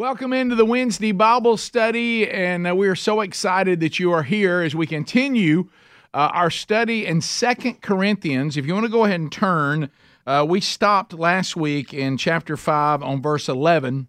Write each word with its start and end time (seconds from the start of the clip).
Welcome 0.00 0.32
into 0.32 0.54
the 0.54 0.64
Wednesday 0.64 1.12
Bible 1.12 1.58
study, 1.58 2.26
and 2.26 2.66
uh, 2.66 2.74
we 2.74 2.88
are 2.88 2.96
so 2.96 3.20
excited 3.20 3.80
that 3.80 3.98
you 3.98 4.12
are 4.12 4.22
here 4.22 4.62
as 4.62 4.74
we 4.74 4.86
continue 4.86 5.68
uh, 6.14 6.30
our 6.32 6.48
study 6.48 7.04
in 7.04 7.20
Second 7.20 7.82
Corinthians. 7.82 8.56
If 8.56 8.64
you 8.64 8.72
want 8.72 8.86
to 8.86 8.90
go 8.90 9.04
ahead 9.04 9.20
and 9.20 9.30
turn, 9.30 9.90
uh, 10.26 10.46
we 10.48 10.62
stopped 10.62 11.12
last 11.12 11.54
week 11.54 11.92
in 11.92 12.16
chapter 12.16 12.56
5 12.56 13.02
on 13.02 13.20
verse 13.20 13.46
11. 13.46 14.08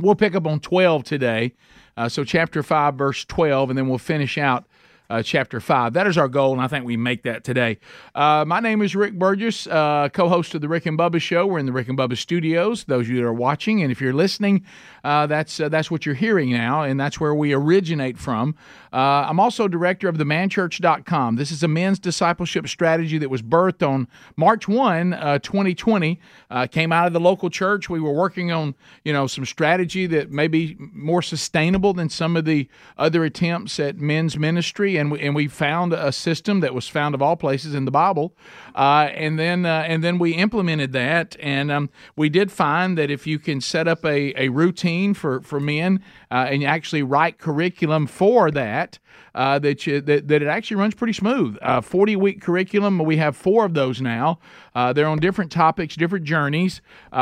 We'll 0.00 0.16
pick 0.16 0.34
up 0.34 0.48
on 0.48 0.58
12 0.58 1.04
today. 1.04 1.52
Uh, 1.96 2.08
so, 2.08 2.24
chapter 2.24 2.64
5, 2.64 2.96
verse 2.96 3.24
12, 3.24 3.70
and 3.70 3.78
then 3.78 3.88
we'll 3.88 3.98
finish 3.98 4.36
out 4.36 4.66
uh, 5.10 5.22
chapter 5.22 5.60
5. 5.60 5.92
That 5.92 6.06
is 6.06 6.16
our 6.16 6.28
goal, 6.28 6.52
and 6.52 6.62
I 6.62 6.68
think 6.68 6.84
we 6.84 6.96
make 6.96 7.24
that 7.24 7.42
today. 7.44 7.78
Uh, 8.14 8.44
my 8.46 8.60
name 8.60 8.80
is 8.80 8.94
Rick 8.94 9.18
Burgess, 9.18 9.66
uh, 9.66 10.08
co 10.12 10.28
host 10.28 10.54
of 10.54 10.60
the 10.60 10.68
Rick 10.68 10.86
and 10.86 10.96
Bubba 10.96 11.20
Show. 11.20 11.46
We're 11.46 11.58
in 11.58 11.66
the 11.66 11.72
Rick 11.72 11.88
and 11.88 11.98
Bubba 11.98 12.16
studios, 12.16 12.84
those 12.84 13.06
of 13.06 13.10
you 13.10 13.16
that 13.16 13.24
are 13.24 13.32
watching. 13.32 13.82
And 13.82 13.90
if 13.90 14.00
you're 14.00 14.14
listening, 14.14 14.64
uh, 15.04 15.26
that's, 15.26 15.60
uh, 15.60 15.68
that's 15.68 15.90
what 15.90 16.06
you're 16.06 16.14
hearing 16.14 16.50
now, 16.52 16.82
and 16.82 16.98
that's 16.98 17.20
where 17.20 17.34
we 17.34 17.52
originate 17.52 18.18
from. 18.18 18.54
Uh, 18.92 19.26
I'm 19.28 19.38
also 19.38 19.68
director 19.68 20.08
of 20.08 20.18
the 20.18 20.24
manchurch.com. 20.24 21.36
This 21.36 21.50
is 21.50 21.62
a 21.62 21.68
men's 21.68 21.98
discipleship 21.98 22.68
strategy 22.68 23.18
that 23.18 23.30
was 23.30 23.42
birthed 23.42 23.86
on 23.86 24.08
March 24.36 24.66
1, 24.68 25.40
2020. 25.42 26.20
came 26.70 26.92
out 26.92 27.06
of 27.06 27.12
the 27.12 27.20
local 27.20 27.50
church. 27.50 27.88
We 27.88 28.00
were 28.00 28.12
working 28.12 28.50
on, 28.50 28.74
you 29.04 29.12
know, 29.12 29.26
some 29.26 29.44
strategy 29.44 30.06
that 30.06 30.30
may 30.30 30.48
be 30.48 30.76
more 30.78 31.22
sustainable 31.22 31.94
than 31.94 32.08
some 32.08 32.36
of 32.36 32.44
the 32.44 32.68
other 32.98 33.24
attempts 33.24 33.78
at 33.78 33.96
men's 33.96 34.36
ministry 34.36 34.96
and 34.96 35.10
we, 35.10 35.20
and 35.20 35.34
we 35.34 35.48
found 35.48 35.92
a 35.92 36.12
system 36.12 36.60
that 36.60 36.74
was 36.74 36.88
found 36.88 37.14
of 37.14 37.22
all 37.22 37.36
places 37.36 37.74
in 37.74 37.84
the 37.84 37.90
Bible, 37.90 38.34
uh, 38.74 39.08
and 39.14 39.38
then 39.38 39.66
uh, 39.66 39.84
and 39.86 40.02
then 40.04 40.18
we 40.18 40.32
implemented 40.32 40.92
that, 40.92 41.36
and 41.40 41.70
um, 41.70 41.90
we 42.16 42.28
did 42.28 42.50
find 42.52 42.96
that 42.98 43.10
if 43.10 43.26
you 43.26 43.38
can 43.38 43.60
set 43.60 43.88
up 43.88 44.04
a, 44.04 44.34
a 44.40 44.48
routine 44.48 44.89
for 45.14 45.40
for 45.40 45.60
men 45.60 46.02
uh, 46.30 46.46
and 46.50 46.64
actually 46.64 47.02
write 47.02 47.38
curriculum 47.38 48.06
for 48.06 48.50
that. 48.50 48.98
Uh, 49.32 49.60
that, 49.60 49.86
you, 49.86 50.00
that 50.00 50.26
that 50.26 50.42
it 50.42 50.48
actually 50.48 50.76
runs 50.76 50.94
pretty 50.94 51.12
smooth. 51.12 51.56
Uh, 51.62 51.80
Forty 51.80 52.16
week 52.16 52.40
curriculum. 52.40 52.98
We 52.98 53.16
have 53.18 53.36
four 53.36 53.64
of 53.64 53.74
those 53.74 54.00
now. 54.00 54.40
Uh, 54.74 54.92
they're 54.92 55.06
on 55.06 55.18
different 55.18 55.52
topics, 55.52 55.94
different 55.94 56.24
journeys. 56.24 56.80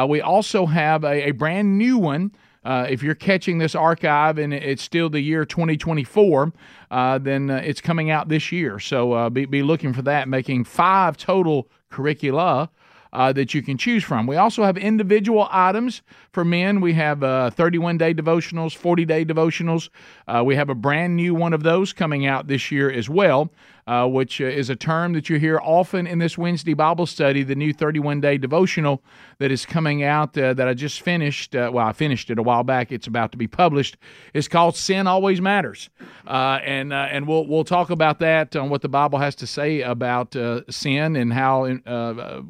we 0.08 0.20
also 0.20 0.66
have 0.66 1.04
a, 1.04 1.28
a 1.28 1.30
brand 1.32 1.76
new 1.76 1.98
one 1.98 2.32
uh, 2.68 2.86
if 2.88 3.02
you're 3.02 3.14
catching 3.14 3.56
this 3.56 3.74
archive 3.74 4.36
and 4.36 4.52
it's 4.52 4.82
still 4.82 5.08
the 5.08 5.20
year 5.20 5.46
2024, 5.46 6.52
uh, 6.90 7.18
then 7.18 7.50
uh, 7.50 7.62
it's 7.64 7.80
coming 7.80 8.10
out 8.10 8.28
this 8.28 8.52
year. 8.52 8.78
So 8.78 9.12
uh, 9.12 9.30
be, 9.30 9.46
be 9.46 9.62
looking 9.62 9.94
for 9.94 10.02
that, 10.02 10.28
making 10.28 10.64
five 10.64 11.16
total 11.16 11.70
curricula. 11.88 12.70
Uh, 13.10 13.32
that 13.32 13.54
you 13.54 13.62
can 13.62 13.78
choose 13.78 14.04
from. 14.04 14.26
We 14.26 14.36
also 14.36 14.64
have 14.64 14.76
individual 14.76 15.48
items 15.50 16.02
for 16.30 16.44
men. 16.44 16.82
We 16.82 16.92
have 16.92 17.22
uh, 17.22 17.48
31 17.50 17.96
day 17.96 18.12
devotionals, 18.12 18.76
40 18.76 19.06
day 19.06 19.24
devotionals. 19.24 19.88
Uh, 20.26 20.42
we 20.44 20.56
have 20.56 20.68
a 20.68 20.74
brand 20.74 21.16
new 21.16 21.34
one 21.34 21.54
of 21.54 21.62
those 21.62 21.94
coming 21.94 22.26
out 22.26 22.48
this 22.48 22.70
year 22.70 22.90
as 22.90 23.08
well 23.08 23.50
uh, 23.88 24.06
which 24.06 24.38
uh, 24.38 24.44
is 24.44 24.68
a 24.68 24.76
term 24.76 25.14
that 25.14 25.30
you 25.30 25.38
hear 25.38 25.58
often 25.60 26.06
in 26.06 26.18
this 26.18 26.36
Wednesday 26.36 26.74
Bible 26.74 27.06
study, 27.06 27.42
the 27.42 27.54
new 27.54 27.72
31 27.72 28.20
day 28.20 28.36
devotional 28.36 29.02
that 29.38 29.50
is 29.50 29.64
coming 29.64 30.02
out 30.04 30.36
uh, 30.36 30.52
that 30.52 30.68
I 30.68 30.74
just 30.74 31.00
finished. 31.00 31.56
Uh, 31.56 31.70
well, 31.72 31.86
I 31.86 31.92
finished 31.92 32.28
it 32.28 32.38
a 32.38 32.42
while 32.42 32.64
back. 32.64 32.92
It's 32.92 33.06
about 33.06 33.32
to 33.32 33.38
be 33.38 33.46
published. 33.46 33.96
It's 34.34 34.46
called 34.46 34.76
Sin 34.76 35.06
Always 35.06 35.40
Matters. 35.40 35.88
Uh, 36.26 36.60
and 36.62 36.92
uh, 36.92 37.08
and 37.10 37.26
we'll, 37.26 37.46
we'll 37.46 37.64
talk 37.64 37.88
about 37.88 38.18
that 38.18 38.54
on 38.56 38.68
what 38.68 38.82
the 38.82 38.90
Bible 38.90 39.20
has 39.20 39.34
to 39.36 39.46
say 39.46 39.80
about 39.80 40.36
sin 40.68 41.16
and 41.16 41.32
how 41.32 41.66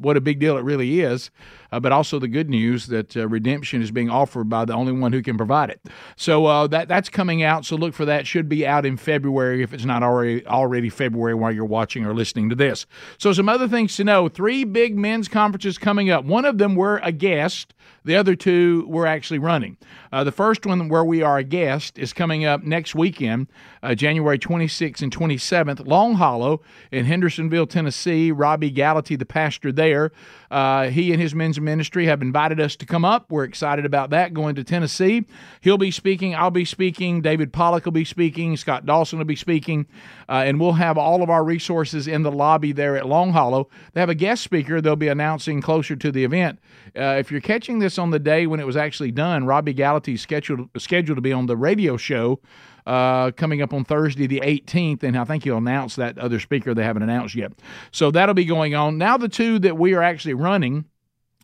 what 0.01 0.17
a 0.17 0.21
big 0.21 0.39
deal 0.39 0.57
it 0.57 0.63
really 0.63 0.99
is 0.99 1.31
but 1.71 1.91
also 1.91 2.17
the 2.17 2.27
good 2.27 2.49
news 2.49 2.87
that 2.87 3.15
redemption 3.15 3.81
is 3.83 3.91
being 3.91 4.09
offered 4.09 4.49
by 4.49 4.65
the 4.65 4.73
only 4.73 4.91
one 4.91 5.13
who 5.13 5.21
can 5.21 5.37
provide 5.37 5.69
it. 5.69 5.79
So 6.15 6.67
that 6.67 6.87
that's 6.87 7.09
coming 7.09 7.43
out. 7.43 7.63
So 7.63 7.75
look 7.75 7.93
for 7.93 8.05
that. 8.05 8.25
Should 8.25 8.49
be 8.49 8.65
out 8.65 8.87
in 8.87 8.97
February 8.97 9.61
if 9.61 9.71
it's 9.71 9.85
not 9.85 10.01
already 10.01 10.45
already 10.47 10.89
February 10.89 11.28
while 11.35 11.51
you're 11.51 11.65
watching 11.65 12.05
or 12.05 12.13
listening 12.13 12.49
to 12.49 12.55
this. 12.55 12.85
So 13.17 13.33
some 13.33 13.49
other 13.49 13.67
things 13.67 13.95
to 13.97 14.03
know: 14.03 14.29
three 14.29 14.63
big 14.63 14.97
men's 14.97 15.27
conferences 15.27 15.77
coming 15.77 16.09
up. 16.09 16.25
One 16.25 16.45
of 16.45 16.57
them 16.57 16.75
we're 16.75 16.97
a 16.99 17.11
guest. 17.11 17.73
The 18.03 18.15
other 18.15 18.35
two 18.35 18.85
we're 18.87 19.05
actually 19.05 19.39
running. 19.39 19.77
Uh, 20.11 20.23
the 20.23 20.31
first 20.31 20.65
one, 20.65 20.89
where 20.89 21.03
we 21.03 21.21
are 21.21 21.37
a 21.37 21.43
guest, 21.43 21.97
is 21.97 22.13
coming 22.13 22.45
up 22.45 22.63
next 22.63 22.95
weekend, 22.95 23.47
uh, 23.83 23.93
January 23.93 24.39
26th 24.39 25.01
and 25.01 25.15
27th, 25.15 25.85
Long 25.85 26.15
Hollow 26.15 26.61
in 26.91 27.05
Hendersonville, 27.05 27.67
Tennessee. 27.67 28.31
Robbie 28.31 28.71
Gallaty, 28.71 29.17
the 29.17 29.25
pastor 29.25 29.71
there, 29.71 30.11
uh, 30.49 30.89
he 30.89 31.11
and 31.11 31.21
his 31.21 31.35
men's 31.35 31.59
ministry 31.59 32.07
have 32.07 32.21
invited 32.21 32.59
us 32.59 32.75
to 32.77 32.85
come 32.85 33.05
up. 33.05 33.31
We're 33.31 33.43
excited 33.43 33.85
about 33.85 34.09
that, 34.09 34.33
going 34.33 34.55
to 34.55 34.63
Tennessee. 34.63 35.25
He'll 35.61 35.77
be 35.77 35.91
speaking. 35.91 36.35
I'll 36.35 36.49
be 36.49 36.65
speaking. 36.65 37.21
David 37.21 37.53
Pollock 37.53 37.85
will 37.85 37.91
be 37.91 38.05
speaking. 38.05 38.57
Scott 38.57 38.85
Dawson 38.85 39.19
will 39.19 39.25
be 39.25 39.35
speaking. 39.35 39.85
Uh, 40.27 40.43
and 40.45 40.59
we'll 40.59 40.73
have 40.73 40.97
all 40.97 41.21
of 41.21 41.29
our 41.29 41.43
resources 41.43 42.07
in 42.07 42.23
the 42.23 42.31
lobby 42.31 42.71
there 42.71 42.97
at 42.97 43.07
Long 43.07 43.31
Hollow. 43.31 43.69
They 43.93 43.99
have 43.99 44.09
a 44.09 44.15
guest 44.15 44.43
speaker 44.43 44.81
they'll 44.81 44.95
be 44.95 45.07
announcing 45.07 45.61
closer 45.61 45.95
to 45.95 46.11
the 46.11 46.23
event. 46.23 46.59
Uh, 46.95 47.17
if 47.19 47.31
you're 47.31 47.41
catching 47.41 47.79
this 47.79 47.98
on 47.99 48.09
the 48.09 48.19
day 48.19 48.47
when 48.47 48.59
it 48.59 48.65
was 48.65 48.77
actually 48.77 49.11
done, 49.11 49.45
Robbie 49.45 49.73
Gallaty's 49.73 50.21
scheduled, 50.21 50.69
scheduled 50.77 51.17
to 51.17 51.21
be 51.21 51.33
on 51.33 51.45
the 51.45 51.57
radio 51.57 51.97
show 51.97 52.39
uh, 52.87 53.31
coming 53.31 53.61
up 53.61 53.73
on 53.73 53.85
Thursday, 53.85 54.25
the 54.25 54.39
18th, 54.39 55.03
and 55.03 55.17
I 55.17 55.23
think 55.25 55.43
he'll 55.43 55.57
announce 55.57 55.95
that 55.97 56.17
other 56.17 56.39
speaker 56.39 56.73
they 56.73 56.83
haven't 56.83 57.03
announced 57.03 57.35
yet. 57.35 57.51
So 57.91 58.09
that'll 58.09 58.33
be 58.33 58.45
going 58.45 58.73
on. 58.73 58.97
Now, 58.97 59.17
the 59.17 59.29
two 59.29 59.59
that 59.59 59.77
we 59.77 59.93
are 59.93 60.01
actually 60.01 60.33
running. 60.33 60.85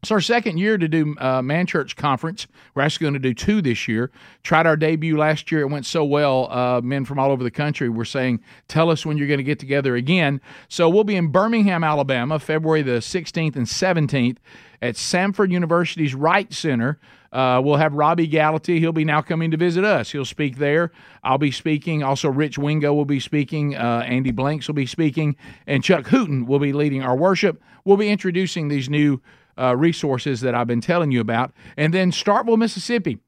It's 0.01 0.11
our 0.11 0.21
second 0.21 0.59
year 0.59 0.77
to 0.77 0.87
do 0.87 1.15
uh, 1.17 1.41
Man 1.41 1.65
Church 1.65 1.95
Conference. 1.95 2.45
We're 2.75 2.83
actually 2.83 3.05
going 3.05 3.13
to 3.15 3.19
do 3.19 3.33
two 3.33 3.61
this 3.61 3.87
year. 3.87 4.11
Tried 4.43 4.67
our 4.67 4.77
debut 4.77 5.17
last 5.17 5.51
year. 5.51 5.61
It 5.61 5.69
went 5.69 5.87
so 5.87 6.05
well. 6.05 6.51
Uh, 6.51 6.81
men 6.81 7.05
from 7.05 7.17
all 7.17 7.31
over 7.31 7.43
the 7.43 7.49
country 7.49 7.89
were 7.89 8.05
saying, 8.05 8.41
Tell 8.67 8.91
us 8.91 9.03
when 9.03 9.17
you're 9.17 9.27
going 9.27 9.39
to 9.39 9.43
get 9.43 9.57
together 9.57 9.95
again. 9.95 10.41
So 10.67 10.89
we'll 10.89 11.05
be 11.05 11.15
in 11.15 11.29
Birmingham, 11.29 11.83
Alabama, 11.83 12.37
February 12.37 12.83
the 12.83 12.99
16th 12.99 13.55
and 13.55 13.65
17th 13.65 14.37
at 14.79 14.93
Samford 14.93 15.51
University's 15.51 16.13
Wright 16.13 16.53
Center. 16.53 16.99
Uh, 17.31 17.59
we'll 17.63 17.77
have 17.77 17.93
Robbie 17.93 18.29
Gallaty. 18.29 18.79
He'll 18.79 18.93
be 18.93 19.03
now 19.03 19.21
coming 19.21 19.51
to 19.51 19.57
visit 19.57 19.83
us. 19.83 20.11
He'll 20.11 20.23
speak 20.23 20.57
there. 20.57 20.91
I'll 21.23 21.37
be 21.37 21.51
speaking. 21.51 22.03
Also, 22.03 22.29
Rich 22.29 22.57
Wingo 22.57 22.93
will 22.93 23.05
be 23.05 23.19
speaking. 23.19 23.75
Uh, 23.75 24.05
Andy 24.05 24.31
Blanks 24.31 24.67
will 24.67 24.75
be 24.75 24.85
speaking. 24.85 25.35
And 25.65 25.83
Chuck 25.83 26.05
Hooten 26.05 26.45
will 26.45 26.59
be 26.59 26.71
leading 26.71 27.01
our 27.01 27.15
worship. 27.15 27.61
We'll 27.83 27.97
be 27.97 28.09
introducing 28.09 28.67
these 28.67 28.87
new 28.87 29.21
uh, 29.57 29.75
resources 29.75 30.41
that 30.41 30.55
I've 30.55 30.67
been 30.67 30.81
telling 30.81 31.11
you 31.11 31.21
about. 31.21 31.53
And 31.77 31.93
then 31.93 32.11
Starkville, 32.11 32.57
Mississippi, 32.57 33.19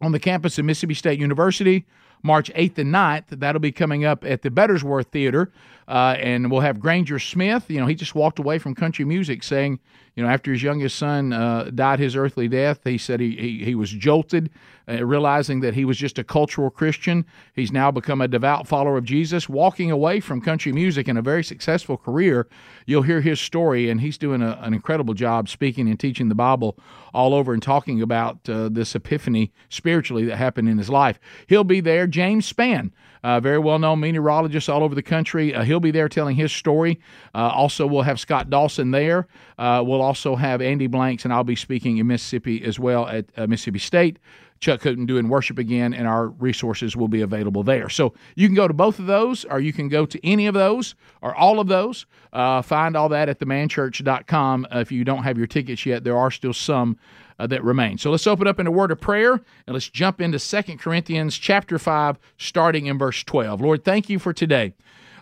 on 0.00 0.12
the 0.12 0.18
campus 0.18 0.58
of 0.58 0.64
Mississippi 0.64 0.94
State 0.94 1.18
University, 1.18 1.86
March 2.22 2.50
8th 2.54 2.78
and 2.78 2.94
9th. 2.94 3.40
That'll 3.40 3.60
be 3.60 3.72
coming 3.72 4.04
up 4.04 4.24
at 4.24 4.42
the 4.42 4.50
Bettersworth 4.50 5.06
Theater. 5.06 5.52
Uh, 5.88 6.16
and 6.18 6.50
we'll 6.50 6.60
have 6.60 6.78
Granger 6.78 7.18
Smith. 7.18 7.68
You 7.68 7.80
know, 7.80 7.86
he 7.86 7.94
just 7.94 8.14
walked 8.14 8.38
away 8.38 8.58
from 8.58 8.74
country 8.74 9.04
music 9.04 9.42
saying, 9.42 9.80
you 10.14 10.22
know, 10.22 10.28
after 10.28 10.52
his 10.52 10.62
youngest 10.62 10.98
son 10.98 11.32
uh, 11.32 11.70
died 11.74 11.98
his 11.98 12.16
earthly 12.16 12.48
death, 12.48 12.80
he 12.84 12.98
said 12.98 13.20
he, 13.20 13.36
he, 13.36 13.64
he 13.64 13.74
was 13.74 13.90
jolted, 13.90 14.50
uh, 14.88 15.04
realizing 15.04 15.60
that 15.60 15.74
he 15.74 15.84
was 15.84 15.96
just 15.96 16.18
a 16.18 16.24
cultural 16.24 16.70
Christian. 16.70 17.24
He's 17.54 17.70
now 17.70 17.90
become 17.90 18.20
a 18.20 18.28
devout 18.28 18.66
follower 18.66 18.96
of 18.96 19.04
Jesus, 19.04 19.48
walking 19.48 19.90
away 19.90 20.20
from 20.20 20.40
country 20.40 20.72
music 20.72 21.08
in 21.08 21.16
a 21.16 21.22
very 21.22 21.44
successful 21.44 21.96
career. 21.96 22.48
You'll 22.86 23.02
hear 23.02 23.20
his 23.20 23.40
story, 23.40 23.88
and 23.88 24.00
he's 24.00 24.18
doing 24.18 24.42
a, 24.42 24.58
an 24.62 24.74
incredible 24.74 25.14
job 25.14 25.48
speaking 25.48 25.88
and 25.88 25.98
teaching 25.98 26.28
the 26.28 26.34
Bible 26.34 26.76
all 27.14 27.32
over 27.34 27.52
and 27.52 27.62
talking 27.62 28.02
about 28.02 28.48
uh, 28.48 28.68
this 28.68 28.94
epiphany 28.94 29.52
spiritually 29.68 30.24
that 30.24 30.36
happened 30.36 30.68
in 30.68 30.78
his 30.78 30.90
life. 30.90 31.20
He'll 31.46 31.64
be 31.64 31.80
there. 31.80 32.06
James 32.06 32.52
Spann, 32.52 32.90
uh, 33.22 33.40
very 33.40 33.58
well 33.58 33.78
known 33.78 34.00
meteorologist 34.00 34.68
all 34.68 34.82
over 34.82 34.94
the 34.94 35.02
country. 35.02 35.54
Uh, 35.54 35.62
he'll 35.62 35.80
be 35.80 35.90
there 35.90 36.08
telling 36.08 36.36
his 36.36 36.52
story. 36.52 37.00
Uh, 37.34 37.48
also, 37.48 37.86
we'll 37.86 38.02
have 38.02 38.20
Scott 38.20 38.50
Dawson 38.50 38.90
there. 38.90 39.26
Uh, 39.58 39.82
we'll 39.84 40.02
also 40.02 40.36
have 40.36 40.60
Andy 40.60 40.86
Blanks, 40.86 41.24
and 41.24 41.32
I'll 41.32 41.44
be 41.44 41.56
speaking 41.56 41.98
in 41.98 42.06
Mississippi 42.06 42.64
as 42.64 42.78
well 42.78 43.06
at 43.06 43.26
uh, 43.36 43.46
Mississippi 43.46 43.78
State. 43.78 44.18
Chuck 44.60 44.82
Hooten 44.82 45.06
doing 45.06 45.28
worship 45.28 45.58
again, 45.58 45.94
and 45.94 46.06
our 46.06 46.28
resources 46.28 46.94
will 46.94 47.08
be 47.08 47.22
available 47.22 47.62
there. 47.62 47.88
So 47.88 48.12
you 48.36 48.46
can 48.46 48.54
go 48.54 48.68
to 48.68 48.74
both 48.74 48.98
of 48.98 49.06
those, 49.06 49.46
or 49.46 49.58
you 49.58 49.72
can 49.72 49.88
go 49.88 50.04
to 50.04 50.26
any 50.26 50.46
of 50.46 50.54
those, 50.54 50.94
or 51.22 51.34
all 51.34 51.60
of 51.60 51.66
those. 51.66 52.04
Uh, 52.32 52.60
find 52.60 52.94
all 52.94 53.08
that 53.08 53.30
at 53.30 53.38
themanchurch.com. 53.38 54.66
Uh, 54.72 54.78
if 54.78 54.92
you 54.92 55.02
don't 55.02 55.22
have 55.22 55.38
your 55.38 55.46
tickets 55.46 55.86
yet, 55.86 56.04
there 56.04 56.16
are 56.16 56.30
still 56.30 56.52
some 56.52 56.98
uh, 57.40 57.46
that 57.46 57.64
remain. 57.64 57.98
So 57.98 58.10
let's 58.10 58.26
open 58.26 58.46
up 58.46 58.60
in 58.60 58.66
a 58.66 58.70
word 58.70 58.90
of 58.90 59.00
prayer 59.00 59.32
and 59.32 59.74
let's 59.74 59.88
jump 59.88 60.20
into 60.20 60.38
Second 60.38 60.78
Corinthians 60.78 61.38
chapter 61.38 61.78
5, 61.78 62.18
starting 62.36 62.86
in 62.86 62.98
verse 62.98 63.24
12. 63.24 63.60
Lord, 63.60 63.84
thank 63.84 64.10
you 64.10 64.18
for 64.18 64.32
today. 64.32 64.74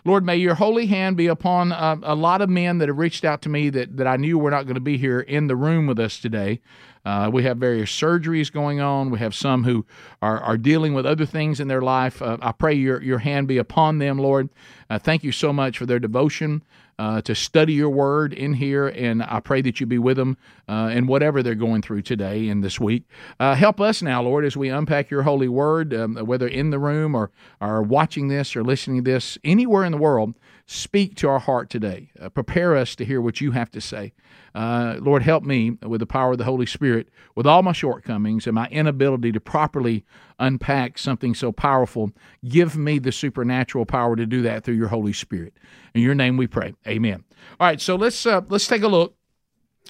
Lord, 0.05 0.25
may 0.25 0.37
your 0.37 0.55
holy 0.55 0.87
hand 0.87 1.17
be 1.17 1.27
upon 1.27 1.71
uh, 1.71 1.97
a 2.03 2.15
lot 2.15 2.41
of 2.41 2.49
men 2.49 2.77
that 2.77 2.87
have 2.87 2.97
reached 2.97 3.25
out 3.25 3.41
to 3.43 3.49
me 3.49 3.69
that, 3.69 3.97
that 3.97 4.07
I 4.07 4.17
knew 4.17 4.37
were 4.37 4.51
not 4.51 4.63
going 4.63 4.75
to 4.75 4.81
be 4.81 4.97
here 4.97 5.19
in 5.19 5.47
the 5.47 5.55
room 5.55 5.87
with 5.87 5.99
us 5.99 6.19
today. 6.19 6.61
Uh, 7.05 7.29
we 7.31 7.43
have 7.43 7.57
various 7.57 7.89
surgeries 7.89 8.51
going 8.51 8.81
on. 8.81 9.09
We 9.09 9.19
have 9.19 9.33
some 9.33 9.63
who 9.63 9.85
are, 10.21 10.39
are 10.39 10.57
dealing 10.57 10.93
with 10.93 11.05
other 11.05 11.25
things 11.25 11.59
in 11.59 11.67
their 11.67 11.81
life. 11.81 12.21
Uh, 12.21 12.37
I 12.41 12.51
pray 12.51 12.73
your, 12.73 13.01
your 13.01 13.19
hand 13.19 13.47
be 13.47 13.57
upon 13.57 13.99
them, 13.99 14.17
Lord. 14.17 14.49
Uh, 14.89 14.99
thank 14.99 15.23
you 15.23 15.31
so 15.31 15.51
much 15.53 15.77
for 15.77 15.85
their 15.85 15.99
devotion 15.99 16.63
uh, 16.99 17.21
to 17.21 17.33
study 17.33 17.71
your 17.71 17.89
word 17.89 18.33
in 18.33 18.53
here, 18.53 18.89
and 18.89 19.23
I 19.23 19.39
pray 19.39 19.61
that 19.61 19.79
you 19.79 19.85
be 19.85 19.97
with 19.97 20.17
them 20.17 20.37
uh, 20.67 20.91
in 20.93 21.07
whatever 21.07 21.41
they're 21.41 21.55
going 21.55 21.81
through 21.81 22.01
today 22.01 22.49
and 22.49 22.61
this 22.61 22.77
week. 22.77 23.03
Uh, 23.39 23.55
help 23.55 23.79
us 23.79 24.01
now, 24.01 24.21
Lord, 24.21 24.43
as 24.43 24.57
we 24.57 24.67
unpack 24.67 25.09
your 25.09 25.23
holy 25.23 25.47
word, 25.47 25.93
um, 25.93 26.17
whether 26.17 26.47
in 26.47 26.71
the 26.71 26.77
room 26.77 27.15
or, 27.15 27.31
or 27.61 27.81
watching 27.81 28.27
this 28.27 28.53
or 28.53 28.65
listening 28.65 29.05
to 29.05 29.11
this, 29.11 29.37
anywhere 29.45 29.85
in 29.85 29.93
the 29.93 29.97
world. 29.97 30.35
Speak 30.65 31.15
to 31.15 31.29
our 31.29 31.39
heart 31.39 31.69
today. 31.69 32.11
Uh, 32.21 32.29
prepare 32.29 32.75
us 32.75 32.95
to 32.97 33.05
hear 33.05 33.21
what 33.21 33.41
you 33.41 33.51
have 33.51 33.71
to 33.71 33.81
say. 33.81 34.13
Uh, 34.53 34.97
Lord, 34.99 35.23
help 35.23 35.43
me 35.43 35.71
with 35.81 35.99
the 35.99 36.05
power 36.05 36.33
of 36.33 36.37
the 36.37 36.43
Holy 36.43 36.65
Spirit, 36.65 37.07
with 37.33 37.47
all 37.47 37.63
my 37.63 37.71
shortcomings 37.71 38.45
and 38.45 38.53
my 38.53 38.67
inability 38.67 39.31
to 39.31 39.39
properly 39.39 40.03
unpack 40.39 40.97
something 40.97 41.35
so 41.35 41.51
powerful. 41.51 42.11
Give 42.47 42.75
me 42.77 42.99
the 42.99 43.11
supernatural 43.11 43.85
power 43.85 44.15
to 44.15 44.25
do 44.25 44.41
that 44.43 44.63
through 44.63 44.75
your 44.75 44.87
Holy 44.87 45.13
Spirit. 45.13 45.53
In 45.93 46.01
your 46.01 46.15
name 46.15 46.37
we 46.37 46.47
pray. 46.47 46.73
Amen. 46.87 47.23
All 47.59 47.67
right, 47.67 47.81
so 47.81 47.95
let's 47.95 48.25
uh, 48.25 48.41
let's 48.49 48.67
take 48.67 48.83
a 48.83 48.87
look. 48.87 49.15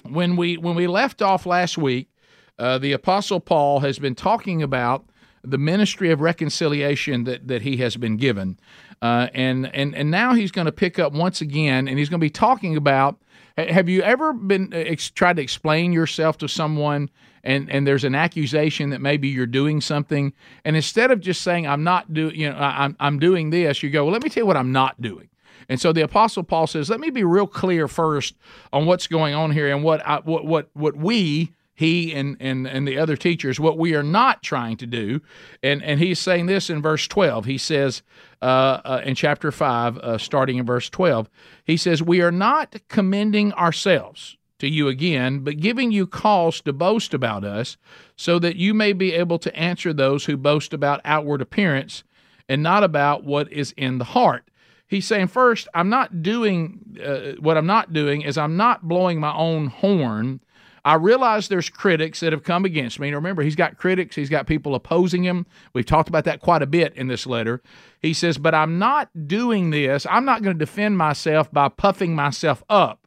When 0.08 0.36
we 0.36 0.56
when 0.56 0.74
we 0.74 0.86
left 0.86 1.22
off 1.22 1.46
last 1.46 1.78
week, 1.78 2.10
uh, 2.58 2.78
the 2.78 2.92
Apostle 2.92 3.40
Paul 3.40 3.80
has 3.80 3.98
been 3.98 4.14
talking 4.14 4.62
about 4.62 5.06
the 5.42 5.58
ministry 5.58 6.10
of 6.10 6.20
reconciliation 6.20 7.24
that, 7.24 7.48
that 7.48 7.62
he 7.62 7.78
has 7.78 7.96
been 7.96 8.18
given. 8.18 8.58
Uh, 9.00 9.28
and, 9.32 9.74
and, 9.74 9.94
and 9.94 10.10
now 10.10 10.34
he's 10.34 10.52
going 10.52 10.66
to 10.66 10.72
pick 10.72 10.98
up 10.98 11.14
once 11.14 11.40
again, 11.40 11.88
and 11.88 11.98
he's 11.98 12.10
going 12.10 12.20
to 12.20 12.24
be 12.24 12.28
talking 12.28 12.76
about 12.76 13.18
have 13.56 13.88
you 13.88 14.02
ever 14.02 14.32
been 14.32 14.72
uh, 14.72 14.76
ex- 14.76 15.10
tried 15.10 15.36
to 15.36 15.42
explain 15.42 15.92
yourself 15.92 16.38
to 16.38 16.48
someone 16.48 17.10
and, 17.42 17.70
and 17.70 17.86
there's 17.86 18.04
an 18.04 18.14
accusation 18.14 18.90
that 18.90 19.00
maybe 19.00 19.28
you're 19.28 19.46
doing 19.46 19.80
something 19.80 20.32
and 20.64 20.76
instead 20.76 21.10
of 21.10 21.20
just 21.20 21.42
saying 21.42 21.66
i'm 21.66 21.84
not 21.84 22.12
doing 22.12 22.34
you 22.34 22.50
know 22.50 22.56
I'm, 22.56 22.96
I'm 23.00 23.18
doing 23.18 23.50
this 23.50 23.82
you 23.82 23.90
go 23.90 24.04
well 24.04 24.12
let 24.12 24.22
me 24.22 24.28
tell 24.28 24.42
you 24.42 24.46
what 24.46 24.56
i'm 24.56 24.72
not 24.72 25.00
doing 25.00 25.28
and 25.68 25.80
so 25.80 25.92
the 25.92 26.02
apostle 26.02 26.42
paul 26.42 26.66
says 26.66 26.90
let 26.90 27.00
me 27.00 27.10
be 27.10 27.24
real 27.24 27.46
clear 27.46 27.88
first 27.88 28.34
on 28.72 28.86
what's 28.86 29.06
going 29.06 29.34
on 29.34 29.50
here 29.50 29.72
and 29.72 29.82
what 29.82 30.06
I, 30.06 30.20
what 30.20 30.44
what 30.44 30.70
what 30.74 30.96
we 30.96 31.52
he 31.80 32.12
and, 32.12 32.36
and, 32.40 32.66
and 32.66 32.86
the 32.86 32.98
other 32.98 33.16
teachers 33.16 33.58
what 33.58 33.78
we 33.78 33.94
are 33.94 34.02
not 34.02 34.42
trying 34.42 34.76
to 34.76 34.86
do. 34.86 35.22
And, 35.62 35.82
and 35.82 35.98
he's 35.98 36.18
saying 36.18 36.44
this 36.44 36.68
in 36.68 36.82
verse 36.82 37.08
12. 37.08 37.46
He 37.46 37.56
says 37.56 38.02
uh, 38.42 38.44
uh, 38.84 39.02
in 39.02 39.14
chapter 39.14 39.50
5, 39.50 39.96
uh, 39.96 40.18
starting 40.18 40.58
in 40.58 40.66
verse 40.66 40.90
12, 40.90 41.30
he 41.64 41.78
says, 41.78 42.02
We 42.02 42.20
are 42.20 42.30
not 42.30 42.76
commending 42.88 43.54
ourselves 43.54 44.36
to 44.60 44.68
you 44.68 44.88
again, 44.88 45.40
but 45.40 45.58
giving 45.58 45.90
you 45.90 46.06
cause 46.06 46.60
to 46.62 46.72
boast 46.72 47.12
about 47.12 47.44
us, 47.44 47.76
so 48.16 48.38
that 48.38 48.56
you 48.56 48.72
may 48.72 48.92
be 48.92 49.12
able 49.12 49.38
to 49.38 49.54
answer 49.56 49.92
those 49.92 50.24
who 50.24 50.36
boast 50.36 50.72
about 50.72 51.00
outward 51.04 51.42
appearance 51.42 52.04
and 52.48 52.62
not 52.62 52.84
about 52.84 53.24
what 53.24 53.52
is 53.52 53.72
in 53.76 53.98
the 53.98 54.04
heart. 54.04 54.44
He's 54.86 55.06
saying, 55.06 55.28
first, 55.28 55.68
I'm 55.74 55.88
not 55.88 56.22
doing 56.22 56.98
uh, 57.04 57.32
what 57.40 57.56
I'm 57.56 57.66
not 57.66 57.92
doing 57.92 58.22
is 58.22 58.36
I'm 58.36 58.56
not 58.56 58.82
blowing 58.82 59.20
my 59.20 59.34
own 59.34 59.68
horn 59.68 60.40
I 60.84 60.94
realize 60.94 61.48
there's 61.48 61.68
critics 61.68 62.20
that 62.20 62.32
have 62.32 62.42
come 62.42 62.64
against 62.64 62.98
me. 62.98 63.12
remember, 63.12 63.42
he's 63.42 63.56
got 63.56 63.76
critics, 63.76 64.16
he's 64.16 64.30
got 64.30 64.46
people 64.46 64.74
opposing 64.74 65.22
him. 65.22 65.46
We've 65.74 65.86
talked 65.86 66.08
about 66.08 66.24
that 66.24 66.40
quite 66.40 66.62
a 66.62 66.66
bit 66.66 66.94
in 66.96 67.08
this 67.08 67.26
letter. 67.26 67.62
He 68.00 68.14
says, 68.14 68.38
But 68.38 68.54
I'm 68.54 68.78
not 68.78 69.10
doing 69.26 69.70
this. 69.70 70.06
I'm 70.08 70.24
not 70.24 70.42
going 70.42 70.56
to 70.56 70.64
defend 70.64 70.96
myself 70.96 71.50
by 71.52 71.68
puffing 71.68 72.14
myself 72.14 72.62
up. 72.68 73.06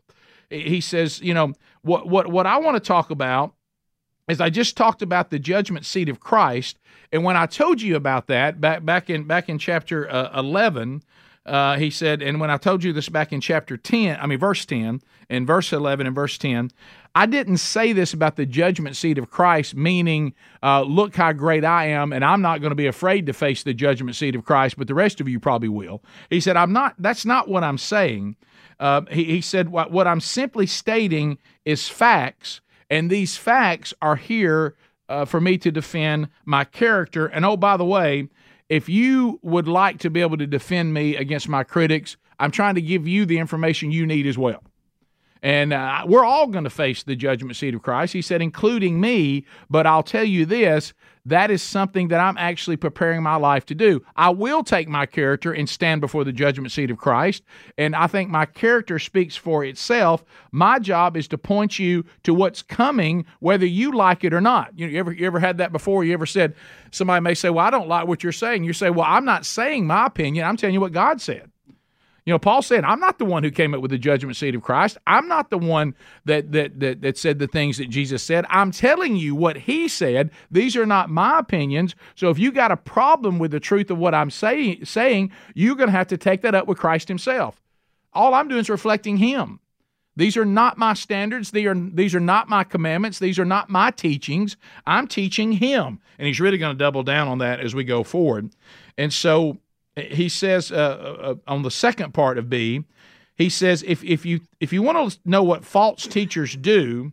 He 0.53 0.81
says, 0.81 1.21
You 1.21 1.33
know, 1.33 1.53
what, 1.81 2.07
what, 2.07 2.27
what 2.27 2.45
I 2.45 2.57
want 2.57 2.75
to 2.75 2.79
talk 2.79 3.09
about 3.09 3.53
is 4.27 4.39
I 4.39 4.49
just 4.49 4.77
talked 4.77 5.01
about 5.01 5.29
the 5.29 5.39
judgment 5.39 5.85
seat 5.85 6.09
of 6.09 6.19
Christ. 6.19 6.79
And 7.11 7.23
when 7.23 7.35
I 7.35 7.45
told 7.45 7.81
you 7.81 7.95
about 7.95 8.27
that 8.27 8.61
back, 8.61 8.85
back, 8.85 9.09
in, 9.09 9.25
back 9.25 9.49
in 9.49 9.59
chapter 9.59 10.09
uh, 10.09 10.39
11, 10.39 11.03
uh, 11.45 11.77
he 11.77 11.89
said, 11.89 12.21
and 12.21 12.39
when 12.39 12.49
I 12.49 12.57
told 12.57 12.83
you 12.83 12.93
this 12.93 13.09
back 13.09 13.33
in 13.33 13.41
chapter 13.41 13.75
10, 13.75 14.17
I 14.19 14.27
mean, 14.27 14.39
verse 14.39 14.65
10, 14.65 15.01
in 15.29 15.45
verse 15.45 15.73
11 15.73 16.07
and 16.07 16.15
verse 16.15 16.37
10, 16.37 16.71
I 17.15 17.27
didn't 17.27 17.57
say 17.57 17.93
this 17.93 18.13
about 18.13 18.37
the 18.37 18.45
judgment 18.45 18.95
seat 18.95 19.19
of 19.19 19.29
Christ, 19.29 19.75
meaning, 19.75 20.33
uh, 20.63 20.81
look 20.81 21.15
how 21.15 21.31
great 21.31 21.63
I 21.63 21.85
am, 21.85 22.11
and 22.11 22.25
I'm 22.25 22.41
not 22.41 22.59
going 22.59 22.71
to 22.71 22.75
be 22.75 22.87
afraid 22.87 23.27
to 23.27 23.33
face 23.33 23.61
the 23.61 23.73
judgment 23.73 24.15
seat 24.15 24.35
of 24.35 24.45
Christ, 24.45 24.77
but 24.77 24.87
the 24.87 24.95
rest 24.95 25.21
of 25.21 25.29
you 25.29 25.39
probably 25.39 25.69
will. 25.69 26.01
He 26.31 26.39
said, 26.39 26.57
I'm 26.57 26.73
not, 26.73 26.95
that's 26.97 27.23
not 27.23 27.47
what 27.47 27.63
I'm 27.63 27.77
saying. 27.77 28.35
Uh, 28.79 29.01
he, 29.11 29.25
he 29.25 29.41
said, 29.41 29.69
what, 29.69 29.91
what 29.91 30.07
I'm 30.07 30.21
simply 30.21 30.65
stating 30.65 31.37
is 31.65 31.87
facts, 31.87 32.61
and 32.89 33.11
these 33.11 33.37
facts 33.37 33.93
are 34.01 34.15
here 34.15 34.75
uh, 35.07 35.25
for 35.25 35.39
me 35.39 35.59
to 35.59 35.71
defend 35.71 36.29
my 36.45 36.63
character. 36.63 37.27
And 37.27 37.45
oh, 37.45 37.57
by 37.57 37.77
the 37.77 37.85
way, 37.85 38.27
if 38.69 38.89
you 38.89 39.39
would 39.43 39.67
like 39.67 39.99
to 39.99 40.09
be 40.09 40.21
able 40.21 40.37
to 40.37 40.47
defend 40.47 40.95
me 40.95 41.15
against 41.15 41.47
my 41.47 41.63
critics, 41.63 42.17
I'm 42.39 42.49
trying 42.49 42.73
to 42.73 42.81
give 42.81 43.07
you 43.07 43.27
the 43.27 43.37
information 43.37 43.91
you 43.91 44.07
need 44.07 44.25
as 44.25 44.37
well. 44.37 44.63
And 45.43 45.73
uh, 45.73 46.05
we're 46.07 46.23
all 46.23 46.47
going 46.47 46.63
to 46.63 46.69
face 46.69 47.03
the 47.03 47.17
judgment 47.17 47.57
seat 47.57 47.75
of 47.75 47.83
Christ. 47.83 48.13
He 48.13 48.21
said, 48.21 48.41
including 48.41 48.99
me. 48.99 49.45
But 49.69 49.85
I'll 49.85 50.01
tell 50.01 50.23
you 50.23 50.45
this 50.45 50.93
that 51.25 51.51
is 51.51 51.61
something 51.61 52.09
that 52.09 52.19
I'm 52.19 52.37
actually 52.37 52.75
preparing 52.75 53.23
my 53.23 53.35
life 53.35 53.65
to 53.67 53.75
do. 53.75 54.03
I 54.15 54.29
will 54.29 54.63
take 54.63 54.89
my 54.89 55.05
character 55.05 55.53
and 55.53 55.69
stand 55.69 56.01
before 56.01 56.25
the 56.25 56.33
judgment 56.33 56.71
seat 56.71 56.91
of 56.91 56.97
Christ. 56.97 57.43
And 57.77 57.95
I 57.95 58.07
think 58.07 58.29
my 58.29 58.45
character 58.45 58.99
speaks 58.99 59.35
for 59.35 59.63
itself. 59.63 60.25
My 60.51 60.79
job 60.79 61.15
is 61.15 61.29
to 61.29 61.37
point 61.37 61.79
you 61.79 62.03
to 62.23 62.33
what's 62.33 62.61
coming, 62.61 63.25
whether 63.39 63.65
you 63.65 63.93
like 63.93 64.25
it 64.25 64.33
or 64.33 64.41
not. 64.41 64.77
You, 64.77 64.87
know, 64.87 64.91
you 64.91 64.99
ever 64.99 65.11
you 65.13 65.25
ever 65.25 65.39
had 65.39 65.57
that 65.59 65.71
before? 65.71 66.03
You 66.03 66.13
ever 66.13 66.25
said 66.25 66.55
somebody 66.91 67.21
may 67.21 67.35
say, 67.35 67.49
"Well, 67.49 67.65
I 67.65 67.69
don't 67.69 67.87
like 67.87 68.07
what 68.07 68.23
you're 68.23 68.33
saying." 68.33 68.65
You 68.65 68.73
say, 68.73 68.89
"Well, 68.89 69.05
I'm 69.07 69.25
not 69.25 69.45
saying 69.45 69.87
my 69.87 70.07
opinion. 70.07 70.45
I'm 70.45 70.57
telling 70.57 70.73
you 70.73 70.81
what 70.81 70.91
God 70.91 71.21
said." 71.21 71.52
You 72.25 72.31
know, 72.31 72.39
Paul 72.39 72.61
said, 72.61 72.85
I'm 72.85 73.01
not 73.01 73.19
the 73.19 73.25
one 73.25 73.43
who 73.43 73.51
came 73.51 73.73
up 73.73 73.81
with 73.81 73.91
the 73.91 73.97
judgment 73.97 74.37
seat 74.37 74.55
of 74.55 74.61
Christ. 74.61 74.97
I'm 75.05 75.27
not 75.27 75.49
the 75.49 75.57
one 75.57 75.93
that, 76.23 76.53
that, 76.53 76.79
that, 76.79 77.01
that 77.01 77.17
said 77.17 77.39
the 77.39 77.47
things 77.47 77.77
that 77.77 77.89
Jesus 77.89 78.23
said. 78.23 78.45
I'm 78.49 78.71
telling 78.71 79.17
you 79.17 79.35
what 79.35 79.57
he 79.57 79.89
said. 79.89 80.31
These 80.49 80.77
are 80.77 80.85
not 80.85 81.09
my 81.09 81.39
opinions. 81.39 81.95
So 82.15 82.29
if 82.29 82.39
you 82.39 82.53
got 82.53 82.71
a 82.71 82.77
problem 82.77 83.39
with 83.39 83.51
the 83.51 83.59
truth 83.59 83.91
of 83.91 83.97
what 83.97 84.15
I'm 84.15 84.29
say, 84.29 84.79
saying, 84.83 85.31
you're 85.53 85.75
going 85.75 85.89
to 85.89 85.97
have 85.97 86.07
to 86.07 86.17
take 86.17 86.41
that 86.41 86.55
up 86.55 86.65
with 86.65 86.77
Christ 86.77 87.09
himself. 87.09 87.61
All 88.13 88.33
I'm 88.33 88.47
doing 88.47 88.61
is 88.61 88.69
reflecting 88.69 89.17
him. 89.17 89.59
These 90.15 90.37
are 90.37 90.45
not 90.45 90.77
my 90.77 90.93
standards. 90.93 91.51
These 91.51 91.65
are, 91.65 91.75
these 91.75 92.15
are 92.15 92.19
not 92.19 92.47
my 92.47 92.63
commandments. 92.63 93.19
These 93.19 93.39
are 93.39 93.45
not 93.45 93.69
my 93.69 93.91
teachings. 93.91 94.55
I'm 94.85 95.07
teaching 95.07 95.53
him. 95.53 95.99
And 96.19 96.27
he's 96.27 96.39
really 96.39 96.59
going 96.59 96.75
to 96.75 96.77
double 96.77 97.03
down 97.03 97.27
on 97.27 97.39
that 97.39 97.59
as 97.59 97.73
we 97.73 97.83
go 97.83 98.03
forward. 98.03 98.51
And 98.97 99.11
so 99.11 99.57
he 99.95 100.29
says 100.29 100.71
uh, 100.71 100.75
uh, 100.75 101.23
uh, 101.23 101.35
on 101.47 101.61
the 101.61 101.71
second 101.71 102.13
part 102.13 102.37
of 102.37 102.49
B, 102.49 102.83
he 103.35 103.49
says 103.49 103.83
if 103.85 104.03
if 104.03 104.25
you 104.25 104.41
if 104.59 104.73
you 104.73 104.81
want 104.81 105.11
to 105.11 105.19
know 105.25 105.43
what 105.43 105.65
false 105.65 106.07
teachers 106.07 106.55
do, 106.55 107.11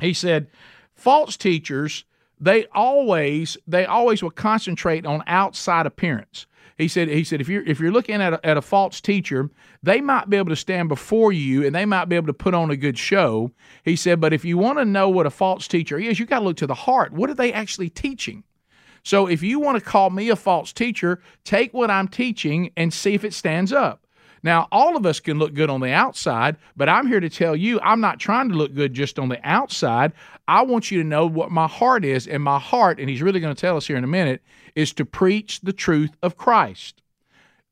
he 0.00 0.12
said 0.12 0.48
false 0.94 1.36
teachers 1.36 2.04
they 2.40 2.66
always 2.74 3.58
they 3.66 3.84
always 3.84 4.22
will 4.22 4.30
concentrate 4.30 5.04
on 5.04 5.22
outside 5.26 5.86
appearance. 5.86 6.46
He 6.78 6.88
said 6.88 7.08
he 7.08 7.24
said 7.24 7.42
if 7.42 7.48
you're 7.48 7.62
if 7.64 7.78
you're 7.78 7.92
looking 7.92 8.22
at 8.22 8.32
a, 8.32 8.46
at 8.46 8.56
a 8.56 8.62
false 8.62 9.02
teacher, 9.02 9.50
they 9.82 10.00
might 10.00 10.30
be 10.30 10.38
able 10.38 10.48
to 10.48 10.56
stand 10.56 10.88
before 10.88 11.32
you 11.32 11.66
and 11.66 11.74
they 11.74 11.84
might 11.84 12.06
be 12.06 12.16
able 12.16 12.28
to 12.28 12.32
put 12.32 12.54
on 12.54 12.70
a 12.70 12.76
good 12.76 12.96
show. 12.96 13.50
He 13.84 13.96
said, 13.96 14.20
but 14.20 14.32
if 14.32 14.44
you 14.46 14.56
want 14.56 14.78
to 14.78 14.86
know 14.86 15.10
what 15.10 15.26
a 15.26 15.30
false 15.30 15.68
teacher 15.68 15.98
is, 15.98 16.18
you 16.18 16.24
got 16.24 16.38
to 16.38 16.44
look 16.46 16.56
to 16.56 16.66
the 16.66 16.74
heart. 16.74 17.12
What 17.12 17.28
are 17.28 17.34
they 17.34 17.52
actually 17.52 17.90
teaching? 17.90 18.44
So 19.02 19.26
if 19.26 19.42
you 19.42 19.60
want 19.60 19.78
to 19.78 19.84
call 19.84 20.10
me 20.10 20.28
a 20.28 20.36
false 20.36 20.72
teacher, 20.72 21.20
take 21.44 21.72
what 21.72 21.90
I'm 21.90 22.08
teaching 22.08 22.70
and 22.76 22.92
see 22.92 23.14
if 23.14 23.24
it 23.24 23.34
stands 23.34 23.72
up. 23.72 24.06
Now, 24.42 24.68
all 24.72 24.96
of 24.96 25.04
us 25.04 25.20
can 25.20 25.38
look 25.38 25.52
good 25.52 25.68
on 25.68 25.80
the 25.80 25.92
outside, 25.92 26.56
but 26.76 26.88
I'm 26.88 27.06
here 27.06 27.20
to 27.20 27.28
tell 27.28 27.54
you 27.54 27.78
I'm 27.80 28.00
not 28.00 28.18
trying 28.18 28.48
to 28.48 28.54
look 28.54 28.74
good 28.74 28.94
just 28.94 29.18
on 29.18 29.28
the 29.28 29.40
outside. 29.46 30.12
I 30.48 30.62
want 30.62 30.90
you 30.90 31.02
to 31.02 31.08
know 31.08 31.26
what 31.26 31.50
my 31.50 31.66
heart 31.66 32.04
is. 32.04 32.26
And 32.26 32.42
my 32.42 32.58
heart, 32.58 32.98
and 32.98 33.10
he's 33.10 33.22
really 33.22 33.40
going 33.40 33.54
to 33.54 33.60
tell 33.60 33.76
us 33.76 33.86
here 33.86 33.96
in 33.96 34.04
a 34.04 34.08
minute, 34.08 34.42
is 34.74 34.92
to 34.94 35.04
preach 35.04 35.60
the 35.60 35.72
truth 35.72 36.16
of 36.22 36.36
Christ. 36.36 37.02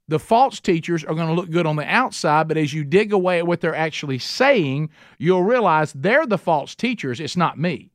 The 0.08 0.18
false 0.18 0.58
teachers 0.61 1.04
are 1.04 1.14
going 1.14 1.28
to 1.28 1.35
look 1.35 1.50
good 1.50 1.66
on 1.66 1.76
the 1.76 1.85
outside, 1.85 2.49
but 2.49 2.56
as 2.56 2.73
you 2.73 2.82
dig 2.82 3.12
away 3.12 3.38
at 3.38 3.47
what 3.47 3.61
they're 3.61 3.75
actually 3.75 4.18
saying, 4.18 4.88
you'll 5.18 5.42
realize 5.42 5.92
they're 5.92 6.26
the 6.26 6.38
false 6.38 6.75
teachers. 6.75 7.20
It's 7.20 7.37
not 7.37 7.58
me. 7.58 7.90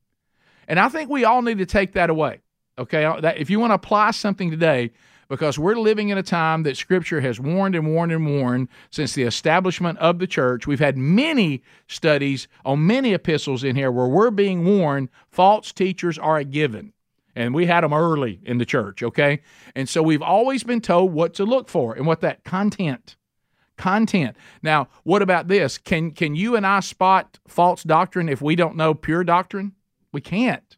And 0.67 0.79
I 0.79 0.89
think 0.89 1.09
we 1.09 1.25
all 1.25 1.41
need 1.41 1.57
to 1.57 1.65
take 1.65 1.93
that 1.93 2.11
away. 2.11 2.41
Okay, 2.77 3.05
uh, 3.05 3.21
that, 3.21 3.37
if 3.37 3.49
you 3.49 3.59
want 3.59 3.71
to 3.71 3.75
apply 3.75 4.11
something 4.11 4.49
today, 4.49 4.91
because 5.29 5.57
we're 5.57 5.75
living 5.75 6.09
in 6.09 6.17
a 6.17 6.23
time 6.23 6.63
that 6.63 6.77
Scripture 6.77 7.21
has 7.21 7.39
warned 7.39 7.75
and 7.75 7.87
warned 7.87 8.11
and 8.11 8.25
warned 8.25 8.67
since 8.91 9.13
the 9.13 9.23
establishment 9.23 9.97
of 9.99 10.19
the 10.19 10.27
church. 10.27 10.67
We've 10.67 10.79
had 10.79 10.97
many 10.97 11.63
studies 11.87 12.47
on 12.65 12.85
many 12.85 13.13
epistles 13.13 13.63
in 13.63 13.75
here 13.75 13.91
where 13.91 14.07
we're 14.07 14.31
being 14.31 14.65
warned 14.65 15.09
false 15.31 15.71
teachers 15.71 16.17
are 16.17 16.37
a 16.37 16.43
given. 16.43 16.93
And 17.35 17.55
we 17.55 17.65
had 17.65 17.83
them 17.83 17.93
early 17.93 18.41
in 18.43 18.59
the 18.59 18.65
church, 18.65 19.01
okay? 19.01 19.41
And 19.75 19.89
so 19.89 20.03
we've 20.03 20.21
always 20.21 20.63
been 20.63 20.81
told 20.81 21.13
what 21.13 21.33
to 21.35 21.45
look 21.45 21.67
for 21.67 21.95
and 21.95 22.05
what 22.05 22.21
that 22.21 22.43
content 22.43 23.15
content. 23.75 24.37
Now, 24.61 24.87
what 25.01 25.23
about 25.23 25.47
this? 25.47 25.79
Can 25.79 26.11
can 26.11 26.35
you 26.35 26.55
and 26.55 26.65
I 26.65 26.79
spot 26.79 27.39
false 27.47 27.81
doctrine 27.81 28.29
if 28.29 28.39
we 28.39 28.55
don't 28.55 28.75
know 28.75 28.93
pure 28.93 29.23
doctrine? 29.23 29.73
We 30.11 30.21
can't. 30.21 30.77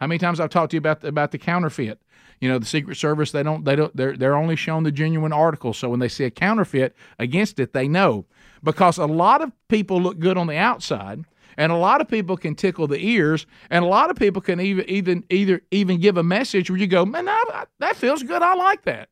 How 0.00 0.06
many 0.06 0.18
times 0.18 0.40
I've 0.40 0.50
talked 0.50 0.70
to 0.70 0.76
you 0.76 0.78
about 0.78 1.02
the, 1.02 1.08
about 1.08 1.30
the 1.30 1.38
counterfeit? 1.38 2.00
You 2.40 2.48
know, 2.48 2.58
the 2.58 2.66
Secret 2.66 2.96
Service 2.96 3.32
they 3.32 3.42
don't 3.42 3.64
they 3.64 3.76
don't 3.76 3.94
they're 3.94 4.16
they're 4.16 4.36
only 4.36 4.56
shown 4.56 4.82
the 4.82 4.92
genuine 4.92 5.32
article. 5.32 5.74
So 5.74 5.90
when 5.90 6.00
they 6.00 6.08
see 6.08 6.24
a 6.24 6.30
counterfeit 6.30 6.96
against 7.18 7.60
it, 7.60 7.74
they 7.74 7.86
know 7.86 8.24
because 8.64 8.96
a 8.96 9.06
lot 9.06 9.42
of 9.42 9.52
people 9.68 10.00
look 10.00 10.18
good 10.18 10.38
on 10.38 10.46
the 10.46 10.56
outside. 10.56 11.24
And 11.56 11.72
a 11.72 11.76
lot 11.76 12.00
of 12.00 12.08
people 12.08 12.38
can 12.38 12.54
tickle 12.54 12.86
the 12.86 13.04
ears, 13.04 13.44
and 13.68 13.84
a 13.84 13.88
lot 13.88 14.08
of 14.08 14.16
people 14.16 14.40
can 14.40 14.60
even 14.60 14.88
even 14.88 15.24
either 15.28 15.60
even 15.70 16.00
give 16.00 16.16
a 16.16 16.22
message 16.22 16.70
where 16.70 16.78
you 16.78 16.86
go, 16.86 17.04
man, 17.04 17.26
that, 17.26 17.68
that 17.80 17.96
feels 17.96 18.22
good. 18.22 18.40
I 18.40 18.54
like 18.54 18.84
that. 18.84 19.10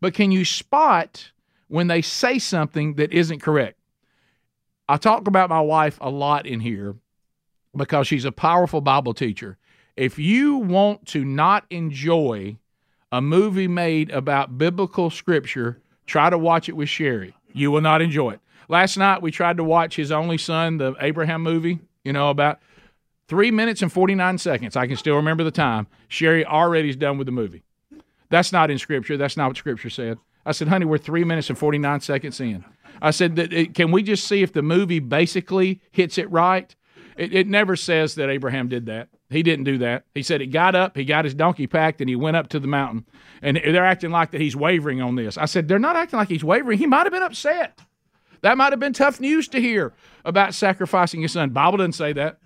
But 0.00 0.14
can 0.14 0.30
you 0.30 0.46
spot 0.46 1.32
when 1.68 1.88
they 1.88 2.00
say 2.00 2.38
something 2.38 2.94
that 2.94 3.12
isn't 3.12 3.40
correct? 3.40 3.78
I 4.88 4.96
talk 4.96 5.26
about 5.26 5.50
my 5.50 5.60
wife 5.60 5.98
a 6.00 6.08
lot 6.08 6.46
in 6.46 6.60
here 6.60 6.94
because 7.76 8.06
she's 8.06 8.24
a 8.24 8.32
powerful 8.32 8.80
Bible 8.80 9.12
teacher. 9.12 9.58
If 9.96 10.18
you 10.18 10.56
want 10.56 11.06
to 11.08 11.24
not 11.24 11.66
enjoy 11.70 12.56
a 13.12 13.20
movie 13.20 13.68
made 13.68 14.10
about 14.10 14.58
biblical 14.58 15.08
scripture, 15.08 15.80
try 16.06 16.30
to 16.30 16.38
watch 16.38 16.68
it 16.68 16.76
with 16.76 16.88
Sherry. 16.88 17.34
You 17.52 17.70
will 17.70 17.80
not 17.80 18.02
enjoy 18.02 18.32
it. 18.32 18.40
Last 18.68 18.96
night 18.96 19.22
we 19.22 19.30
tried 19.30 19.56
to 19.58 19.64
watch 19.64 19.94
his 19.94 20.10
only 20.10 20.38
son, 20.38 20.78
the 20.78 20.94
Abraham 21.00 21.42
movie, 21.42 21.78
you 22.02 22.12
know, 22.12 22.30
about 22.30 22.58
three 23.28 23.52
minutes 23.52 23.82
and 23.82 23.92
49 23.92 24.38
seconds. 24.38 24.74
I 24.74 24.86
can 24.88 24.96
still 24.96 25.16
remember 25.16 25.44
the 25.44 25.52
time. 25.52 25.86
Sherry 26.08 26.44
already 26.44 26.88
is 26.88 26.96
done 26.96 27.16
with 27.16 27.26
the 27.26 27.32
movie. 27.32 27.62
That's 28.30 28.52
not 28.52 28.70
in 28.70 28.78
Scripture. 28.78 29.16
That's 29.16 29.36
not 29.36 29.48
what 29.48 29.56
Scripture 29.56 29.90
said. 29.90 30.18
I 30.44 30.52
said, 30.52 30.68
honey, 30.68 30.86
we're 30.86 30.98
three 30.98 31.24
minutes 31.24 31.50
and 31.50 31.58
49 31.58 32.00
seconds 32.00 32.40
in. 32.40 32.64
I 33.00 33.12
said, 33.12 33.74
can 33.74 33.92
we 33.92 34.02
just 34.02 34.26
see 34.26 34.42
if 34.42 34.52
the 34.52 34.62
movie 34.62 34.98
basically 34.98 35.80
hits 35.92 36.18
it 36.18 36.30
right? 36.30 36.74
It, 37.16 37.32
it 37.32 37.46
never 37.46 37.76
says 37.76 38.16
that 38.16 38.28
Abraham 38.28 38.68
did 38.68 38.86
that. 38.86 39.08
He 39.34 39.42
didn't 39.42 39.64
do 39.64 39.78
that. 39.78 40.04
He 40.14 40.22
said 40.22 40.40
he 40.40 40.46
got 40.46 40.74
up, 40.74 40.96
he 40.96 41.04
got 41.04 41.24
his 41.24 41.34
donkey 41.34 41.66
packed, 41.66 42.00
and 42.00 42.08
he 42.08 42.16
went 42.16 42.36
up 42.36 42.48
to 42.50 42.60
the 42.60 42.66
mountain. 42.66 43.04
And 43.42 43.56
they're 43.56 43.84
acting 43.84 44.10
like 44.10 44.30
that 44.30 44.40
he's 44.40 44.56
wavering 44.56 45.02
on 45.02 45.16
this. 45.16 45.36
I 45.36 45.44
said, 45.46 45.68
they're 45.68 45.78
not 45.78 45.96
acting 45.96 46.18
like 46.18 46.28
he's 46.28 46.44
wavering. 46.44 46.78
He 46.78 46.86
might 46.86 47.04
have 47.04 47.12
been 47.12 47.22
upset. 47.22 47.78
That 48.42 48.56
might 48.56 48.72
have 48.72 48.80
been 48.80 48.92
tough 48.92 49.20
news 49.20 49.48
to 49.48 49.60
hear 49.60 49.94
about 50.24 50.54
sacrificing 50.54 51.22
his 51.22 51.32
son. 51.32 51.50
Bible 51.50 51.78
doesn't 51.78 51.92
say 51.92 52.12
that. 52.12 52.38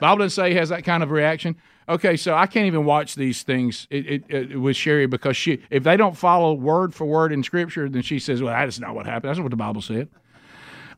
Bible 0.00 0.18
doesn't 0.18 0.30
say 0.30 0.50
he 0.50 0.56
has 0.56 0.68
that 0.68 0.84
kind 0.84 1.02
of 1.02 1.10
reaction. 1.10 1.56
Okay, 1.88 2.16
so 2.16 2.34
I 2.34 2.46
can't 2.46 2.66
even 2.66 2.84
watch 2.84 3.14
these 3.14 3.42
things 3.42 3.86
it, 3.90 4.06
it, 4.06 4.24
it, 4.28 4.60
with 4.60 4.76
Sherry 4.76 5.06
because 5.06 5.36
she, 5.36 5.62
if 5.70 5.84
they 5.84 5.96
don't 5.96 6.16
follow 6.16 6.52
word 6.52 6.94
for 6.94 7.06
word 7.06 7.32
in 7.32 7.42
Scripture, 7.42 7.88
then 7.88 8.02
she 8.02 8.18
says, 8.18 8.42
"Well, 8.42 8.52
that's 8.52 8.80
not 8.80 8.94
what 8.94 9.06
happened. 9.06 9.30
That's 9.30 9.38
not 9.38 9.44
what 9.44 9.50
the 9.50 9.56
Bible 9.56 9.80
said." 9.80 10.08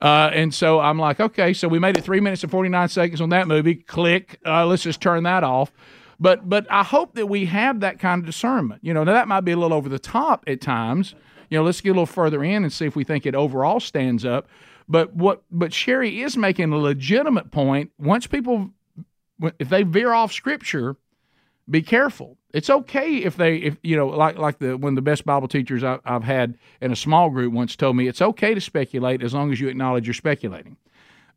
Uh, 0.01 0.31
and 0.33 0.55
so 0.55 0.81
I'm 0.81 0.99
like, 0.99 1.19
okay, 1.19 1.53
so 1.53 1.67
we 1.67 1.79
made 1.79 1.97
it 1.97 2.05
three 2.05 2.21
minutes 2.21 2.43
and 2.43 2.53
49 2.53 2.89
seconds 2.89 3.21
on 3.21 3.31
that 3.31 3.49
movie. 3.49 3.75
Click. 3.75 4.39
Uh, 4.47 4.65
let's 4.67 4.83
just 4.83 5.01
turn 5.01 5.25
that 5.25 5.43
off. 5.43 5.73
But 6.21 6.49
but 6.49 6.67
I 6.71 6.83
hope 6.83 7.15
that 7.15 7.27
we 7.27 7.47
have 7.47 7.81
that 7.81 7.99
kind 7.99 8.21
of 8.21 8.27
discernment. 8.27 8.83
You 8.83 8.93
know, 8.93 9.05
now 9.05 9.13
that 9.13 9.29
might 9.29 9.43
be 9.43 9.53
a 9.53 9.57
little 9.57 9.77
over 9.77 9.89
the 9.89 9.99
top 9.99 10.45
at 10.47 10.61
times. 10.61 11.15
You 11.49 11.59
know, 11.59 11.65
let's 11.65 11.81
get 11.81 11.91
a 11.91 11.93
little 11.93 12.07
further 12.07 12.43
in 12.45 12.65
and 12.65 12.73
see 12.73 12.87
if 12.87 12.97
we 12.97 13.05
think 13.05 13.25
it 13.25 13.35
overall 13.35 13.81
stands 13.81 14.25
up. 14.25 14.49
But 14.89 15.15
what 15.15 15.43
but 15.51 15.73
Sherry 15.73 16.23
is 16.23 16.37
making 16.37 16.73
a 16.73 16.77
legitimate 16.77 17.51
point. 17.51 17.93
Once 17.99 18.27
people, 18.27 18.71
if 19.59 19.69
they 19.69 19.83
veer 19.85 20.13
off 20.13 20.33
Scripture, 20.33 20.97
be 21.71 21.83
careful. 21.83 22.37
It's 22.53 22.71
okay 22.71 23.17
if 23.17 23.37
they 23.37 23.57
if 23.57 23.77
you 23.83 23.97
know 23.97 24.07
like 24.09 24.39
like 24.39 24.59
the 24.59 24.75
of 24.75 24.95
the 24.95 25.03
best 25.03 25.27
bible 25.27 25.49
teachers 25.49 25.85
I, 25.85 25.99
have 26.05 26.25
had 26.25 26.57
in 26.81 26.91
a 26.91 26.97
small 26.97 27.29
group 27.29 27.53
once 27.53 27.77
told 27.77 27.97
me 27.97 28.09
it's 28.09 28.23
okay 28.23 28.55
to 28.55 28.61
speculate 28.61 29.23
as 29.23 29.35
long 29.35 29.53
as 29.53 29.61
you 29.61 29.69
acknowledge 29.69 30.07
you're 30.07 30.15
speculating 30.15 30.77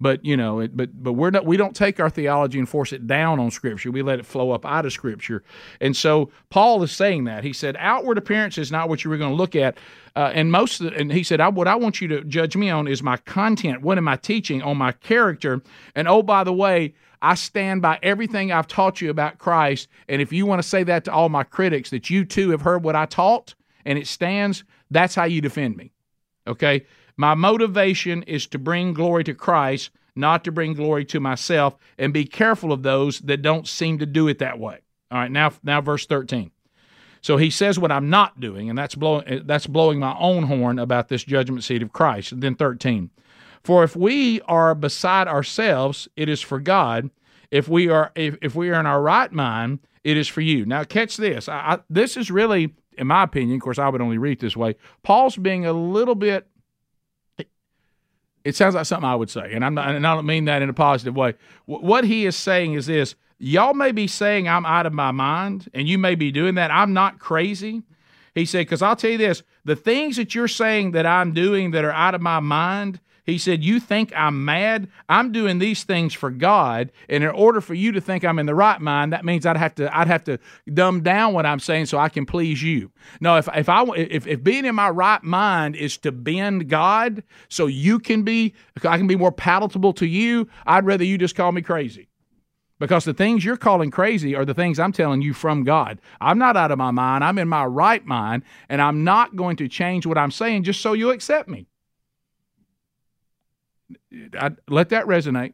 but 0.02 0.26
you 0.26 0.36
know 0.36 0.60
it, 0.60 0.76
but 0.76 0.90
but 1.02 1.14
we're 1.14 1.30
not 1.30 1.46
we 1.46 1.56
don't 1.56 1.76
take 1.76 2.00
our 2.00 2.10
theology 2.10 2.60
and 2.60 2.68
force 2.68 2.92
it 2.92 3.08
down 3.08 3.40
on 3.40 3.52
scripture 3.52 3.92
we 3.92 4.02
let 4.02 4.20
it 4.20 4.26
flow 4.26 4.52
up 4.52 4.66
out 4.66 4.86
of 4.86 4.92
scripture 4.92 5.44
and 5.80 5.96
so 5.96 6.30
paul 6.50 6.84
is 6.84 6.92
saying 6.92 7.24
that 7.24 7.44
he 7.44 7.54
said 7.54 7.78
outward 7.80 8.18
appearance 8.18 8.58
is 8.58 8.72
not 8.72 8.90
what 8.90 9.04
you 9.04 9.10
were 9.10 9.18
going 9.18 9.32
to 9.32 9.36
look 9.36 9.56
at 9.56 9.78
uh, 10.16 10.32
and 10.34 10.52
most 10.52 10.80
the, 10.80 10.94
and 10.96 11.12
he 11.14 11.24
said 11.24 11.40
I, 11.40 11.48
what 11.48 11.68
i 11.68 11.76
want 11.76 12.02
you 12.02 12.08
to 12.10 12.24
judge 12.24 12.58
me 12.58 12.70
on 12.70 12.88
is 12.88 13.02
my 13.02 13.18
content 13.18 13.82
what 13.82 13.98
am 13.98 14.08
i 14.08 14.18
teaching 14.18 14.62
on 14.62 14.76
my 14.78 14.92
character 14.92 15.62
and 15.96 16.08
oh 16.08 16.24
by 16.24 16.44
the 16.44 16.54
way 16.54 16.94
I 17.24 17.36
stand 17.36 17.84
by 17.84 18.00
everything 18.02 18.52
I've 18.52 18.66
taught 18.66 19.00
you 19.00 19.12
about 19.12 19.38
Christ. 19.38 19.90
And 20.10 20.24
if 20.24 20.34
you 20.34 20.48
want 20.48 20.60
to 20.60 20.68
say 20.68 20.82
that 20.82 21.06
to 21.06 21.14
all 21.14 21.30
my 21.30 21.44
critics, 21.44 21.92
that 21.92 22.10
you 22.10 22.26
too 22.26 22.50
have 22.50 22.62
heard 22.62 22.84
what 22.84 22.96
I 22.96 23.06
taught 23.06 23.54
and 23.86 24.00
it 24.00 24.08
stands, 24.08 24.64
that's 24.90 25.14
how 25.14 25.26
you 25.26 25.40
defend 25.40 25.78
me. 25.78 25.92
Okay? 26.48 26.86
My 27.22 27.36
motivation 27.36 28.24
is 28.24 28.48
to 28.48 28.58
bring 28.58 28.96
glory 28.96 29.24
to 29.26 29.36
Christ, 29.36 29.92
not 30.16 30.44
to 30.44 30.52
bring 30.52 30.74
glory 30.74 31.06
to 31.06 31.20
myself, 31.20 31.76
and 32.00 32.12
be 32.12 32.26
careful 32.26 32.74
of 32.74 32.82
those 32.82 33.20
that 33.20 33.44
don't 33.44 33.68
seem 33.68 34.00
to 34.00 34.08
do 34.08 34.28
it 34.28 34.40
that 34.40 34.58
way. 34.58 34.80
All 35.12 35.20
right, 35.20 35.30
now, 35.30 35.52
now 35.62 35.82
verse 35.82 36.08
13. 36.08 36.50
So 37.22 37.38
he 37.38 37.52
says 37.52 37.78
what 37.78 37.92
I'm 37.92 38.10
not 38.10 38.40
doing, 38.40 38.72
and 38.72 38.76
that's 38.80 38.96
blowing 38.96 39.28
eh, 39.28 39.40
that's 39.46 39.68
blowing 39.68 40.00
my 40.00 40.18
own 40.18 40.46
horn 40.46 40.80
about 40.80 41.10
this 41.10 41.24
judgment 41.24 41.64
seat 41.64 41.84
of 41.84 41.94
Christ. 41.94 42.32
And 42.32 42.42
then 42.42 42.56
13. 42.56 43.12
For 43.64 43.84
if 43.84 43.96
we 43.96 44.42
are 44.48 44.74
beside 44.74 45.28
ourselves, 45.28 46.08
it 46.16 46.28
is 46.28 46.42
for 46.42 46.60
God. 46.60 47.12
If 47.52 47.70
we 47.70 47.88
are 47.88 48.12
if, 48.16 48.36
if 48.42 48.56
we 48.56 48.72
are 48.72 48.80
in 48.80 48.88
our 48.88 49.00
right 49.00 49.32
mind, 49.32 49.78
it 50.04 50.18
is 50.18 50.28
for 50.28 50.42
you. 50.42 50.66
Now 50.66 50.86
catch 50.86 51.18
this. 51.18 51.48
I, 51.48 51.74
I, 51.74 51.80
this 51.88 52.18
is 52.18 52.32
really, 52.32 52.74
in 52.98 53.06
my 53.06 53.22
opinion, 53.22 53.58
of 53.58 53.62
course, 53.62 53.78
I 53.78 53.90
would 53.90 54.02
only 54.02 54.18
read 54.18 54.40
this 54.40 54.58
way. 54.58 54.76
Paul's 55.04 55.38
being 55.38 55.68
a 55.68 55.74
little 55.74 56.16
bit. 56.16 56.48
It 58.44 58.56
sounds 58.56 58.76
like 58.76 58.86
something 58.86 59.08
I 59.08 59.16
would 59.16 59.30
say, 59.30 59.54
and 59.54 59.64
I'm 59.64 59.74
not, 59.74 59.90
and 59.90 60.06
I 60.06 60.16
don't 60.16 60.26
mean 60.26 60.46
that 60.46 60.62
in 60.62 60.70
a 60.70 60.74
positive 60.74 61.16
way. 61.16 61.36
W- 61.68 61.86
what 61.86 62.04
he 62.04 62.26
is 62.26 62.36
saying 62.36 62.74
is 62.74 62.88
this: 62.88 63.16
y'all 63.38 63.74
may 63.74 63.92
be 63.92 64.08
saying 64.08 64.48
I'm 64.48 64.66
out 64.66 64.86
of 64.86 64.94
my 64.94 65.12
mind, 65.12 65.70
and 65.74 65.88
you 65.88 65.98
may 65.98 66.16
be 66.16 66.32
doing 66.32 66.56
that. 66.56 66.72
I'm 66.72 66.94
not 66.94 67.20
crazy. 67.20 67.84
He 68.34 68.46
said, 68.46 68.60
because 68.60 68.82
I'll 68.82 68.96
tell 68.96 69.12
you 69.12 69.18
this: 69.18 69.44
the 69.64 69.76
things 69.76 70.16
that 70.18 70.34
you're 70.34 70.48
saying 70.48 70.92
that 70.92 71.06
I'm 71.06 71.34
doing 71.34 71.72
that 71.72 71.86
are 71.86 71.92
out 71.92 72.16
of 72.16 72.22
my 72.22 72.40
mind 72.40 73.00
he 73.24 73.38
said, 73.38 73.64
You 73.64 73.80
think 73.80 74.12
I'm 74.16 74.44
mad? 74.46 74.90
I'm 75.08 75.32
doing 75.32 75.60
these 75.60 75.84
things 75.84 76.14
for 76.14 76.32
God. 76.32 76.92
And 77.08 77.24
in 77.24 77.30
order 77.30 77.62
for 77.62 77.74
you 77.74 77.92
to 77.92 78.02
think 78.02 78.24
I'm 78.24 78.40
in 78.40 78.46
the 78.46 78.56
right 78.56 78.82
mind, 78.82 79.14
that 79.14 79.26
means 79.26 79.46
I'd 79.46 79.58
have 79.58 79.76
to 79.76 79.96
I'd 79.96 80.08
have 80.08 80.24
to 80.26 80.40
dumb 80.74 81.02
down 81.02 81.34
what 81.34 81.46
I'm 81.46 81.60
saying 81.60 81.88
so 81.88 81.98
I 81.98 82.10
can 82.10 82.26
please 82.26 82.62
you. 82.64 82.92
No, 83.20 83.38
if 83.38 83.48
if 83.54 83.70
I 83.70 83.84
if, 83.96 84.26
if 84.28 84.44
being 84.44 84.66
in 84.66 84.76
my 84.76 84.90
right 84.90 85.24
mind 85.24 85.76
is 85.76 85.98
to 86.00 86.12
bend 86.12 86.70
God 86.70 87.24
so 87.50 87.68
you 87.68 88.00
can 88.00 88.24
be 88.24 88.54
I 88.84 88.98
can 88.98 89.08
be 89.08 89.16
more 89.16 89.32
palatable 89.32 89.94
to 89.94 90.08
you, 90.08 90.48
I'd 90.66 90.86
rather 90.86 91.04
you 91.04 91.18
just 91.18 91.36
call 91.36 91.52
me 91.52 91.62
crazy. 91.62 92.08
Because 92.80 93.06
the 93.06 93.14
things 93.14 93.46
you're 93.46 93.58
calling 93.58 93.92
crazy 93.92 94.36
are 94.36 94.44
the 94.44 94.56
things 94.56 94.80
I'm 94.80 94.92
telling 94.92 95.22
you 95.22 95.36
from 95.36 95.64
God. 95.64 96.02
I'm 96.20 96.40
not 96.40 96.58
out 96.58 96.72
of 96.72 96.80
my 96.80 96.90
mind. 96.90 97.24
I'm 97.24 97.38
in 97.38 97.48
my 97.48 97.64
right 97.64 98.04
mind, 98.04 98.42
and 98.70 98.82
I'm 98.82 99.04
not 99.04 99.36
going 99.36 99.56
to 99.58 99.68
change 99.68 100.08
what 100.08 100.18
I'm 100.18 100.32
saying 100.32 100.64
just 100.64 100.82
so 100.82 100.94
you 100.94 101.12
accept 101.12 101.48
me. 101.48 101.68
I, 104.40 104.52
let 104.68 104.90
that 104.90 105.06
resonate 105.06 105.54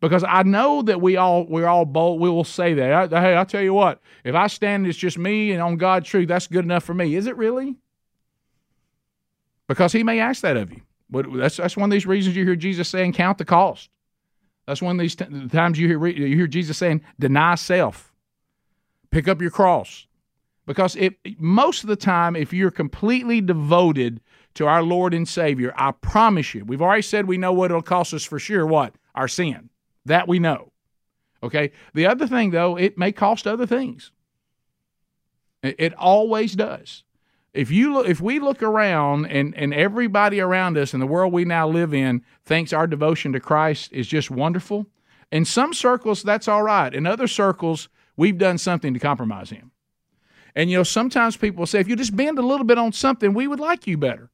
because 0.00 0.24
I 0.24 0.42
know 0.42 0.82
that 0.82 1.00
we 1.00 1.16
all 1.16 1.44
we're 1.46 1.66
all 1.66 1.84
bold. 1.84 2.20
We 2.20 2.30
will 2.30 2.44
say 2.44 2.74
that. 2.74 3.12
I, 3.12 3.20
hey, 3.20 3.36
I 3.36 3.44
tell 3.44 3.62
you 3.62 3.74
what, 3.74 4.00
if 4.24 4.34
I 4.34 4.46
stand, 4.46 4.86
it's 4.86 4.98
just 4.98 5.18
me 5.18 5.52
and 5.52 5.62
on 5.62 5.76
God's 5.76 6.08
truth. 6.08 6.28
That's 6.28 6.46
good 6.46 6.64
enough 6.64 6.84
for 6.84 6.94
me. 6.94 7.14
Is 7.14 7.26
it 7.26 7.36
really? 7.36 7.76
Because 9.66 9.92
He 9.92 10.02
may 10.02 10.20
ask 10.20 10.42
that 10.42 10.56
of 10.56 10.72
you. 10.72 10.82
But 11.10 11.26
that's 11.34 11.56
that's 11.56 11.76
one 11.76 11.90
of 11.90 11.92
these 11.92 12.06
reasons 12.06 12.36
you 12.36 12.44
hear 12.44 12.56
Jesus 12.56 12.88
saying, 12.88 13.14
"Count 13.14 13.38
the 13.38 13.44
cost." 13.44 13.90
That's 14.66 14.82
one 14.82 14.96
of 14.96 15.00
these 15.00 15.16
t- 15.16 15.48
times 15.48 15.78
you 15.78 15.88
hear 15.88 16.06
you 16.06 16.36
hear 16.36 16.46
Jesus 16.46 16.76
saying, 16.76 17.00
"Deny 17.18 17.54
self, 17.54 18.12
pick 19.10 19.26
up 19.26 19.40
your 19.40 19.50
cross." 19.50 20.06
Because 20.66 20.96
it 20.96 21.16
most 21.38 21.82
of 21.82 21.88
the 21.88 21.96
time, 21.96 22.36
if 22.36 22.52
you're 22.52 22.70
completely 22.70 23.40
devoted 23.40 24.20
to 24.58 24.66
our 24.66 24.82
Lord 24.82 25.14
and 25.14 25.26
Savior, 25.28 25.72
I 25.76 25.92
promise 25.92 26.52
you, 26.52 26.64
we've 26.64 26.82
already 26.82 27.02
said 27.02 27.28
we 27.28 27.38
know 27.38 27.52
what 27.52 27.70
it'll 27.70 27.80
cost 27.80 28.12
us 28.12 28.24
for 28.24 28.40
sure. 28.40 28.66
What? 28.66 28.92
Our 29.14 29.28
sin. 29.28 29.70
That 30.04 30.26
we 30.26 30.40
know. 30.40 30.72
Okay. 31.44 31.70
The 31.94 32.06
other 32.06 32.26
thing, 32.26 32.50
though, 32.50 32.76
it 32.76 32.98
may 32.98 33.12
cost 33.12 33.46
other 33.46 33.66
things. 33.66 34.10
It, 35.62 35.94
always 35.94 36.56
does. 36.56 37.04
If 37.54 37.70
you 37.70 37.92
look, 37.92 38.08
if 38.08 38.20
we 38.20 38.40
look 38.40 38.60
around 38.60 39.26
and, 39.26 39.56
and 39.56 39.72
everybody 39.72 40.40
around 40.40 40.76
us 40.76 40.92
in 40.92 40.98
the 40.98 41.06
world 41.06 41.32
we 41.32 41.44
now 41.44 41.68
live 41.68 41.94
in 41.94 42.24
thinks 42.44 42.72
our 42.72 42.88
devotion 42.88 43.32
to 43.34 43.40
Christ 43.40 43.92
is 43.92 44.08
just 44.08 44.28
wonderful, 44.28 44.86
in 45.30 45.44
some 45.44 45.72
circles 45.72 46.24
that's 46.24 46.48
all 46.48 46.64
right. 46.64 46.92
In 46.92 47.06
other 47.06 47.28
circles, 47.28 47.88
we've 48.16 48.38
done 48.38 48.58
something 48.58 48.92
to 48.92 48.98
compromise 48.98 49.50
him. 49.50 49.70
And, 50.56 50.68
you 50.68 50.78
know, 50.78 50.82
sometimes 50.82 51.36
people 51.36 51.64
say, 51.64 51.78
if 51.78 51.86
you 51.86 51.94
just 51.94 52.16
bend 52.16 52.40
a 52.40 52.42
little 52.42 52.66
bit 52.66 52.78
on 52.78 52.90
something, 52.92 53.32
we 53.34 53.46
would 53.46 53.60
like 53.60 53.86
you 53.86 53.96
better. 53.96 54.30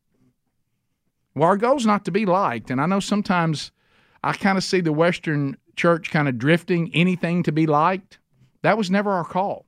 Well, 1.34 1.48
our 1.48 1.56
goal 1.56 1.76
is 1.76 1.86
not 1.86 2.04
to 2.04 2.10
be 2.10 2.26
liked. 2.26 2.70
And 2.70 2.80
I 2.80 2.86
know 2.86 3.00
sometimes 3.00 3.72
I 4.22 4.32
kind 4.32 4.56
of 4.56 4.64
see 4.64 4.80
the 4.80 4.92
Western 4.92 5.56
church 5.76 6.10
kind 6.10 6.28
of 6.28 6.38
drifting 6.38 6.90
anything 6.94 7.42
to 7.42 7.52
be 7.52 7.66
liked. 7.66 8.18
That 8.62 8.78
was 8.78 8.90
never 8.90 9.10
our 9.10 9.24
call. 9.24 9.66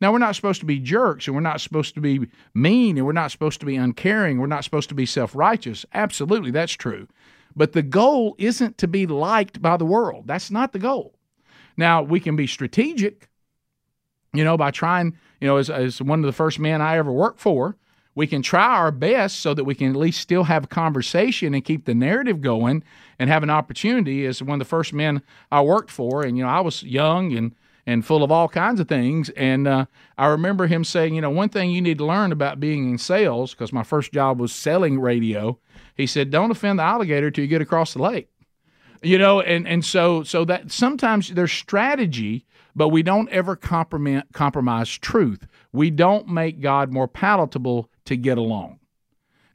Now, 0.00 0.12
we're 0.12 0.18
not 0.18 0.36
supposed 0.36 0.60
to 0.60 0.66
be 0.66 0.78
jerks 0.78 1.26
and 1.26 1.34
we're 1.34 1.42
not 1.42 1.60
supposed 1.60 1.94
to 1.94 2.00
be 2.00 2.28
mean 2.54 2.96
and 2.96 3.06
we're 3.06 3.12
not 3.12 3.32
supposed 3.32 3.58
to 3.60 3.66
be 3.66 3.74
uncaring. 3.76 4.38
We're 4.38 4.46
not 4.46 4.62
supposed 4.64 4.88
to 4.90 4.94
be 4.94 5.06
self 5.06 5.34
righteous. 5.34 5.84
Absolutely, 5.92 6.50
that's 6.52 6.72
true. 6.72 7.08
But 7.56 7.72
the 7.72 7.82
goal 7.82 8.36
isn't 8.38 8.78
to 8.78 8.86
be 8.86 9.06
liked 9.06 9.60
by 9.60 9.76
the 9.76 9.84
world. 9.84 10.26
That's 10.26 10.50
not 10.50 10.72
the 10.72 10.78
goal. 10.78 11.14
Now, 11.76 12.02
we 12.02 12.20
can 12.20 12.36
be 12.36 12.46
strategic, 12.46 13.28
you 14.32 14.44
know, 14.44 14.56
by 14.56 14.70
trying, 14.70 15.16
you 15.40 15.48
know, 15.48 15.56
as, 15.56 15.68
as 15.68 16.00
one 16.00 16.20
of 16.20 16.26
the 16.26 16.32
first 16.32 16.60
men 16.60 16.80
I 16.80 16.96
ever 16.96 17.10
worked 17.10 17.40
for, 17.40 17.76
we 18.18 18.26
can 18.26 18.42
try 18.42 18.74
our 18.74 18.90
best 18.90 19.38
so 19.38 19.54
that 19.54 19.62
we 19.62 19.76
can 19.76 19.90
at 19.90 19.96
least 19.96 20.20
still 20.20 20.42
have 20.42 20.64
a 20.64 20.66
conversation 20.66 21.54
and 21.54 21.64
keep 21.64 21.84
the 21.84 21.94
narrative 21.94 22.40
going 22.40 22.82
and 23.16 23.30
have 23.30 23.44
an 23.44 23.48
opportunity 23.48 24.26
as 24.26 24.42
one 24.42 24.56
of 24.56 24.58
the 24.58 24.68
first 24.68 24.92
men 24.92 25.22
I 25.52 25.60
worked 25.60 25.88
for. 25.88 26.24
And, 26.24 26.36
you 26.36 26.42
know, 26.42 26.50
I 26.50 26.58
was 26.58 26.82
young 26.82 27.32
and 27.36 27.54
and 27.86 28.04
full 28.04 28.24
of 28.24 28.32
all 28.32 28.48
kinds 28.48 28.80
of 28.80 28.88
things. 28.88 29.30
And 29.30 29.68
uh, 29.68 29.86
I 30.18 30.26
remember 30.26 30.66
him 30.66 30.82
saying, 30.82 31.14
you 31.14 31.20
know, 31.20 31.30
one 31.30 31.48
thing 31.48 31.70
you 31.70 31.80
need 31.80 31.98
to 31.98 32.06
learn 32.06 32.32
about 32.32 32.58
being 32.58 32.90
in 32.90 32.98
sales, 32.98 33.54
because 33.54 33.72
my 33.72 33.84
first 33.84 34.12
job 34.12 34.40
was 34.40 34.52
selling 34.52 34.98
radio. 34.98 35.56
He 35.94 36.08
said, 36.08 36.32
don't 36.32 36.50
offend 36.50 36.80
the 36.80 36.82
alligator 36.82 37.30
till 37.30 37.44
you 37.44 37.48
get 37.48 37.62
across 37.62 37.94
the 37.94 38.02
lake. 38.02 38.28
You 39.00 39.16
know, 39.16 39.40
and, 39.40 39.68
and 39.68 39.84
so 39.84 40.24
so 40.24 40.44
that 40.44 40.72
sometimes 40.72 41.28
there's 41.28 41.52
strategy, 41.52 42.44
but 42.74 42.88
we 42.88 43.04
don't 43.04 43.28
ever 43.28 43.54
compromise, 43.54 44.24
compromise 44.32 44.90
truth. 44.98 45.46
We 45.72 45.90
don't 45.90 46.26
make 46.26 46.60
God 46.60 46.90
more 46.92 47.06
palatable 47.06 47.88
to 48.08 48.16
get 48.16 48.38
along. 48.38 48.78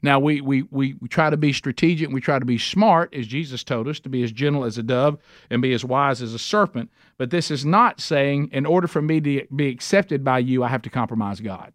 Now, 0.02 0.18
we, 0.18 0.42
we, 0.42 0.64
we, 0.70 0.96
try 1.08 1.30
to 1.30 1.36
be 1.38 1.54
strategic 1.54 2.10
we 2.10 2.20
try 2.20 2.38
to 2.38 2.44
be 2.44 2.58
smart, 2.58 3.14
as 3.14 3.26
Jesus 3.26 3.64
told 3.64 3.88
us, 3.88 4.00
to 4.00 4.10
be 4.10 4.22
as 4.22 4.32
gentle 4.32 4.64
as 4.64 4.76
a 4.76 4.82
dove 4.82 5.18
and 5.48 5.62
be 5.62 5.72
as 5.72 5.82
wise 5.82 6.20
as 6.20 6.34
a 6.34 6.38
serpent. 6.38 6.90
But 7.16 7.30
this 7.30 7.50
is 7.50 7.64
not 7.64 8.02
saying, 8.02 8.50
in 8.52 8.66
order 8.66 8.86
for 8.86 9.00
me 9.00 9.18
to 9.22 9.46
be 9.54 9.68
accepted 9.68 10.22
by 10.22 10.40
you, 10.40 10.62
I 10.62 10.68
have 10.68 10.82
to 10.82 10.90
compromise 10.90 11.40
God. 11.40 11.72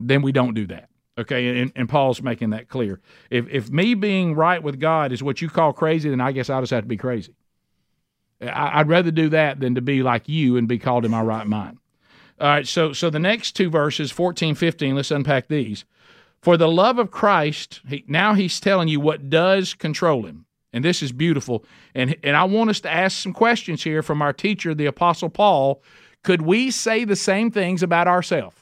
Then 0.00 0.20
we 0.22 0.32
don't 0.32 0.54
do 0.54 0.66
that. 0.66 0.88
Okay, 1.16 1.60
and, 1.60 1.70
and 1.76 1.88
Paul's 1.88 2.20
making 2.20 2.50
that 2.50 2.68
clear. 2.68 3.00
If, 3.30 3.46
if 3.48 3.70
me 3.70 3.94
being 3.94 4.34
right 4.34 4.60
with 4.60 4.80
God 4.80 5.12
is 5.12 5.22
what 5.22 5.40
you 5.40 5.48
call 5.48 5.72
crazy, 5.72 6.10
then 6.10 6.20
I 6.20 6.32
guess 6.32 6.50
I 6.50 6.58
just 6.60 6.72
have 6.72 6.82
to 6.82 6.88
be 6.88 6.96
crazy. 6.96 7.36
I, 8.42 8.80
I'd 8.80 8.88
rather 8.88 9.12
do 9.12 9.28
that 9.28 9.60
than 9.60 9.76
to 9.76 9.80
be 9.80 10.02
like 10.02 10.28
you 10.28 10.56
and 10.56 10.66
be 10.66 10.80
called 10.80 11.04
in 11.04 11.12
my 11.12 11.22
right 11.22 11.46
mind. 11.46 11.78
All 12.40 12.48
right, 12.48 12.66
so 12.66 12.92
so 12.92 13.10
the 13.10 13.20
next 13.20 13.52
two 13.52 13.70
verses, 13.70 14.10
14, 14.10 14.56
15, 14.56 14.96
let's 14.96 15.12
unpack 15.12 15.46
these. 15.46 15.84
For 16.44 16.58
the 16.58 16.68
love 16.68 16.98
of 16.98 17.10
Christ, 17.10 17.80
he, 17.88 18.04
now 18.06 18.34
he's 18.34 18.60
telling 18.60 18.86
you 18.86 19.00
what 19.00 19.30
does 19.30 19.72
control 19.72 20.26
him. 20.26 20.44
And 20.74 20.84
this 20.84 21.02
is 21.02 21.10
beautiful. 21.10 21.64
And, 21.94 22.16
and 22.22 22.36
I 22.36 22.44
want 22.44 22.68
us 22.68 22.80
to 22.80 22.92
ask 22.92 23.16
some 23.16 23.32
questions 23.32 23.82
here 23.82 24.02
from 24.02 24.20
our 24.20 24.34
teacher, 24.34 24.74
the 24.74 24.84
Apostle 24.84 25.30
Paul. 25.30 25.82
Could 26.22 26.42
we 26.42 26.70
say 26.70 27.06
the 27.06 27.16
same 27.16 27.50
things 27.50 27.82
about 27.82 28.08
ourselves? 28.08 28.56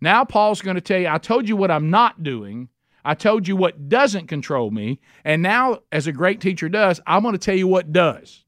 Now, 0.00 0.24
Paul's 0.24 0.62
going 0.62 0.76
to 0.76 0.80
tell 0.80 1.00
you, 1.00 1.08
I 1.08 1.18
told 1.18 1.48
you 1.48 1.56
what 1.56 1.72
I'm 1.72 1.90
not 1.90 2.22
doing. 2.22 2.68
I 3.04 3.14
told 3.14 3.48
you 3.48 3.56
what 3.56 3.88
doesn't 3.88 4.28
control 4.28 4.70
me. 4.70 5.00
And 5.24 5.42
now, 5.42 5.80
as 5.90 6.06
a 6.06 6.12
great 6.12 6.40
teacher 6.40 6.68
does, 6.68 7.00
I'm 7.08 7.22
going 7.22 7.32
to 7.32 7.38
tell 7.38 7.56
you 7.56 7.66
what 7.66 7.92
does. 7.92 8.44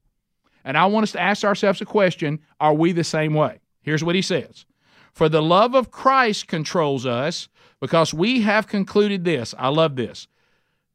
And 0.63 0.77
I 0.77 0.85
want 0.85 1.03
us 1.03 1.11
to 1.11 1.21
ask 1.21 1.43
ourselves 1.43 1.81
a 1.81 1.85
question 1.85 2.39
Are 2.61 2.73
we 2.73 2.93
the 2.93 3.03
same 3.03 3.33
way? 3.33 3.59
Here's 3.81 4.05
what 4.05 4.15
he 4.15 4.21
says 4.21 4.65
For 5.13 5.29
the 5.29 5.41
love 5.41 5.75
of 5.75 5.91
Christ 5.91 6.47
controls 6.47 7.05
us 7.05 7.49
because 7.79 8.13
we 8.13 8.41
have 8.41 8.67
concluded 8.67 9.23
this. 9.25 9.53
I 9.57 9.69
love 9.69 9.95
this 9.95 10.27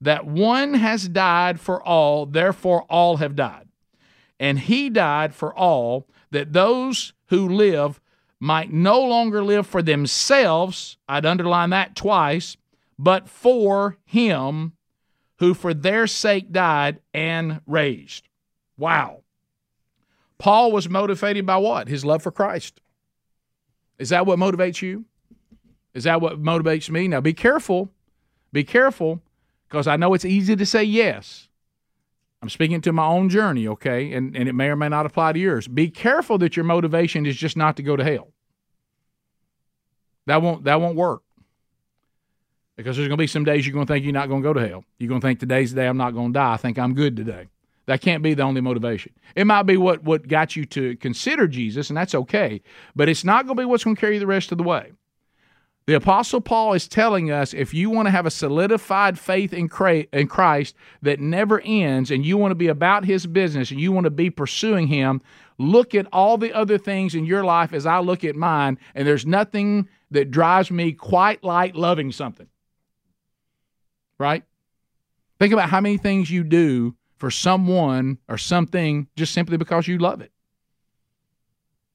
that 0.01 0.27
one 0.27 0.75
has 0.75 1.09
died 1.09 1.59
for 1.59 1.83
all, 1.83 2.27
therefore 2.27 2.83
all 2.83 3.17
have 3.17 3.35
died. 3.35 3.67
And 4.39 4.59
he 4.59 4.91
died 4.91 5.35
for 5.35 5.55
all, 5.55 6.07
that 6.31 6.53
those 6.53 7.15
who 7.29 7.49
live 7.49 8.01
might 8.39 8.71
no 8.71 9.01
longer 9.01 9.43
live 9.43 9.67
for 9.67 9.81
themselves. 9.81 10.99
I'd 11.09 11.25
underline 11.25 11.71
that 11.71 11.97
twice, 11.97 12.59
but 12.99 13.29
for 13.29 13.97
him 14.05 14.73
who 15.39 15.55
for 15.55 15.73
their 15.73 16.07
sake 16.07 16.53
died 16.53 17.01
and 17.15 17.61
raised. 17.67 18.29
Wow. 18.77 19.23
Paul 20.39 20.73
was 20.73 20.89
motivated 20.89 21.47
by 21.47 21.57
what? 21.57 21.89
His 21.89 22.05
love 22.05 22.23
for 22.23 22.31
Christ. 22.31 22.81
Is 23.99 24.11
that 24.11 24.27
what 24.27 24.39
motivates 24.39 24.83
you? 24.83 25.05
Is 25.95 26.05
that 26.05 26.21
what 26.21 26.43
motivates 26.43 26.91
me? 26.91 27.09
Now 27.09 27.21
be 27.21 27.33
careful. 27.33 27.91
Be 28.53 28.65
careful 28.65 29.23
because 29.69 29.87
I 29.87 29.97
know 29.97 30.15
it's 30.15 30.25
easy 30.25 30.57
to 30.57 30.67
say 30.67 30.85
yes. 30.85 31.49
I'm 32.43 32.51
speaking 32.51 32.81
to 32.83 32.93
my 32.93 33.07
own 33.07 33.29
journey, 33.29 33.67
okay? 33.67 34.13
And, 34.13 34.37
and 34.37 34.49
it 34.49 34.53
may 34.53 34.69
or 34.69 34.77
may 34.77 34.89
not 34.89 35.07
apply 35.07 35.33
to 35.33 35.39
yours. 35.39 35.67
Be 35.67 35.89
careful 35.89 36.39
that 36.39 36.57
your 36.57 36.65
motivation 36.65 37.27
is 37.27 37.37
just 37.37 37.57
not 37.57 37.77
to 37.79 37.83
go 37.83 37.97
to 37.97 38.05
hell. 38.05 38.29
That 40.27 40.43
won't 40.43 40.65
that 40.65 40.81
won't 40.81 40.97
work. 40.97 41.23
Because 42.77 42.97
there's 42.97 43.09
to 43.09 43.17
be 43.17 43.27
some 43.27 43.45
days 43.45 43.67
you're 43.67 43.75
to 43.87 43.91
think 43.91 44.05
you're 44.05 44.13
not 44.13 44.27
to 44.27 44.41
go 44.41 44.53
to 44.53 44.69
hell. 44.69 44.85
You're 44.99 45.09
to 45.23 45.27
think 45.27 45.41
today's 45.41 45.73
the 45.73 45.81
day 45.81 45.87
I'm 45.87 45.97
not 45.97 46.11
to 46.11 46.33
die. 46.33 46.53
I 46.53 46.57
think 46.59 46.79
I'm 46.79 46.95
good 46.95 47.17
today. 47.17 47.49
That 47.87 48.01
can't 48.01 48.23
be 48.23 48.35
the 48.35 48.43
only 48.43 48.61
motivation. 48.61 49.13
It 49.37 49.47
might 49.47 49.63
be 49.63 49.77
what, 49.77 50.03
what 50.03 50.27
got 50.27 50.57
you 50.57 50.65
to 50.67 50.97
consider 50.97 51.47
Jesus, 51.47 51.89
and 51.89 51.97
that's 51.97 52.15
okay, 52.15 52.61
but 52.97 53.09
it's 53.09 53.25
not 53.25 53.47
going 53.47 53.57
to 53.57 53.63
be 53.63 53.67
what's 53.67 53.85
going 53.85 53.97
to 53.97 54.01
carry 54.01 54.15
you 54.15 54.21
the 54.21 54.27
rest 54.27 54.51
of 54.53 54.59
the 54.59 54.65
way. 54.65 54.93
The 55.87 55.95
Apostle 55.95 56.41
Paul 56.41 56.73
is 56.73 56.89
telling 56.89 57.31
us 57.31 57.55
if 57.55 57.73
you 57.73 57.91
want 57.91 58.07
to 58.07 58.11
have 58.11 58.27
a 58.27 58.31
solidified 58.31 59.21
faith 59.21 59.53
in 59.53 59.69
Christ 59.69 60.75
that 61.03 61.21
never 61.21 61.61
ends 61.65 62.11
and 62.11 62.27
you 62.27 62.37
want 62.37 62.51
to 62.51 62.57
be 62.57 62.67
about 62.67 63.05
his 63.05 63.25
business 63.25 63.71
and 63.71 63.81
you 63.81 63.93
want 63.93 64.03
to 64.03 64.11
be 64.11 64.29
pursuing 64.29 64.89
him, 64.89 65.23
look 65.59 65.95
at 65.95 66.09
all 66.13 66.39
the 66.39 66.53
other 66.53 66.77
things 66.77 67.15
in 67.15 67.25
your 67.25 67.45
life 67.45 67.73
as 67.73 67.87
I 67.87 68.01
look 68.01 68.25
at 68.25 68.35
mine, 68.35 68.81
and 68.97 69.07
there's 69.07 69.27
nothing 69.27 69.89
that 70.11 70.33
drives 70.33 70.73
me 70.73 70.91
quite 70.91 71.45
like 71.45 71.77
loving 71.77 72.11
something. 72.11 72.49
Right? 74.19 74.43
Think 75.39 75.53
about 75.53 75.69
how 75.69 75.81
many 75.81 75.99
things 75.99 76.29
you 76.33 76.43
do 76.43 76.97
for 77.17 77.31
someone 77.31 78.19
or 78.29 78.39
something 78.39 79.09
just 79.17 79.33
simply 79.33 79.57
because 79.57 79.89
you 79.89 79.99
love 79.99 80.21
it. 80.21 80.33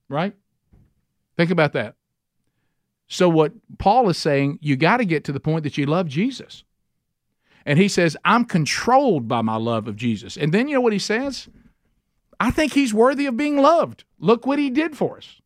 Right? 0.10 0.34
Think 1.38 1.52
about 1.52 1.74
that. 1.74 1.96
So, 3.08 3.28
what 3.28 3.54
Paul 3.78 4.10
is 4.10 4.18
saying, 4.18 4.60
you 4.62 4.76
got 4.76 4.98
to 4.98 5.06
get 5.06 5.26
to 5.26 5.32
the 5.32 5.40
point 5.40 5.64
that 5.64 5.78
you 5.78 5.86
love 5.86 6.08
Jesus. 6.08 6.64
And 7.66 7.78
he 7.78 7.88
says, 7.88 8.18
I'm 8.26 8.46
controlled 8.46 9.28
by 9.28 9.42
my 9.42 9.58
love 9.58 9.88
of 9.88 9.96
Jesus. 9.96 10.38
And 10.38 10.54
then 10.54 10.68
you 10.68 10.76
know 10.76 10.82
what 10.82 10.94
he 10.94 11.00
says? 11.00 11.48
I 12.40 12.52
think 12.52 12.74
he's 12.74 12.94
worthy 12.94 13.28
of 13.28 13.38
being 13.38 13.58
loved. 13.58 14.04
Look 14.18 14.48
what 14.48 14.60
he 14.60 14.70
did 14.70 14.98
for 14.98 15.18
us. 15.18 15.42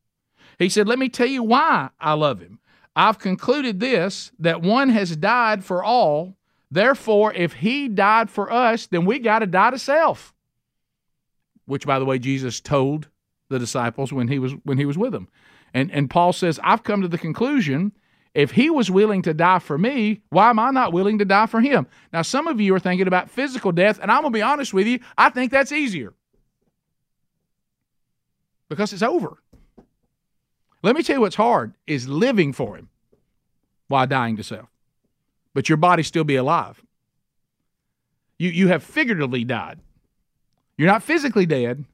He 0.57 0.69
said, 0.69 0.87
Let 0.87 0.99
me 0.99 1.09
tell 1.09 1.27
you 1.27 1.43
why 1.43 1.89
I 1.99 2.13
love 2.13 2.39
him. 2.39 2.59
I've 2.95 3.19
concluded 3.19 3.79
this 3.79 4.31
that 4.39 4.61
one 4.61 4.89
has 4.89 5.15
died 5.17 5.65
for 5.65 5.83
all. 5.83 6.37
Therefore, 6.75 7.31
if 7.31 7.53
he 7.53 7.87
died 7.87 8.29
for 8.29 8.51
us, 8.51 8.87
then 8.87 9.05
we 9.05 9.19
got 9.19 9.39
to 9.39 9.47
die 9.47 9.71
to 9.71 9.79
self. 9.79 10.33
Which, 11.65 11.87
by 11.87 11.99
the 11.99 12.05
way, 12.05 12.19
Jesus 12.19 12.59
told 12.59 13.07
the 13.47 13.59
disciples 13.59 14.11
when 14.11 14.27
he 14.27 14.39
was 14.39 14.51
when 14.65 14.77
he 14.77 14.85
was 14.85 14.97
with 14.97 15.13
them. 15.13 15.29
And, 15.73 15.89
and 15.89 16.09
Paul 16.09 16.33
says, 16.33 16.59
I've 16.61 16.83
come 16.83 17.01
to 17.01 17.07
the 17.07 17.17
conclusion 17.17 17.93
if 18.33 18.51
he 18.51 18.69
was 18.69 18.91
willing 18.91 19.21
to 19.21 19.33
die 19.33 19.59
for 19.59 19.77
me, 19.77 20.21
why 20.31 20.49
am 20.49 20.59
I 20.59 20.69
not 20.71 20.91
willing 20.91 21.19
to 21.19 21.25
die 21.25 21.45
for 21.45 21.61
him? 21.61 21.87
Now, 22.11 22.23
some 22.23 22.45
of 22.45 22.59
you 22.59 22.75
are 22.75 22.79
thinking 22.81 23.07
about 23.07 23.29
physical 23.29 23.71
death, 23.71 23.97
and 24.01 24.11
I'm 24.11 24.23
going 24.23 24.33
to 24.33 24.37
be 24.37 24.41
honest 24.41 24.73
with 24.73 24.85
you, 24.85 24.99
I 25.17 25.29
think 25.29 25.53
that's 25.53 25.71
easier 25.71 26.13
because 28.67 28.91
it's 28.91 29.01
over. 29.01 29.37
Let 30.83 30.97
me 30.97 31.03
tell 31.03 31.15
you 31.15 31.21
what's 31.21 31.37
hard 31.37 31.73
is 31.87 32.09
living 32.09 32.51
for 32.51 32.75
him 32.75 32.89
while 33.87 34.07
dying 34.07 34.35
to 34.35 34.43
self. 34.43 34.74
But 35.55 35.69
your 35.69 35.77
body 35.77 36.03
still 36.03 36.25
be 36.25 36.35
alive. 36.35 36.83
You, 38.37 38.49
you 38.49 38.67
have 38.67 38.83
figuratively 38.83 39.45
died. 39.45 39.79
You're 40.77 40.91
not 40.91 41.01
physically 41.01 41.45
dead, 41.45 41.85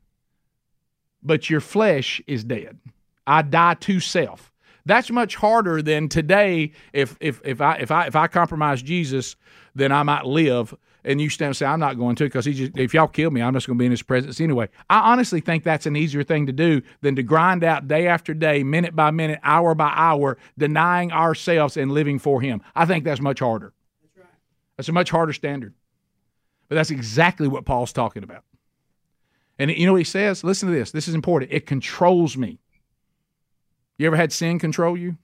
but 1.21 1.49
your 1.49 1.61
flesh 1.61 2.19
is 2.25 2.43
dead. 2.43 2.79
I 3.27 3.43
die 3.43 3.75
to 3.75 3.99
self. 3.99 4.51
That's 4.85 5.11
much 5.11 5.35
harder 5.35 5.83
than 5.83 6.09
today. 6.09 6.71
If 6.91 7.15
if 7.19 7.39
if 7.45 7.61
I 7.61 7.75
if 7.75 7.91
I 7.91 8.07
if 8.07 8.15
I 8.15 8.25
compromise 8.25 8.81
Jesus, 8.81 9.35
then 9.75 9.91
I 9.91 10.01
might 10.01 10.25
live. 10.25 10.73
And 11.03 11.19
you 11.19 11.29
stand 11.29 11.47
and 11.47 11.57
say, 11.57 11.65
I'm 11.65 11.79
not 11.79 11.97
going 11.97 12.15
to 12.17 12.25
because 12.25 12.45
he 12.45 12.53
just 12.53 12.77
if 12.77 12.93
y'all 12.93 13.07
kill 13.07 13.31
me, 13.31 13.41
I'm 13.41 13.53
just 13.53 13.65
going 13.65 13.77
to 13.77 13.81
be 13.81 13.85
in 13.85 13.91
his 13.91 14.03
presence 14.03 14.39
anyway. 14.39 14.69
I 14.89 15.11
honestly 15.11 15.41
think 15.41 15.63
that's 15.63 15.87
an 15.87 15.95
easier 15.95 16.23
thing 16.23 16.45
to 16.45 16.53
do 16.53 16.81
than 17.01 17.15
to 17.15 17.23
grind 17.23 17.63
out 17.63 17.87
day 17.87 18.07
after 18.07 18.33
day, 18.35 18.63
minute 18.63 18.95
by 18.95 19.09
minute, 19.09 19.39
hour 19.43 19.73
by 19.73 19.91
hour, 19.95 20.37
denying 20.57 21.11
ourselves 21.11 21.75
and 21.75 21.91
living 21.91 22.19
for 22.19 22.39
him. 22.39 22.61
I 22.75 22.85
think 22.85 23.03
that's 23.03 23.19
much 23.19 23.39
harder. 23.39 23.73
That's 24.03 24.17
right. 24.17 24.33
That's 24.77 24.89
a 24.89 24.93
much 24.93 25.09
harder 25.09 25.33
standard. 25.33 25.73
But 26.69 26.75
that's 26.75 26.91
exactly 26.91 27.47
what 27.47 27.65
Paul's 27.65 27.91
talking 27.91 28.23
about. 28.23 28.43
And 29.57 29.71
you 29.71 29.85
know 29.85 29.93
what 29.93 29.99
he 29.99 30.05
says? 30.05 30.43
Listen 30.43 30.69
to 30.69 30.75
this. 30.75 30.91
This 30.91 31.07
is 31.07 31.15
important. 31.15 31.51
It 31.51 31.65
controls 31.65 32.37
me. 32.37 32.59
You 33.97 34.07
ever 34.07 34.15
had 34.15 34.31
sin 34.31 34.57
control 34.57 34.97
you? 34.97 35.17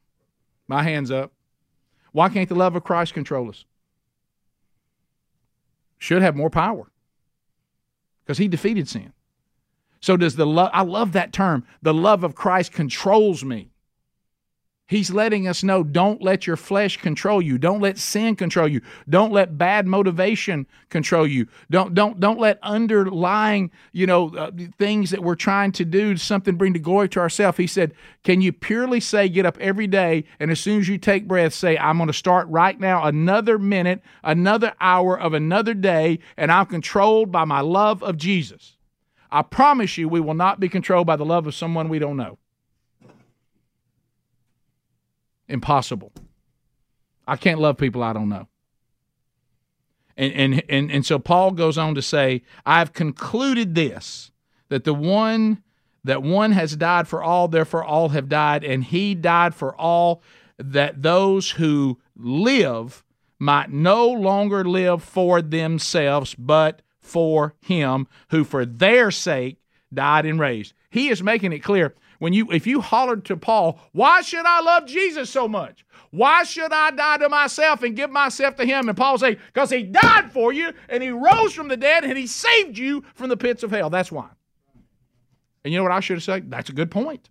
My 0.68 0.84
hand's 0.84 1.10
up. 1.10 1.34
Why 2.12 2.30
can't 2.30 2.50
the 2.50 2.56
love 2.56 2.76
of 2.76 2.84
Christ 2.84 3.14
control 3.14 3.50
us? 3.50 3.66
Should 5.98 6.22
have 6.22 6.36
more 6.36 6.50
power 6.50 6.92
because 8.24 8.38
he 8.38 8.48
defeated 8.48 8.88
sin. 8.88 9.14
So 10.00 10.18
does 10.18 10.36
the 10.36 10.46
love 10.46 10.70
I 10.74 10.84
love 10.84 11.14
that 11.14 11.34
term. 11.34 11.66
The 11.82 11.94
love 11.94 12.24
of 12.24 12.36
Christ 12.36 12.72
controls 12.72 13.44
me. 13.44 13.72
He's 14.90 15.12
letting 15.12 15.50
us 15.50 15.64
know 15.64 15.84
don't 15.84 16.22
let 16.22 16.48
your 16.48 16.56
flesh 16.56 16.96
control 16.96 17.42
you. 17.42 17.58
Don't 17.58 17.82
let 17.82 17.98
sin 17.98 18.38
control 18.38 18.70
you. 18.70 18.80
Don't 19.10 19.34
let 19.34 19.58
bad 19.58 19.86
motivation 19.86 20.66
control 20.90 21.28
you. 21.28 21.48
Don't 21.70 21.94
don't 21.94 22.22
don't 22.22 22.40
let 22.40 22.58
underlying, 22.64 23.70
you 23.92 24.08
know, 24.08 24.34
uh, 24.36 24.52
things 24.78 25.12
that 25.12 25.22
we're 25.22 25.36
trying 25.36 25.74
to 25.74 25.84
do 25.84 26.16
something 26.16 26.56
bring 26.56 26.72
to 26.72 26.80
glory 26.80 27.10
to 27.10 27.20
ourselves. 27.20 27.58
He 27.58 27.68
said, 27.68 27.94
"Can 28.24 28.40
you 28.40 28.54
purely 28.54 29.02
say 29.02 29.28
get 29.28 29.46
up 29.46 29.58
every 29.60 29.88
day 29.88 30.24
and 30.40 30.50
as 30.52 30.62
soon 30.62 30.80
as 30.80 30.88
you 30.88 30.98
take 30.98 31.28
breath 31.28 31.54
say 31.54 31.78
I'm 31.78 31.98
going 31.98 32.08
to 32.08 32.14
start 32.14 32.48
right 32.48 32.80
now 32.80 33.04
another 33.04 33.60
minute, 33.60 34.02
another 34.24 34.74
hour 34.80 35.20
of 35.20 35.34
another 35.34 35.74
day 35.74 36.20
and 36.38 36.50
I'm 36.50 36.66
controlled 36.66 37.30
by 37.30 37.44
my 37.44 37.60
love 37.60 38.02
of 38.02 38.16
Jesus." 38.16 38.78
I 39.30 39.42
promise 39.42 39.98
you 39.98 40.08
we 40.08 40.22
will 40.22 40.34
not 40.34 40.62
be 40.62 40.70
controlled 40.70 41.08
by 41.08 41.18
the 41.18 41.26
love 41.26 41.46
of 41.46 41.56
someone 41.56 41.90
we 41.90 42.00
don't 42.00 42.16
know. 42.16 42.38
Impossible. 45.48 46.12
I 47.28 47.36
can't 47.36 47.60
love 47.60 47.78
people 47.78 48.04
I 48.04 48.14
don't 48.14 48.30
know. 48.30 48.48
And, 50.16 50.34
and, 50.34 50.64
and, 50.70 50.92
and 50.92 51.06
so 51.06 51.20
Paul 51.20 51.52
goes 51.52 51.78
on 51.78 51.96
to 51.96 52.02
say, 52.02 52.42
I've 52.66 52.94
concluded 52.94 53.76
this, 53.76 54.32
that 54.70 54.84
the 54.84 54.94
one 54.94 55.64
that 56.04 56.24
one 56.24 56.54
has 56.54 56.76
died 56.76 57.08
for 57.08 57.22
all, 57.22 57.48
therefore 57.48 57.84
all 57.84 58.10
have 58.10 58.30
died, 58.30 58.64
and 58.64 58.84
he 58.84 59.14
died 59.14 59.54
for 59.54 59.76
all, 59.76 60.22
that 60.58 61.04
those 61.04 61.52
who 61.52 62.00
live 62.16 63.04
might 63.40 63.70
no 63.70 64.08
longer 64.08 64.64
live 64.64 65.04
for 65.04 65.42
themselves, 65.42 66.34
but 66.36 66.82
for 67.00 67.54
him 67.62 68.08
who 68.30 68.44
for 68.44 68.66
their 68.66 69.12
sake 69.12 69.58
died 69.94 70.26
and 70.26 70.40
raised. 70.40 70.74
He 70.90 71.10
is 71.10 71.22
making 71.22 71.54
it 71.54 71.60
clear 71.60 71.94
when 72.20 72.34
you 72.34 72.52
if 72.52 72.66
you 72.66 72.82
hollered 72.82 73.26
to 73.26 73.38
Paul, 73.38 73.80
why 73.92 74.22
should 74.22 74.46
I 74.46 74.62
love 74.62 74.86
Jesus 74.86 75.30
so 75.30 75.48
much? 75.48 75.86
Why 76.12 76.44
should 76.44 76.72
I 76.72 76.92
die 76.92 77.18
to 77.18 77.30
myself 77.30 77.84
and 77.84 77.96
give 77.96 78.10
myself 78.10 78.56
to 78.56 78.66
him? 78.66 78.88
And 78.88 78.98
Paul 78.98 79.18
say, 79.18 79.36
because 79.36 79.70
he 79.70 79.84
died 79.84 80.32
for 80.32 80.54
you 80.54 80.72
and 80.90 81.04
he 81.04 81.10
rose 81.10 81.54
from 81.54 81.68
the 81.68 81.78
dead 81.78 82.04
and 82.04 82.18
he 82.18 82.28
saved 82.28 82.78
you 82.78 83.04
from 83.14 83.30
the 83.30 83.38
pits 83.38 83.64
of 83.64 83.72
hell. 83.72 83.90
That's 83.90 84.12
why. 84.12 84.30
And 85.64 85.74
you 85.74 85.80
know 85.80 85.84
what 85.84 85.92
I 85.92 86.00
should 86.00 86.18
have 86.18 86.24
said? 86.24 86.50
That's 86.50 86.70
a 86.70 86.74
good 86.74 86.90
point. 86.90 87.30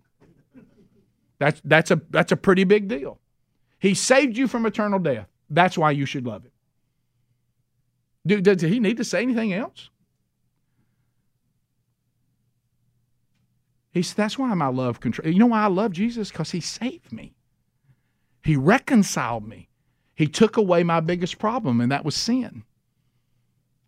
That's 1.39 1.61
that's 1.63 1.91
a 1.91 2.01
that's 2.09 2.31
a 2.31 2.37
pretty 2.37 2.63
big 2.63 2.87
deal. 2.87 3.19
He 3.79 3.93
saved 3.93 4.37
you 4.37 4.47
from 4.47 4.65
eternal 4.65 4.99
death. 4.99 5.27
That's 5.49 5.77
why 5.77 5.91
you 5.91 6.05
should 6.05 6.25
love 6.25 6.43
him. 6.43 6.51
Do, 8.25 8.41
does 8.41 8.61
he 8.61 8.79
need 8.79 8.97
to 8.97 9.03
say 9.03 9.21
anything 9.21 9.53
else? 9.53 9.89
He 13.97 14.03
said, 14.03 14.17
That's 14.17 14.37
why 14.37 14.53
my 14.53 14.67
love 14.67 14.99
control. 14.99 15.31
You 15.31 15.39
know 15.39 15.47
why 15.47 15.63
I 15.63 15.67
love 15.67 15.91
Jesus? 15.91 16.31
Because 16.31 16.51
he 16.51 16.61
saved 16.61 17.11
me. 17.11 17.35
He 18.43 18.55
reconciled 18.55 19.47
me. 19.47 19.69
He 20.15 20.27
took 20.27 20.57
away 20.57 20.83
my 20.83 20.99
biggest 20.99 21.37
problem, 21.37 21.81
and 21.81 21.91
that 21.91 22.05
was 22.05 22.15
sin. 22.15 22.63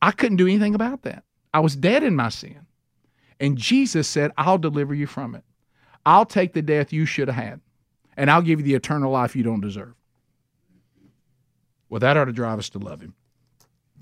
I 0.01 0.11
couldn't 0.11 0.37
do 0.37 0.47
anything 0.47 0.75
about 0.75 1.03
that. 1.03 1.23
I 1.53 1.59
was 1.59 1.75
dead 1.75 2.03
in 2.03 2.15
my 2.15 2.29
sin. 2.29 2.67
And 3.39 3.57
Jesus 3.57 4.07
said, 4.07 4.31
I'll 4.37 4.57
deliver 4.57 4.93
you 4.93 5.07
from 5.07 5.33
it. 5.33 5.43
I'll 6.05 6.25
take 6.25 6.53
the 6.53 6.61
death 6.61 6.93
you 6.93 7.05
should 7.05 7.27
have 7.27 7.35
had, 7.35 7.61
and 8.17 8.29
I'll 8.29 8.41
give 8.41 8.59
you 8.59 8.65
the 8.65 8.75
eternal 8.75 9.11
life 9.11 9.35
you 9.35 9.43
don't 9.43 9.61
deserve. 9.61 9.93
Well, 11.89 11.99
that 11.99 12.17
ought 12.17 12.25
to 12.25 12.31
drive 12.31 12.59
us 12.59 12.69
to 12.69 12.79
love 12.79 13.01
him. 13.01 13.15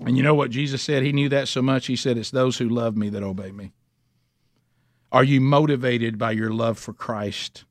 And 0.00 0.16
you 0.16 0.22
know 0.22 0.34
what 0.34 0.50
Jesus 0.50 0.82
said? 0.82 1.02
He 1.02 1.12
knew 1.12 1.28
that 1.30 1.48
so 1.48 1.62
much. 1.62 1.86
He 1.86 1.96
said, 1.96 2.18
It's 2.18 2.30
those 2.30 2.58
who 2.58 2.68
love 2.68 2.96
me 2.96 3.08
that 3.10 3.22
obey 3.22 3.50
me. 3.50 3.72
Are 5.10 5.24
you 5.24 5.40
motivated 5.40 6.18
by 6.18 6.32
your 6.32 6.50
love 6.50 6.78
for 6.78 6.92
Christ? 6.92 7.64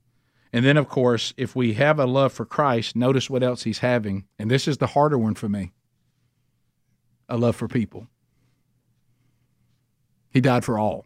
And 0.52 0.66
then, 0.66 0.78
of 0.78 0.90
course, 0.90 1.34
if 1.38 1.56
we 1.56 1.74
have 1.74 2.00
a 2.00 2.06
love 2.06 2.34
for 2.34 2.46
Christ, 2.46 2.96
notice 2.96 3.30
what 3.30 3.44
else 3.44 3.64
he's 3.64 3.80
having. 3.80 4.26
And 4.40 4.50
this 4.50 4.68
is 4.68 4.78
the 4.78 4.88
harder 4.88 5.18
one 5.18 5.36
for 5.36 5.50
me 5.50 5.72
a 7.30 7.38
love 7.38 7.56
for 7.56 7.68
people. 7.68 8.08
He 10.30 10.40
died 10.40 10.64
for 10.64 10.80
all, 10.80 11.06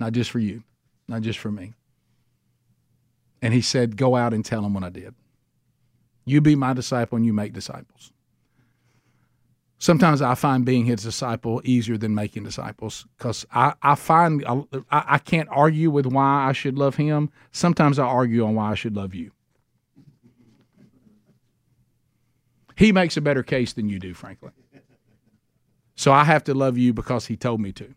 not 0.00 0.12
just 0.12 0.30
for 0.30 0.38
you, 0.38 0.62
not 1.08 1.22
just 1.22 1.38
for 1.38 1.50
me. 1.50 1.74
And 3.42 3.52
he 3.52 3.60
said, 3.60 3.96
Go 3.96 4.16
out 4.16 4.32
and 4.32 4.44
tell 4.44 4.62
them 4.62 4.72
what 4.74 4.84
I 4.84 4.90
did. 4.90 5.14
You 6.24 6.40
be 6.40 6.54
my 6.54 6.72
disciple 6.72 7.16
and 7.16 7.26
you 7.26 7.32
make 7.32 7.52
disciples. 7.52 8.12
Sometimes 9.78 10.22
I 10.22 10.34
find 10.34 10.64
being 10.64 10.86
his 10.86 11.02
disciple 11.02 11.60
easier 11.64 11.98
than 11.98 12.14
making 12.14 12.44
disciples 12.44 13.06
because 13.18 13.44
I, 13.52 13.74
I 13.82 13.94
find 13.94 14.44
I, 14.46 14.64
I 14.90 15.18
can't 15.18 15.48
argue 15.50 15.90
with 15.90 16.06
why 16.06 16.46
I 16.48 16.52
should 16.52 16.78
love 16.78 16.96
him. 16.96 17.30
Sometimes 17.52 17.98
I 17.98 18.06
argue 18.06 18.44
on 18.46 18.54
why 18.54 18.70
I 18.70 18.74
should 18.74 18.96
love 18.96 19.14
you. 19.14 19.32
He 22.74 22.92
makes 22.92 23.16
a 23.16 23.20
better 23.20 23.42
case 23.42 23.72
than 23.72 23.88
you 23.88 23.98
do, 23.98 24.14
frankly. 24.14 24.50
So 25.94 26.12
I 26.12 26.24
have 26.24 26.44
to 26.44 26.54
love 26.54 26.76
you 26.76 26.92
because 26.92 27.26
he 27.26 27.36
told 27.36 27.60
me 27.60 27.72
to. 27.72 27.94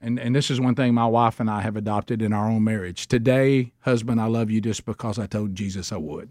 And, 0.00 0.18
and 0.18 0.34
this 0.34 0.50
is 0.50 0.60
one 0.60 0.74
thing 0.74 0.92
my 0.92 1.06
wife 1.06 1.38
and 1.38 1.48
I 1.48 1.60
have 1.60 1.76
adopted 1.76 2.20
in 2.20 2.32
our 2.32 2.50
own 2.50 2.64
marriage. 2.64 3.06
Today, 3.06 3.72
husband, 3.80 4.20
I 4.20 4.26
love 4.26 4.50
you 4.50 4.60
just 4.60 4.84
because 4.84 5.20
I 5.20 5.26
told 5.26 5.54
Jesus 5.54 5.92
I 5.92 5.98
would, 5.98 6.30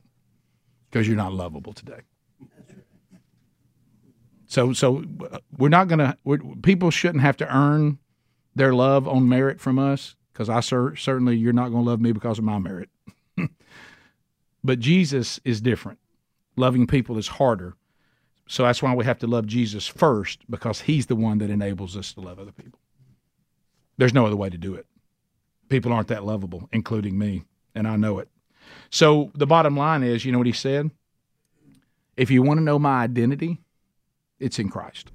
because 0.90 1.08
you're 1.08 1.16
not 1.16 1.32
lovable 1.32 1.72
today. 1.72 2.02
So 4.52 4.74
so 4.74 5.06
uh, 5.32 5.38
we're 5.58 5.70
not 5.70 5.88
going 5.88 6.00
to 6.00 6.18
people 6.62 6.92
shouldn't 6.92 7.22
have 7.22 7.38
to 7.38 7.56
earn 7.56 8.00
their 8.54 8.74
love 8.74 9.08
on 9.08 9.30
merit 9.30 9.62
from 9.62 9.80
us 9.80 10.18
because 10.34 10.50
I 10.50 10.60
cer- 10.60 10.98
certainly 10.98 11.38
you're 11.38 11.54
not 11.54 11.70
to 11.70 11.80
love 11.80 12.02
me 12.02 12.12
because 12.12 12.38
of 12.38 12.44
my 12.44 12.60
merit. 12.60 12.90
but 14.64 14.80
Jesus 14.80 15.40
is 15.46 15.62
different. 15.62 16.00
Loving 16.58 16.86
people 16.86 17.18
is 17.18 17.30
harder. 17.30 17.76
So 18.46 18.64
that's 18.64 18.84
why 18.84 18.94
we 18.94 19.06
have 19.06 19.20
to 19.20 19.28
love 19.28 19.48
Jesus 19.48 19.88
first 19.88 20.40
because 20.52 20.82
he's 20.82 21.06
the 21.06 21.16
one 21.16 21.38
that 21.38 21.50
enables 21.50 21.96
us 21.96 22.12
to 22.16 22.20
love 22.20 22.38
other 22.38 22.52
people. 22.52 22.82
There's 23.98 24.14
no 24.14 24.26
other 24.26 24.36
way 24.36 24.50
to 24.50 24.58
do 24.58 24.76
it. 24.76 24.86
People 25.70 25.94
aren't 25.94 26.10
that 26.10 26.26
lovable, 26.26 26.68
including 26.74 27.18
me, 27.18 27.46
and 27.74 27.88
I 27.88 27.96
know 27.96 28.20
it. 28.20 28.28
So 28.90 29.32
the 29.34 29.48
bottom 29.48 29.78
line 29.78 30.04
is, 30.04 30.26
you 30.26 30.34
know 30.34 30.40
what 30.40 30.48
he 30.48 30.52
said? 30.52 30.92
If 32.18 32.30
you 32.30 32.44
want 32.44 32.58
to 32.58 32.64
know 32.66 32.78
my 32.78 33.02
identity, 33.02 33.62
it's 34.42 34.60
in 34.60 34.70
Christ. 34.70 35.12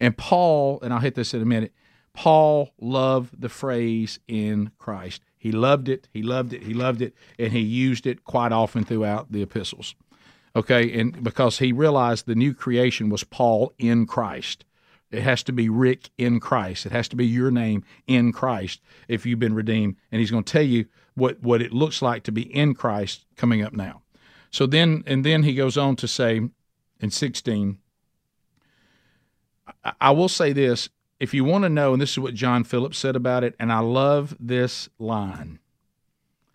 And 0.00 0.16
Paul, 0.16 0.80
and 0.82 0.92
I'll 0.92 1.00
hit 1.00 1.14
this 1.14 1.34
in 1.34 1.42
a 1.42 1.46
minute, 1.46 1.72
Paul 2.14 2.70
loved 2.80 3.40
the 3.40 3.48
phrase 3.48 4.18
in 4.28 4.70
Christ. 4.78 5.22
He 5.36 5.52
loved 5.52 5.88
it, 5.88 6.08
he 6.12 6.22
loved 6.22 6.52
it, 6.52 6.62
he 6.62 6.72
loved 6.72 7.02
it, 7.02 7.14
and 7.38 7.52
he 7.52 7.60
used 7.60 8.06
it 8.06 8.24
quite 8.24 8.52
often 8.52 8.84
throughout 8.84 9.30
the 9.30 9.42
epistles. 9.42 9.94
Okay, 10.56 10.98
and 10.98 11.22
because 11.22 11.58
he 11.58 11.72
realized 11.72 12.26
the 12.26 12.36
new 12.36 12.54
creation 12.54 13.08
was 13.08 13.24
Paul 13.24 13.72
in 13.78 14.06
Christ. 14.06 14.64
It 15.10 15.22
has 15.22 15.42
to 15.44 15.52
be 15.52 15.68
Rick 15.68 16.10
in 16.16 16.40
Christ. 16.40 16.86
It 16.86 16.92
has 16.92 17.08
to 17.08 17.16
be 17.16 17.26
your 17.26 17.50
name 17.50 17.84
in 18.06 18.32
Christ 18.32 18.80
if 19.06 19.26
you've 19.26 19.38
been 19.38 19.54
redeemed. 19.54 19.96
And 20.10 20.20
he's 20.20 20.30
going 20.30 20.44
to 20.44 20.52
tell 20.52 20.62
you 20.62 20.86
what, 21.14 21.40
what 21.40 21.62
it 21.62 21.72
looks 21.72 22.02
like 22.02 22.22
to 22.24 22.32
be 22.32 22.42
in 22.42 22.74
Christ 22.74 23.24
coming 23.36 23.62
up 23.62 23.72
now. 23.72 24.02
So 24.50 24.66
then, 24.66 25.02
and 25.06 25.24
then 25.24 25.42
he 25.42 25.54
goes 25.54 25.76
on 25.76 25.96
to 25.96 26.08
say 26.08 26.40
in 27.00 27.10
16, 27.10 27.78
I 30.00 30.10
will 30.10 30.28
say 30.28 30.52
this 30.52 30.88
if 31.20 31.32
you 31.32 31.44
want 31.44 31.62
to 31.64 31.68
know, 31.68 31.92
and 31.92 32.02
this 32.02 32.12
is 32.12 32.18
what 32.18 32.34
John 32.34 32.64
Phillips 32.64 32.98
said 32.98 33.16
about 33.16 33.44
it, 33.44 33.54
and 33.58 33.72
I 33.72 33.78
love 33.78 34.36
this 34.40 34.88
line. 34.98 35.58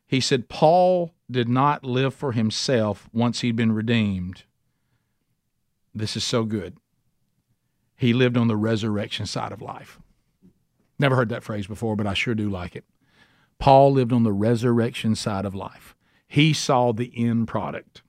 He 0.06 0.20
said, 0.20 0.50
Paul 0.50 1.14
did 1.30 1.48
not 1.48 1.84
live 1.84 2.14
for 2.14 2.32
himself 2.32 3.08
once 3.14 3.42
he'd 3.42 3.56
been 3.56 3.72
redeemed. 3.72 4.44
This 5.94 6.18
is 6.18 6.24
so 6.24 6.44
good. 6.44 6.78
He 7.96 8.14
lived 8.14 8.38
on 8.38 8.48
the 8.48 8.56
resurrection 8.56 9.26
side 9.26 9.52
of 9.52 9.62
life. 9.62 10.00
Never 10.98 11.16
heard 11.16 11.30
that 11.30 11.44
phrase 11.44 11.68
before, 11.68 11.96
but 11.96 12.08
I 12.08 12.14
sure 12.14 12.36
do 12.36 12.50
like 12.50 12.76
it. 12.76 12.86
Paul 13.60 13.92
lived 13.92 14.14
on 14.14 14.24
the 14.24 14.34
resurrection 14.34 15.16
side 15.16 15.46
of 15.46 15.56
life. 15.56 15.96
He 16.28 16.54
saw 16.54 16.92
the 16.92 17.12
end 17.16 17.48
product. 17.48 18.02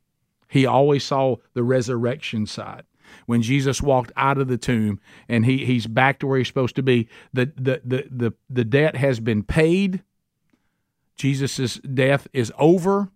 He 0.49 0.67
always 0.67 1.05
saw 1.05 1.37
the 1.55 1.63
resurrection 1.63 2.47
side 2.47 2.85
when 3.27 3.43
Jesus 3.43 3.81
walked 3.81 4.13
out 4.17 4.39
of 4.39 4.49
the 4.49 4.59
tomb 4.59 5.01
and 5.29 5.45
he, 5.45 5.65
he's 5.65 5.87
back 5.87 6.19
to 6.21 6.27
where 6.27 6.39
he's 6.39 6.49
supposed 6.49 6.77
to 6.77 6.83
be. 6.83 7.09
The, 7.33 7.53
the, 7.57 7.81
the, 7.85 8.09
the, 8.11 8.35
the 8.49 8.65
debt 8.65 8.97
has 8.97 9.21
been 9.21 9.43
paid. 9.43 10.03
Jesus' 11.17 11.77
death 11.79 12.27
is 12.33 12.53
over. 12.59 13.11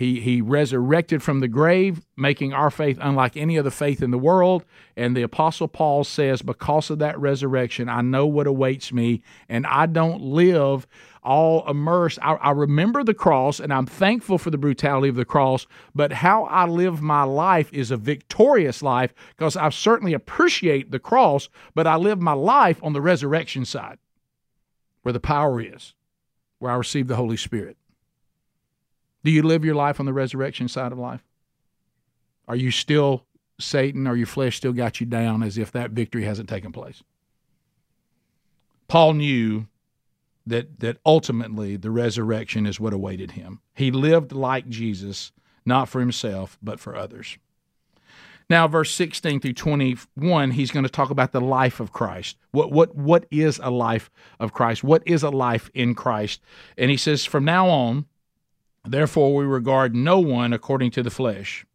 He, 0.00 0.18
he 0.18 0.40
resurrected 0.40 1.22
from 1.22 1.40
the 1.40 1.46
grave, 1.46 2.00
making 2.16 2.54
our 2.54 2.70
faith 2.70 2.96
unlike 3.02 3.36
any 3.36 3.58
other 3.58 3.68
faith 3.68 4.02
in 4.02 4.10
the 4.10 4.16
world. 4.16 4.64
And 4.96 5.14
the 5.14 5.20
Apostle 5.20 5.68
Paul 5.68 6.04
says, 6.04 6.40
Because 6.40 6.88
of 6.88 7.00
that 7.00 7.20
resurrection, 7.20 7.90
I 7.90 8.00
know 8.00 8.24
what 8.24 8.46
awaits 8.46 8.94
me, 8.94 9.20
and 9.46 9.66
I 9.66 9.84
don't 9.84 10.22
live 10.22 10.86
all 11.22 11.68
immersed. 11.68 12.18
I, 12.22 12.36
I, 12.36 12.52
remember 12.52 13.04
the 13.04 13.12
cross, 13.12 13.60
and 13.60 13.74
I'm 13.74 13.84
thankful 13.84 14.38
for 14.38 14.48
the 14.48 14.56
brutality 14.56 15.10
of 15.10 15.16
the 15.16 15.26
cross, 15.26 15.66
but 15.94 16.14
how 16.14 16.44
I 16.44 16.64
live 16.64 17.02
my 17.02 17.24
life 17.24 17.70
is 17.70 17.90
a 17.90 17.98
victorious 17.98 18.82
life 18.82 19.12
because 19.36 19.54
I 19.54 19.68
certainly 19.68 20.14
appreciate 20.14 20.92
the 20.92 20.98
cross, 20.98 21.50
but 21.74 21.86
I 21.86 21.96
live 21.96 22.22
my 22.22 22.32
life 22.32 22.82
on 22.82 22.94
the 22.94 23.02
resurrection 23.02 23.66
side 23.66 23.98
where 25.02 25.12
the 25.12 25.20
power 25.20 25.60
is, 25.60 25.92
where 26.58 26.72
I 26.72 26.76
receive 26.76 27.06
the 27.06 27.16
Holy 27.16 27.36
Spirit. 27.36 27.76
Do 29.24 29.30
you 29.30 29.42
live 29.42 29.64
your 29.64 29.74
life 29.74 30.00
on 30.00 30.06
the 30.06 30.12
resurrection 30.12 30.68
side 30.68 30.92
of 30.92 30.98
life? 30.98 31.22
Are 32.48 32.56
you 32.56 32.70
still 32.70 33.26
Satan 33.58 34.06
or 34.06 34.16
your 34.16 34.26
flesh 34.26 34.56
still 34.56 34.72
got 34.72 35.00
you 35.00 35.06
down 35.06 35.42
as 35.42 35.58
if 35.58 35.70
that 35.72 35.90
victory 35.90 36.24
hasn't 36.24 36.48
taken 36.48 36.72
place? 36.72 37.02
Paul 38.88 39.14
knew 39.14 39.66
that 40.46 40.80
that 40.80 40.98
ultimately 41.06 41.76
the 41.76 41.90
resurrection 41.90 42.66
is 42.66 42.80
what 42.80 42.92
awaited 42.92 43.32
him. 43.32 43.60
He 43.74 43.90
lived 43.90 44.32
like 44.32 44.68
Jesus, 44.68 45.32
not 45.64 45.88
for 45.88 46.00
himself, 46.00 46.58
but 46.62 46.80
for 46.80 46.96
others. 46.96 47.38
Now, 48.48 48.66
verse 48.66 48.92
16 48.92 49.38
through 49.38 49.52
21, 49.52 50.50
he's 50.50 50.72
going 50.72 50.82
to 50.82 50.90
talk 50.90 51.10
about 51.10 51.30
the 51.30 51.40
life 51.40 51.78
of 51.78 51.92
Christ. 51.92 52.36
What, 52.50 52.72
what, 52.72 52.96
what 52.96 53.26
is 53.30 53.60
a 53.62 53.70
life 53.70 54.10
of 54.40 54.52
Christ? 54.52 54.82
What 54.82 55.04
is 55.06 55.22
a 55.22 55.30
life 55.30 55.70
in 55.72 55.94
Christ? 55.94 56.40
And 56.76 56.90
he 56.90 56.96
says, 56.96 57.24
From 57.24 57.44
now 57.44 57.68
on, 57.68 58.06
Therefore, 58.84 59.34
we 59.34 59.44
regard 59.44 59.94
no 59.94 60.18
one 60.20 60.52
according 60.52 60.90
to 60.92 61.02
the 61.02 61.10
flesh. 61.10 61.66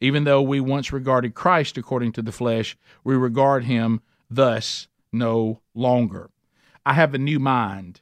Even 0.00 0.24
though 0.24 0.42
we 0.42 0.60
once 0.60 0.92
regarded 0.92 1.34
Christ 1.34 1.78
according 1.78 2.12
to 2.12 2.22
the 2.22 2.32
flesh, 2.32 2.76
we 3.04 3.14
regard 3.14 3.64
him 3.64 4.00
thus 4.28 4.88
no 5.12 5.60
longer. 5.74 6.30
I 6.84 6.94
have 6.94 7.14
a 7.14 7.18
new 7.18 7.38
mind. 7.38 8.00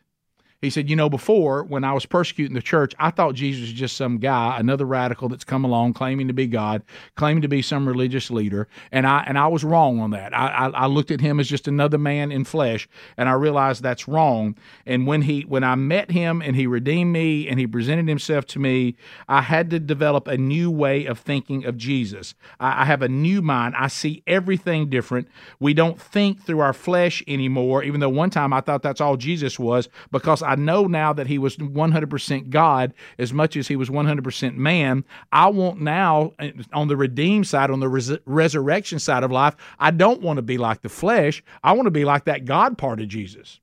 He 0.61 0.69
said, 0.69 0.91
You 0.91 0.97
know, 0.97 1.09
before 1.09 1.65
when 1.65 1.85
I 1.85 1.93
was 1.93 2.05
persecuting 2.05 2.55
the 2.55 2.61
church, 2.63 2.95
I 2.99 3.11
thought 3.11 3.35
Jesus 3.35 3.63
was 3.63 3.73
just 3.73 3.97
some 3.97 4.19
guy, 4.19 4.59
another 4.59 4.85
radical 4.85 5.29
that's 5.29 5.45
come 5.45 5.65
along 5.65 5.95
claiming 5.95 6.29
to 6.29 6.35
be 6.35 6.47
God, 6.47 6.83
claiming 7.15 7.41
to 7.43 7.49
be 7.49 7.63
some 7.63 7.89
religious 7.89 8.31
leader. 8.31 8.69
And 8.93 9.07
I 9.07 9.25
and 9.27 9.39
I 9.39 9.47
was 9.47 9.65
wrong 9.65 10.01
on 10.01 10.11
that. 10.11 10.37
I, 10.37 10.49
I, 10.49 10.69
I 10.69 10.87
looked 10.87 11.11
at 11.11 11.21
him 11.21 11.41
as 11.41 11.49
just 11.49 11.67
another 11.67 11.97
man 11.97 12.31
in 12.31 12.45
flesh, 12.45 12.89
and 13.17 13.29
I 13.29 13.33
realized 13.33 13.83
that's 13.83 14.07
wrong. 14.07 14.57
And 14.85 15.07
when 15.07 15.23
he 15.23 15.43
when 15.43 15.65
I 15.65 15.77
met 15.77 16.11
him 16.11 16.43
and 16.43 16.55
he 16.55 16.67
redeemed 16.67 17.13
me 17.13 17.49
and 17.49 17.59
he 17.59 17.67
presented 17.67 18.07
himself 18.09 18.45
to 18.49 18.59
me, 18.59 18.97
I 19.29 19.41
had 19.41 19.71
to 19.71 19.81
develop 19.81 20.29
a 20.29 20.37
new 20.37 20.71
way 20.71 21.07
of 21.07 21.19
thinking 21.19 21.65
of 21.65 21.79
Jesus. 21.79 22.35
I, 22.59 22.83
I 22.83 22.85
have 22.85 23.01
a 23.01 23.09
new 23.09 23.41
mind. 23.41 23.77
I 23.79 23.89
see 23.89 24.23
everything 24.27 24.91
different. 24.91 25.29
We 25.59 25.73
don't 25.73 26.01
think 26.01 26.45
through 26.45 26.61
our 26.61 26.75
flesh 26.75 27.23
anymore, 27.27 27.83
even 27.83 28.01
though 28.01 28.11
one 28.11 28.29
time 28.29 28.53
I 28.53 28.61
thought 28.61 28.83
that's 28.83 29.01
all 29.01 29.17
Jesus 29.17 29.59
was, 29.59 29.89
because 30.11 30.43
I 30.43 30.50
know 30.57 30.87
now 30.87 31.13
that 31.13 31.27
he 31.27 31.39
was 31.39 31.57
100% 31.57 32.51
God 32.51 32.95
as 33.19 33.33
much 33.33 33.57
as 33.57 33.69
he 33.69 33.77
was 33.77 33.89
100% 33.89 34.57
man. 34.57 35.05
I 35.33 35.49
want 35.49 35.81
now, 35.81 36.33
uh, 36.39 36.51
on 36.73 36.89
the 36.89 36.97
redeemed 36.97 37.47
side, 37.47 37.71
on 37.71 37.81
the 37.81 37.89
res- 37.89 38.19
resurrection 38.25 38.99
side 38.99 39.23
of 39.23 39.31
life, 39.31 39.57
I 39.79 39.91
don't 39.91 40.23
want 40.23 40.39
to 40.39 40.43
be 40.43 40.59
like 40.59 40.83
the 40.83 40.89
flesh. 40.89 41.43
I 41.63 41.73
want 41.73 41.87
to 41.87 41.91
be 41.91 42.05
like 42.05 42.25
that 42.25 42.45
God 42.45 42.79
part 42.79 43.01
of 43.01 43.09
Jesus. 43.09 43.61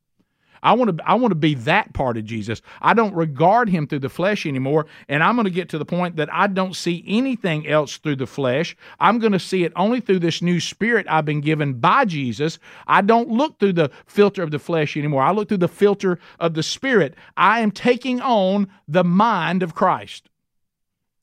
I 0.68 0.74
want 0.74 0.98
to 0.98 1.10
I 1.10 1.14
want 1.14 1.32
to 1.32 1.36
be 1.36 1.54
that 1.54 1.94
part 1.94 2.18
of 2.18 2.26
Jesus. 2.26 2.62
I 2.82 2.94
don't 2.94 3.16
regard 3.16 3.70
him 3.70 3.88
through 3.88 4.00
the 4.00 4.10
flesh 4.10 4.46
anymore, 4.46 4.86
and 5.08 5.24
I'm 5.24 5.38
going 5.38 5.46
to 5.46 5.50
get 5.50 5.70
to 5.70 5.78
the 5.78 5.86
point 5.86 6.18
that 6.18 6.28
I 6.34 6.48
don't 6.48 6.76
see 6.76 7.06
anything 7.08 7.66
else 7.66 7.96
through 7.96 8.18
the 8.18 8.28
flesh. 8.28 8.76
I'm 9.00 9.18
going 9.18 9.32
to 9.32 9.40
see 9.40 9.64
it 9.64 9.72
only 9.78 10.02
through 10.02 10.20
this 10.20 10.42
new 10.42 10.60
spirit 10.60 11.06
I've 11.10 11.24
been 11.24 11.40
given 11.40 11.76
by 11.76 12.04
Jesus. 12.04 12.60
I 12.86 13.02
don't 13.02 13.30
look 13.30 13.60
through 13.60 13.74
the 13.74 13.92
filter 14.08 14.44
of 14.44 14.52
the 14.52 14.60
flesh 14.60 14.98
anymore. 14.98 15.24
I 15.24 15.32
look 15.32 15.48
through 15.48 15.60
the 15.60 15.70
filter 15.70 16.20
of 16.38 16.54
the 16.54 16.64
spirit. 16.64 17.16
I 17.38 17.62
am 17.62 17.72
taking 17.72 18.20
on 18.20 18.68
the 18.90 19.06
mind 19.06 19.64
of 19.64 19.74
Christ. 19.74 20.30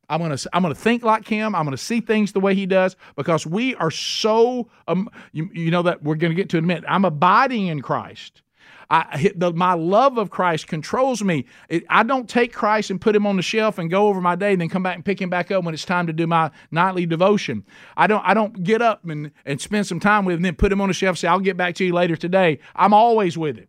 I'm 0.08 0.22
gonna 0.22 0.38
I'm 0.54 0.62
gonna 0.62 0.74
think 0.74 1.02
like 1.02 1.28
him. 1.28 1.54
I'm 1.54 1.64
gonna 1.64 1.76
see 1.76 2.00
things 2.00 2.32
the 2.32 2.40
way 2.40 2.54
he 2.54 2.64
does 2.64 2.96
because 3.14 3.46
we 3.46 3.74
are 3.74 3.90
so 3.90 4.70
um, 4.88 5.10
you, 5.32 5.50
you 5.52 5.70
know 5.70 5.82
that 5.82 6.02
we're 6.02 6.14
gonna 6.14 6.32
get 6.32 6.48
to 6.50 6.58
admit 6.58 6.82
I'm 6.88 7.04
abiding 7.04 7.66
in 7.66 7.82
Christ. 7.82 8.40
I, 8.90 9.32
the, 9.34 9.52
my 9.52 9.74
love 9.74 10.18
of 10.18 10.30
Christ 10.30 10.66
controls 10.66 11.22
me. 11.22 11.46
It, 11.68 11.84
I 11.88 12.02
don't 12.02 12.28
take 12.28 12.52
Christ 12.52 12.90
and 12.90 13.00
put 13.00 13.16
him 13.16 13.26
on 13.26 13.36
the 13.36 13.42
shelf 13.42 13.78
and 13.78 13.90
go 13.90 14.08
over 14.08 14.20
my 14.20 14.36
day 14.36 14.52
and 14.52 14.60
then 14.60 14.68
come 14.68 14.82
back 14.82 14.96
and 14.96 15.04
pick 15.04 15.20
him 15.20 15.30
back 15.30 15.50
up 15.50 15.64
when 15.64 15.74
it's 15.74 15.84
time 15.84 16.06
to 16.06 16.12
do 16.12 16.26
my 16.26 16.50
nightly 16.70 17.06
devotion. 17.06 17.64
I 17.96 18.06
don't 18.06 18.24
I 18.24 18.34
don't 18.34 18.62
get 18.62 18.82
up 18.82 19.04
and, 19.04 19.30
and 19.44 19.60
spend 19.60 19.86
some 19.86 20.00
time 20.00 20.24
with 20.24 20.34
him 20.34 20.38
and 20.38 20.44
then 20.44 20.56
put 20.56 20.72
him 20.72 20.80
on 20.80 20.88
the 20.88 20.94
shelf 20.94 21.18
say, 21.18 21.28
I'll 21.28 21.40
get 21.40 21.56
back 21.56 21.74
to 21.76 21.84
you 21.84 21.92
later 21.92 22.16
today. 22.16 22.58
I'm 22.74 22.92
always 22.92 23.38
with 23.38 23.56
him. 23.56 23.68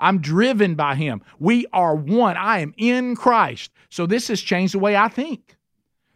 I'm 0.00 0.20
driven 0.20 0.74
by 0.74 0.94
him. 0.94 1.22
We 1.38 1.66
are 1.72 1.94
one. 1.94 2.36
I 2.36 2.60
am 2.60 2.72
in 2.76 3.16
Christ. 3.16 3.72
So 3.90 4.06
this 4.06 4.28
has 4.28 4.40
changed 4.40 4.74
the 4.74 4.78
way 4.78 4.96
I 4.96 5.08
think. 5.08 5.56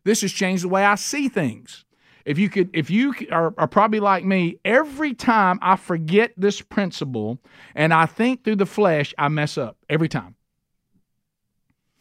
This 0.04 0.20
has 0.22 0.32
changed 0.32 0.64
the 0.64 0.68
way 0.68 0.84
I 0.84 0.94
see 0.96 1.28
things 1.28 1.84
if 2.24 2.38
you 2.38 2.48
could 2.48 2.70
if 2.72 2.90
you 2.90 3.14
are, 3.30 3.54
are, 3.58 3.68
probably 3.68 4.00
like 4.00 4.24
me 4.24 4.58
every 4.64 5.14
time 5.14 5.58
i 5.62 5.76
forget 5.76 6.32
this 6.36 6.60
principle 6.60 7.38
and 7.74 7.92
i 7.92 8.06
think 8.06 8.44
through 8.44 8.56
the 8.56 8.66
flesh 8.66 9.14
i 9.18 9.28
mess 9.28 9.58
up 9.58 9.76
every 9.88 10.08
time. 10.08 10.34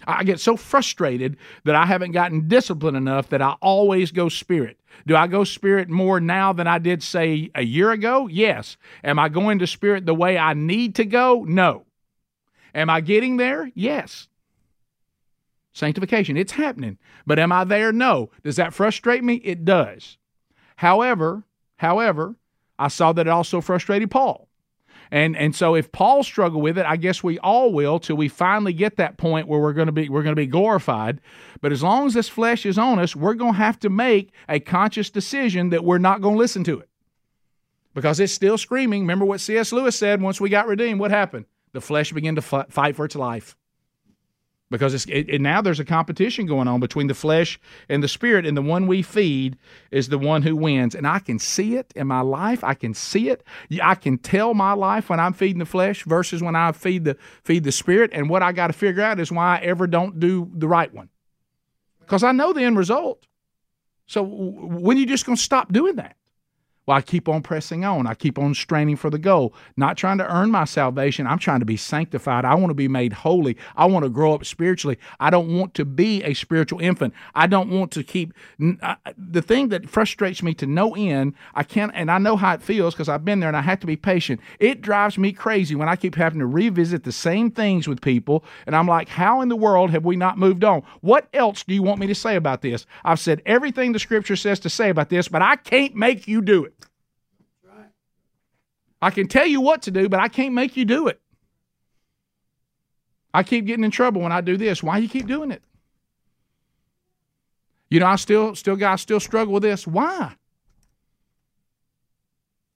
I 0.07 0.23
get 0.23 0.39
so 0.39 0.57
frustrated 0.57 1.37
that 1.63 1.75
i 1.75 1.85
haven't 1.85 2.11
gotten 2.11 2.47
disciplined 2.47 2.97
enough 2.97 3.29
that 3.29 3.41
i 3.41 3.51
always 3.61 4.11
go 4.11 4.29
spirit. 4.29 4.79
Do 5.05 5.15
i 5.15 5.27
go 5.27 5.43
spirit 5.43 5.89
more 5.89 6.19
now 6.19 6.53
than 6.53 6.67
i 6.67 6.79
did 6.79 7.03
say 7.03 7.51
a 7.53 7.63
year 7.63 7.91
ago? 7.91 8.27
Yes. 8.27 8.77
Am 9.03 9.19
i 9.19 9.29
going 9.29 9.59
to 9.59 9.67
spirit 9.67 10.05
the 10.05 10.15
way 10.15 10.37
i 10.37 10.53
need 10.53 10.95
to 10.95 11.05
go? 11.05 11.45
No. 11.47 11.85
Am 12.73 12.89
i 12.89 13.01
getting 13.01 13.37
there? 13.37 13.69
Yes 13.75 14.27
Sanctification, 15.73 16.37
it's 16.37 16.53
happening. 16.53 16.97
But 17.25 17.39
am 17.39 17.51
I 17.51 17.63
there? 17.63 17.91
No. 17.91 18.29
Does 18.43 18.57
that 18.57 18.73
frustrate 18.73 19.23
me? 19.23 19.35
It 19.35 19.63
does. 19.63 20.17
However, 20.77 21.43
however, 21.77 22.35
I 22.77 22.89
saw 22.89 23.13
that 23.13 23.27
it 23.27 23.29
also 23.29 23.61
frustrated 23.61 24.11
Paul. 24.11 24.47
And 25.13 25.35
and 25.35 25.53
so 25.53 25.75
if 25.75 25.91
Paul 25.91 26.23
struggled 26.23 26.63
with 26.63 26.77
it, 26.77 26.85
I 26.85 26.95
guess 26.95 27.21
we 27.21 27.37
all 27.39 27.73
will 27.73 27.99
till 27.99 28.15
we 28.15 28.29
finally 28.29 28.71
get 28.71 28.95
that 28.95 29.17
point 29.17 29.47
where 29.47 29.59
we're 29.59 29.73
going 29.73 29.87
to 29.87 29.91
be 29.91 30.07
we're 30.07 30.23
going 30.23 30.35
to 30.35 30.41
be 30.41 30.47
glorified. 30.47 31.19
But 31.59 31.73
as 31.73 31.83
long 31.83 32.07
as 32.07 32.13
this 32.13 32.29
flesh 32.29 32.65
is 32.65 32.77
on 32.77 32.97
us, 32.97 33.13
we're 33.13 33.33
going 33.33 33.53
to 33.53 33.57
have 33.57 33.77
to 33.79 33.89
make 33.89 34.31
a 34.47 34.61
conscious 34.61 35.09
decision 35.09 35.69
that 35.69 35.83
we're 35.83 35.97
not 35.97 36.21
going 36.21 36.35
to 36.35 36.39
listen 36.39 36.63
to 36.63 36.79
it. 36.79 36.89
Because 37.93 38.21
it's 38.21 38.31
still 38.31 38.57
screaming. 38.57 39.01
Remember 39.01 39.25
what 39.25 39.41
C.S. 39.41 39.73
Lewis 39.73 39.97
said 39.97 40.21
once 40.21 40.39
we 40.39 40.49
got 40.49 40.67
redeemed, 40.67 41.01
what 41.01 41.11
happened? 41.11 41.45
The 41.73 41.81
flesh 41.81 42.13
began 42.13 42.35
to 42.35 42.41
fight 42.41 42.95
for 42.95 43.03
its 43.03 43.15
life 43.15 43.57
because 44.71 44.93
it's 44.95 45.05
it, 45.05 45.39
now 45.41 45.61
there's 45.61 45.79
a 45.79 45.85
competition 45.85 46.47
going 46.47 46.67
on 46.67 46.79
between 46.79 47.07
the 47.07 47.13
flesh 47.13 47.59
and 47.89 48.01
the 48.01 48.07
spirit 48.07 48.45
and 48.45 48.57
the 48.57 48.61
one 48.61 48.87
we 48.87 49.03
feed 49.03 49.57
is 49.91 50.07
the 50.07 50.17
one 50.17 50.41
who 50.41 50.55
wins. 50.55 50.95
And 50.95 51.05
i 51.05 51.19
can 51.19 51.37
see 51.37 51.75
it 51.75 51.93
in 51.95 52.07
my 52.07 52.21
life. 52.21 52.63
I 52.63 52.73
can 52.73 52.95
see 52.95 53.29
it. 53.29 53.43
I 53.83 53.93
can 53.93 54.17
tell 54.17 54.55
my 54.55 54.73
life 54.73 55.09
when 55.09 55.19
i'm 55.19 55.33
feeding 55.33 55.59
the 55.59 55.65
flesh 55.65 56.03
versus 56.05 56.41
when 56.41 56.55
i 56.55 56.71
feed 56.71 57.03
the 57.03 57.17
feed 57.43 57.65
the 57.65 57.71
spirit. 57.71 58.09
And 58.13 58.29
what 58.29 58.41
i 58.41 58.51
got 58.51 58.67
to 58.67 58.73
figure 58.73 59.03
out 59.03 59.19
is 59.19 59.31
why 59.31 59.57
i 59.57 59.61
ever 59.61 59.85
don't 59.85 60.19
do 60.19 60.49
the 60.55 60.67
right 60.67 60.91
one. 60.91 61.09
Because 61.99 62.23
i 62.23 62.31
know 62.31 62.53
the 62.53 62.63
end 62.63 62.77
result. 62.77 63.27
So 64.07 64.23
when 64.23 64.97
are 64.97 64.99
you 64.99 65.05
just 65.05 65.25
going 65.25 65.35
to 65.35 65.41
stop 65.43 65.71
doing 65.71 65.97
that 65.97 66.15
well, 66.87 66.97
I 66.97 67.01
keep 67.01 67.29
on 67.29 67.43
pressing 67.43 67.85
on. 67.85 68.07
I 68.07 68.15
keep 68.15 68.39
on 68.39 68.55
straining 68.55 68.95
for 68.95 69.11
the 69.11 69.19
goal, 69.19 69.53
not 69.77 69.97
trying 69.97 70.17
to 70.17 70.33
earn 70.33 70.49
my 70.49 70.65
salvation. 70.65 71.27
I'm 71.27 71.37
trying 71.37 71.59
to 71.59 71.65
be 71.65 71.77
sanctified. 71.77 72.43
I 72.43 72.55
want 72.55 72.71
to 72.71 72.75
be 72.75 72.87
made 72.87 73.13
holy. 73.13 73.55
I 73.75 73.85
want 73.85 74.03
to 74.03 74.09
grow 74.09 74.33
up 74.33 74.45
spiritually. 74.45 74.97
I 75.19 75.29
don't 75.29 75.55
want 75.55 75.75
to 75.75 75.85
be 75.85 76.23
a 76.23 76.33
spiritual 76.33 76.79
infant. 76.79 77.13
I 77.35 77.45
don't 77.45 77.69
want 77.69 77.91
to 77.91 78.03
keep 78.03 78.33
the 78.57 79.41
thing 79.41 79.69
that 79.69 79.89
frustrates 79.89 80.41
me 80.41 80.55
to 80.55 80.65
no 80.65 80.95
end. 80.95 81.35
I 81.53 81.63
can't, 81.63 81.91
and 81.93 82.09
I 82.09 82.17
know 82.17 82.35
how 82.35 82.55
it 82.55 82.63
feels 82.63 82.95
because 82.95 83.09
I've 83.09 83.23
been 83.23 83.41
there 83.41 83.49
and 83.49 83.57
I 83.57 83.61
have 83.61 83.79
to 83.81 83.87
be 83.87 83.95
patient. 83.95 84.41
It 84.59 84.81
drives 84.81 85.19
me 85.19 85.33
crazy 85.33 85.75
when 85.75 85.87
I 85.87 85.95
keep 85.95 86.15
having 86.15 86.39
to 86.39 86.47
revisit 86.47 87.03
the 87.03 87.11
same 87.11 87.51
things 87.51 87.87
with 87.87 88.01
people. 88.01 88.43
And 88.65 88.75
I'm 88.75 88.87
like, 88.87 89.07
how 89.07 89.41
in 89.41 89.49
the 89.49 89.55
world 89.55 89.91
have 89.91 90.03
we 90.03 90.15
not 90.15 90.39
moved 90.39 90.63
on? 90.63 90.81
What 91.01 91.27
else 91.33 91.63
do 91.63 91.75
you 91.75 91.83
want 91.83 91.99
me 91.99 92.07
to 92.07 92.15
say 92.15 92.35
about 92.35 92.63
this? 92.63 92.87
I've 93.05 93.19
said 93.19 93.43
everything 93.45 93.91
the 93.91 93.99
scripture 93.99 94.35
says 94.35 94.59
to 94.61 94.69
say 94.69 94.89
about 94.89 95.09
this, 95.09 95.27
but 95.27 95.43
I 95.43 95.57
can't 95.57 95.95
make 95.95 96.27
you 96.27 96.41
do 96.41 96.65
it. 96.65 96.73
I 99.01 99.09
can 99.09 99.27
tell 99.27 99.47
you 99.47 99.61
what 99.61 99.81
to 99.83 99.91
do, 99.91 100.07
but 100.09 100.19
I 100.19 100.27
can't 100.27 100.53
make 100.53 100.77
you 100.77 100.85
do 100.85 101.07
it. 101.07 101.19
I 103.33 103.43
keep 103.43 103.65
getting 103.65 103.83
in 103.83 103.91
trouble 103.91 104.21
when 104.21 104.31
I 104.31 104.41
do 104.41 104.57
this. 104.57 104.83
Why 104.83 104.97
you 104.97 105.09
keep 105.09 105.27
doing 105.27 105.51
it? 105.51 105.63
You 107.89 107.99
know, 107.99 108.07
I 108.07 108.15
still 108.15 108.55
still 108.55 108.75
guys 108.75 109.01
still 109.01 109.19
struggle 109.19 109.53
with 109.53 109.63
this. 109.63 109.87
Why? 109.87 110.35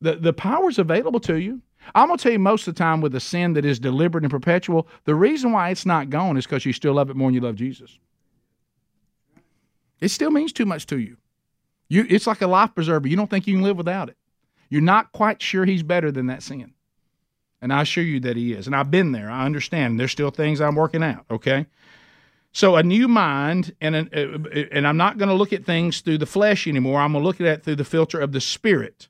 The 0.02 0.16
the 0.16 0.34
power's 0.34 0.80
available 0.80 1.20
to 1.22 1.40
you. 1.40 1.62
I'm 1.94 2.08
gonna 2.08 2.18
tell 2.18 2.32
you 2.32 2.40
most 2.40 2.68
of 2.68 2.76
the 2.76 2.80
time 2.80 3.02
with 3.02 3.16
a 3.16 3.20
sin 3.20 3.54
that 3.54 3.66
is 3.66 3.80
deliberate 3.80 4.24
and 4.24 4.32
perpetual, 4.32 4.88
the 5.06 5.16
reason 5.16 5.52
why 5.52 5.70
it's 5.70 5.86
not 5.86 6.10
gone 6.10 6.38
is 6.38 6.46
because 6.46 6.66
you 6.66 6.74
still 6.74 6.94
love 6.94 7.10
it 7.10 7.16
more 7.16 7.28
than 7.28 7.36
you 7.36 7.42
love 7.42 7.56
Jesus. 7.56 7.98
It 10.02 10.10
still 10.10 10.32
means 10.32 10.52
too 10.52 10.66
much 10.66 10.86
to 10.88 11.00
you. 11.00 11.18
You 11.88 12.06
it's 12.10 12.28
like 12.28 12.42
a 12.42 12.48
life 12.48 12.74
preserver. 12.74 13.08
You 13.08 13.16
don't 13.16 13.30
think 13.30 13.48
you 13.48 13.56
can 13.56 13.64
live 13.64 13.78
without 13.78 14.10
it. 14.10 14.18
You're 14.76 14.82
not 14.82 15.14
quite 15.14 15.42
sure 15.42 15.64
he's 15.64 15.84
better 15.84 16.12
than 16.12 16.28
that 16.28 16.44
sin. 16.44 16.74
And 17.62 17.72
I 17.72 17.84
assure 17.84 18.04
you 18.04 18.20
that 18.20 18.36
he 18.36 18.52
is. 18.52 18.68
And 18.68 18.76
I've 18.76 18.92
been 18.92 19.14
there. 19.14 19.32
I 19.32 19.46
understand. 19.46 19.98
There's 19.98 20.12
still 20.12 20.32
things 20.32 20.60
I'm 20.60 20.76
working 20.76 21.02
out, 21.02 21.24
okay? 21.32 21.68
So 22.52 22.76
a 22.76 22.84
new 22.84 23.08
mind, 23.08 23.74
and 23.80 23.96
a, 23.96 24.00
uh, 24.02 24.38
uh, 24.38 24.64
and 24.74 24.86
I'm 24.86 24.98
not 24.98 25.18
going 25.18 25.30
to 25.30 25.34
look 25.34 25.54
at 25.54 25.64
things 25.64 26.02
through 26.02 26.18
the 26.18 26.26
flesh 26.26 26.68
anymore. 26.68 27.00
I'm 27.00 27.14
going 27.14 27.24
to 27.24 27.26
look 27.26 27.40
at 27.40 27.48
it 27.48 27.64
through 27.64 27.78
the 27.78 27.86
filter 27.86 28.20
of 28.20 28.34
the 28.34 28.42
spirit. 28.42 29.08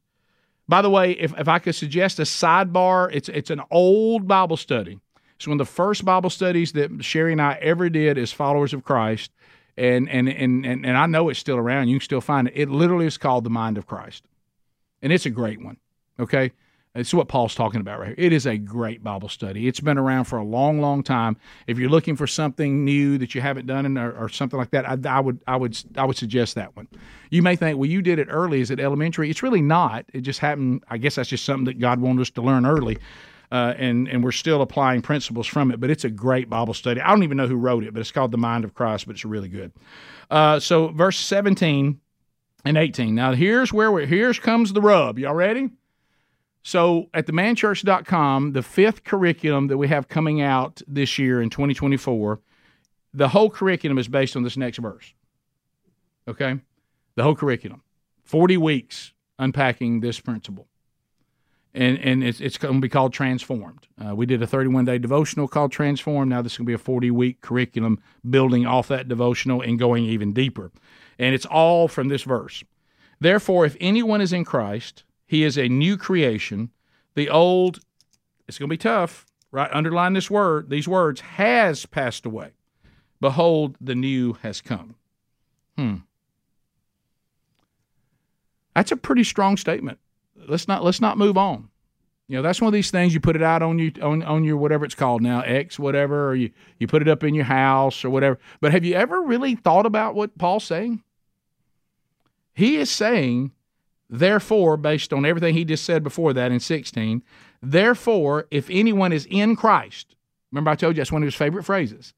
By 0.70 0.84
the 0.84 0.90
way, 0.92 1.14
if, 1.14 1.36
if 1.36 1.48
I 1.48 1.58
could 1.58 1.74
suggest 1.74 2.20
a 2.20 2.24
sidebar, 2.24 3.10
it's 3.12 3.28
it's 3.30 3.50
an 3.50 3.62
old 3.72 4.28
Bible 4.28 4.58
study. 4.58 5.00
It's 5.36 5.48
one 5.48 5.60
of 5.60 5.68
the 5.68 5.74
first 5.74 6.06
Bible 6.06 6.30
studies 6.30 6.74
that 6.74 7.04
Sherry 7.04 7.32
and 7.32 7.42
I 7.42 7.54
ever 7.60 7.90
did 7.90 8.20
as 8.20 8.32
followers 8.32 8.72
of 8.72 8.84
Christ, 8.84 9.32
and 9.78 10.08
and 10.10 10.30
and 10.30 10.64
and, 10.64 10.86
and 10.86 10.96
I 10.96 11.08
know 11.08 11.30
it's 11.30 11.40
still 11.40 11.58
around. 11.58 11.88
You 11.88 11.98
can 11.98 12.06
still 12.06 12.22
find 12.22 12.50
it. 12.50 12.54
It 12.56 12.70
literally 12.70 13.08
is 13.08 13.18
called 13.18 13.44
the 13.44 13.50
Mind 13.50 13.80
of 13.80 13.88
Christ, 13.88 14.24
and 15.06 15.14
it's 15.14 15.28
a 15.28 15.30
great 15.30 15.64
one. 15.64 15.78
Okay, 16.20 16.52
it's 16.96 17.14
what 17.14 17.28
Paul's 17.28 17.54
talking 17.54 17.80
about 17.80 18.00
right 18.00 18.08
here. 18.08 18.16
It 18.18 18.34
is 18.34 18.48
a 18.48 18.58
great 18.58 19.04
Bible 19.04 19.30
study. 19.30 19.68
It's 19.68 19.80
been 19.80 20.00
around 20.00 20.26
for 20.26 20.40
a 20.40 20.44
long, 20.44 20.82
long 20.82 21.04
time. 21.04 21.38
If 21.68 21.78
you're 21.78 21.92
looking 21.92 22.16
for 22.16 22.26
something 22.26 22.84
new 22.84 23.20
that 23.20 23.36
you 23.36 23.42
haven't 23.42 23.68
done 23.68 24.00
or, 24.00 24.12
or 24.14 24.30
something 24.30 24.58
like 24.58 24.72
that, 24.72 24.90
I, 24.90 24.98
I, 25.08 25.20
would, 25.20 25.44
I 25.46 25.58
would, 25.58 25.78
I 25.96 26.06
would 26.06 26.18
suggest 26.18 26.56
that 26.56 26.76
one. 26.76 26.88
You 27.30 27.44
may 27.44 27.56
think, 27.56 27.78
well, 27.78 27.88
you 27.90 28.02
did 28.02 28.18
it 28.18 28.30
early. 28.32 28.62
Is 28.62 28.72
it 28.72 28.80
elementary? 28.80 29.30
It's 29.30 29.44
really 29.44 29.62
not. 29.62 30.06
It 30.12 30.22
just 30.22 30.40
happened. 30.40 30.84
I 30.90 30.98
guess 30.98 31.16
that's 31.16 31.30
just 31.30 31.46
something 31.46 31.66
that 31.66 31.80
God 31.80 32.00
wanted 32.00 32.22
us 32.22 32.32
to 32.32 32.42
learn 32.42 32.66
early. 32.66 32.98
Uh, 33.52 33.76
and 33.78 34.08
and 34.08 34.24
we're 34.24 34.32
still 34.32 34.64
applying 34.64 35.04
principles 35.04 35.46
from 35.46 35.70
it. 35.70 35.80
But 35.80 35.92
it's 35.92 36.04
a 36.04 36.10
great 36.10 36.50
Bible 36.50 36.74
study. 36.74 37.00
I 37.00 37.10
don't 37.10 37.22
even 37.22 37.38
know 37.38 37.48
who 37.48 37.58
wrote 37.58 37.84
it, 37.84 37.94
but 37.94 38.00
it's 38.00 38.12
called 38.12 38.32
The 38.32 38.40
Mind 38.40 38.64
of 38.64 38.74
Christ. 38.74 39.06
But 39.06 39.18
it's 39.18 39.24
really 39.24 39.50
good. 39.50 39.72
Uh, 40.32 40.60
so 40.60 40.88
verse 40.88 41.20
17 41.20 42.02
and 42.66 42.78
18. 42.78 43.14
Now 43.16 43.34
here's 43.34 43.72
where 43.72 43.92
we're. 43.92 44.08
Here's 44.08 44.40
comes 44.40 44.74
the 44.74 44.82
rub. 44.82 45.20
Y'all 45.20 45.36
ready? 45.36 45.70
So 46.64 47.10
at 47.14 47.28
themanchurch.com, 47.28 48.54
the 48.54 48.64
fifth 48.64 49.04
curriculum 49.04 49.68
that 49.68 49.78
we 49.78 49.88
have 49.88 50.08
coming 50.08 50.42
out 50.42 50.82
this 50.88 51.20
year 51.20 51.40
in 51.40 51.52
2024, 51.52 52.40
the 53.14 53.30
whole 53.30 53.52
curriculum 53.52 54.00
is 54.00 54.08
based 54.08 54.36
on 54.36 54.42
this 54.42 54.58
next 54.58 54.80
verse. 54.80 55.14
Okay? 56.28 56.60
The 57.14 57.22
whole 57.22 57.36
curriculum. 57.36 57.84
40 58.24 58.58
weeks 58.58 59.14
unpacking 59.38 60.00
this 60.00 60.20
principle. 60.20 60.68
And, 61.76 62.00
and 62.00 62.24
it's, 62.24 62.40
it's 62.40 62.58
going 62.58 62.74
to 62.74 62.82
be 62.82 62.90
called 62.90 63.14
Transformed. 63.14 63.88
Uh, 64.04 64.16
we 64.16 64.26
did 64.26 64.42
a 64.42 64.48
31 64.48 64.86
day 64.86 64.98
devotional 64.98 65.48
called 65.48 65.72
Transformed. 65.72 66.30
Now 66.30 66.42
this 66.42 66.54
is 66.54 66.58
going 66.58 66.66
to 66.66 66.70
be 66.70 66.74
a 66.74 66.80
40 66.80 67.12
week 67.12 67.42
curriculum 67.42 68.02
building 68.28 68.66
off 68.66 68.88
that 68.88 69.08
devotional 69.08 69.62
and 69.62 69.78
going 69.78 70.06
even 70.06 70.34
deeper. 70.34 70.72
And 71.18 71.34
it's 71.34 71.46
all 71.46 71.88
from 71.88 72.08
this 72.08 72.24
verse. 72.24 72.64
Therefore, 73.20 73.66
if 73.66 73.78
anyone 73.80 74.22
is 74.22 74.34
in 74.34 74.46
Christ, 74.46 75.04
he 75.26 75.44
is 75.44 75.58
a 75.58 75.70
new 75.70 75.98
creation. 75.98 76.72
The 77.16 77.30
old, 77.30 77.80
it's 78.48 78.58
going 78.58 78.70
to 78.70 78.74
be 78.74 78.78
tough, 78.78 79.26
right? 79.52 79.70
Underline 79.74 80.14
this 80.14 80.30
word, 80.30 80.70
these 80.70 80.88
words, 80.88 81.22
has 81.22 81.86
passed 81.86 82.26
away. 82.26 82.52
Behold, 83.22 83.78
the 83.80 83.96
new 83.96 84.34
has 84.42 84.62
come. 84.62 84.96
Hmm. 85.78 85.96
That's 88.76 88.92
a 88.92 88.98
pretty 88.98 89.24
strong 89.24 89.56
statement. 89.56 90.00
Let's 90.48 90.68
not 90.68 90.84
let's 90.84 91.00
not 91.00 91.18
move 91.18 91.38
on. 91.38 91.70
You 92.28 92.38
know, 92.38 92.42
that's 92.42 92.60
one 92.60 92.68
of 92.68 92.74
these 92.74 92.92
things 92.92 93.14
you 93.14 93.20
put 93.20 93.36
it 93.36 93.44
out 93.44 93.62
on 93.62 93.80
you 93.80 93.92
on, 94.02 94.22
on 94.24 94.44
your 94.44 94.58
whatever 94.58 94.84
it's 94.84 94.96
called 94.96 95.22
now, 95.22 95.42
X 95.42 95.80
whatever, 95.80 96.30
or 96.30 96.36
you, 96.36 96.52
you 96.80 96.88
put 96.88 97.02
it 97.02 97.08
up 97.08 97.24
in 97.24 97.34
your 97.34 97.46
house 97.46 98.04
or 98.04 98.10
whatever. 98.10 98.38
But 98.60 98.74
have 98.74 98.84
you 98.84 98.96
ever 98.96 99.22
really 99.22 99.56
thought 99.56 99.86
about 99.86 100.16
what 100.16 100.38
Paul's 100.38 100.66
saying? 100.66 101.04
He 102.56 102.78
is 102.78 102.90
saying 102.90 103.52
Therefore, 104.10 104.78
based 104.78 105.12
on 105.14 105.26
everything 105.26 105.54
he 105.54 105.66
just 105.66 105.84
said 105.84 106.04
before 106.04 106.34
that 106.34 106.52
in 106.52 106.60
16, 106.60 107.24
therefore, 107.62 108.48
if 108.52 108.70
anyone 108.70 109.12
is 109.12 109.28
in 109.30 109.56
Christ, 109.56 110.16
remember 110.52 110.72
I 110.72 110.76
told 110.76 110.96
you 110.96 111.02
that's 111.02 111.12
one 111.12 111.24
of 111.24 111.28
his 111.28 111.36
favorite 111.36 111.64
phrases. 111.64 112.14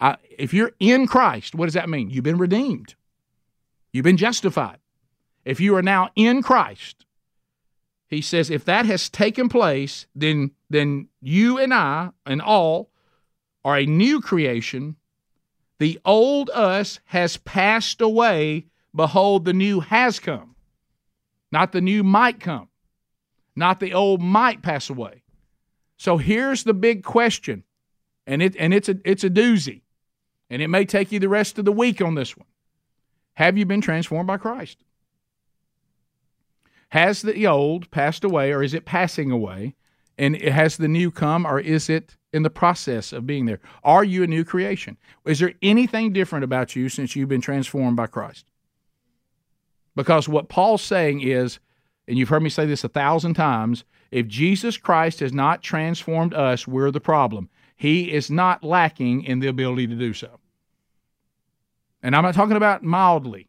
Uh, 0.00 0.16
if 0.30 0.52
you're 0.52 0.72
in 0.78 1.06
Christ, 1.06 1.54
what 1.54 1.64
does 1.64 1.74
that 1.74 1.88
mean? 1.88 2.10
You've 2.10 2.24
been 2.24 2.38
redeemed, 2.38 2.94
you've 3.92 4.04
been 4.04 4.16
justified. 4.16 4.78
If 5.44 5.60
you 5.60 5.74
are 5.76 5.82
now 5.82 6.10
in 6.14 6.42
Christ, 6.42 7.06
he 8.06 8.20
says, 8.20 8.50
if 8.50 8.64
that 8.66 8.84
has 8.84 9.08
taken 9.08 9.48
place, 9.48 10.06
then 10.14 10.50
then 10.68 11.08
you 11.22 11.58
and 11.58 11.72
I 11.72 12.10
and 12.26 12.42
all 12.42 12.90
are 13.64 13.78
a 13.78 13.86
new 13.86 14.20
creation. 14.20 14.96
The 15.78 15.98
old 16.04 16.50
us 16.50 17.00
has 17.06 17.38
passed 17.38 18.02
away. 18.02 18.66
Behold, 18.98 19.44
the 19.44 19.52
new 19.52 19.78
has 19.78 20.18
come. 20.18 20.56
Not 21.52 21.70
the 21.70 21.80
new 21.80 22.02
might 22.02 22.40
come, 22.40 22.68
not 23.54 23.78
the 23.78 23.94
old 23.94 24.20
might 24.20 24.60
pass 24.60 24.90
away. 24.90 25.22
So 25.96 26.16
here's 26.16 26.64
the 26.64 26.74
big 26.74 27.04
question, 27.04 27.62
and 28.26 28.42
it 28.42 28.56
and 28.56 28.74
it's 28.74 28.88
a 28.88 28.96
it's 29.04 29.22
a 29.22 29.30
doozy, 29.30 29.82
and 30.50 30.60
it 30.60 30.66
may 30.66 30.84
take 30.84 31.12
you 31.12 31.20
the 31.20 31.28
rest 31.28 31.60
of 31.60 31.64
the 31.64 31.70
week 31.70 32.02
on 32.02 32.16
this 32.16 32.36
one. 32.36 32.48
Have 33.34 33.56
you 33.56 33.64
been 33.64 33.80
transformed 33.80 34.26
by 34.26 34.36
Christ? 34.36 34.82
Has 36.88 37.22
the 37.22 37.46
old 37.46 37.92
passed 37.92 38.24
away, 38.24 38.52
or 38.52 38.64
is 38.64 38.74
it 38.74 38.84
passing 38.84 39.30
away? 39.30 39.76
And 40.18 40.34
has 40.34 40.76
the 40.76 40.88
new 40.88 41.12
come, 41.12 41.46
or 41.46 41.60
is 41.60 41.88
it 41.88 42.16
in 42.32 42.42
the 42.42 42.50
process 42.50 43.12
of 43.12 43.28
being 43.28 43.46
there? 43.46 43.60
Are 43.84 44.02
you 44.02 44.24
a 44.24 44.26
new 44.26 44.44
creation? 44.44 44.96
Is 45.24 45.38
there 45.38 45.54
anything 45.62 46.12
different 46.12 46.42
about 46.42 46.74
you 46.74 46.88
since 46.88 47.14
you've 47.14 47.28
been 47.28 47.40
transformed 47.40 47.96
by 47.96 48.08
Christ? 48.08 48.47
Because 49.98 50.28
what 50.28 50.48
Paul's 50.48 50.82
saying 50.82 51.22
is, 51.22 51.58
and 52.06 52.16
you've 52.16 52.28
heard 52.28 52.44
me 52.44 52.50
say 52.50 52.66
this 52.66 52.84
a 52.84 52.88
thousand 52.88 53.34
times, 53.34 53.82
if 54.12 54.28
Jesus 54.28 54.76
Christ 54.76 55.18
has 55.18 55.32
not 55.32 55.60
transformed 55.60 56.34
us, 56.34 56.68
we're 56.68 56.92
the 56.92 57.00
problem. 57.00 57.48
He 57.74 58.12
is 58.12 58.30
not 58.30 58.62
lacking 58.62 59.24
in 59.24 59.40
the 59.40 59.48
ability 59.48 59.88
to 59.88 59.96
do 59.96 60.12
so. 60.14 60.38
And 62.00 62.14
I'm 62.14 62.22
not 62.22 62.36
talking 62.36 62.56
about 62.56 62.84
mildly, 62.84 63.48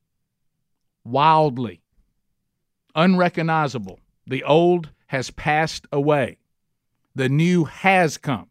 wildly, 1.03 1.81
unrecognizable. 2.95 3.99
The 4.25 4.43
old 4.43 4.89
has 5.05 5.29
passed 5.29 5.85
away, 5.91 6.39
the 7.13 7.29
new 7.29 7.65
has 7.65 8.17
come. 8.17 8.49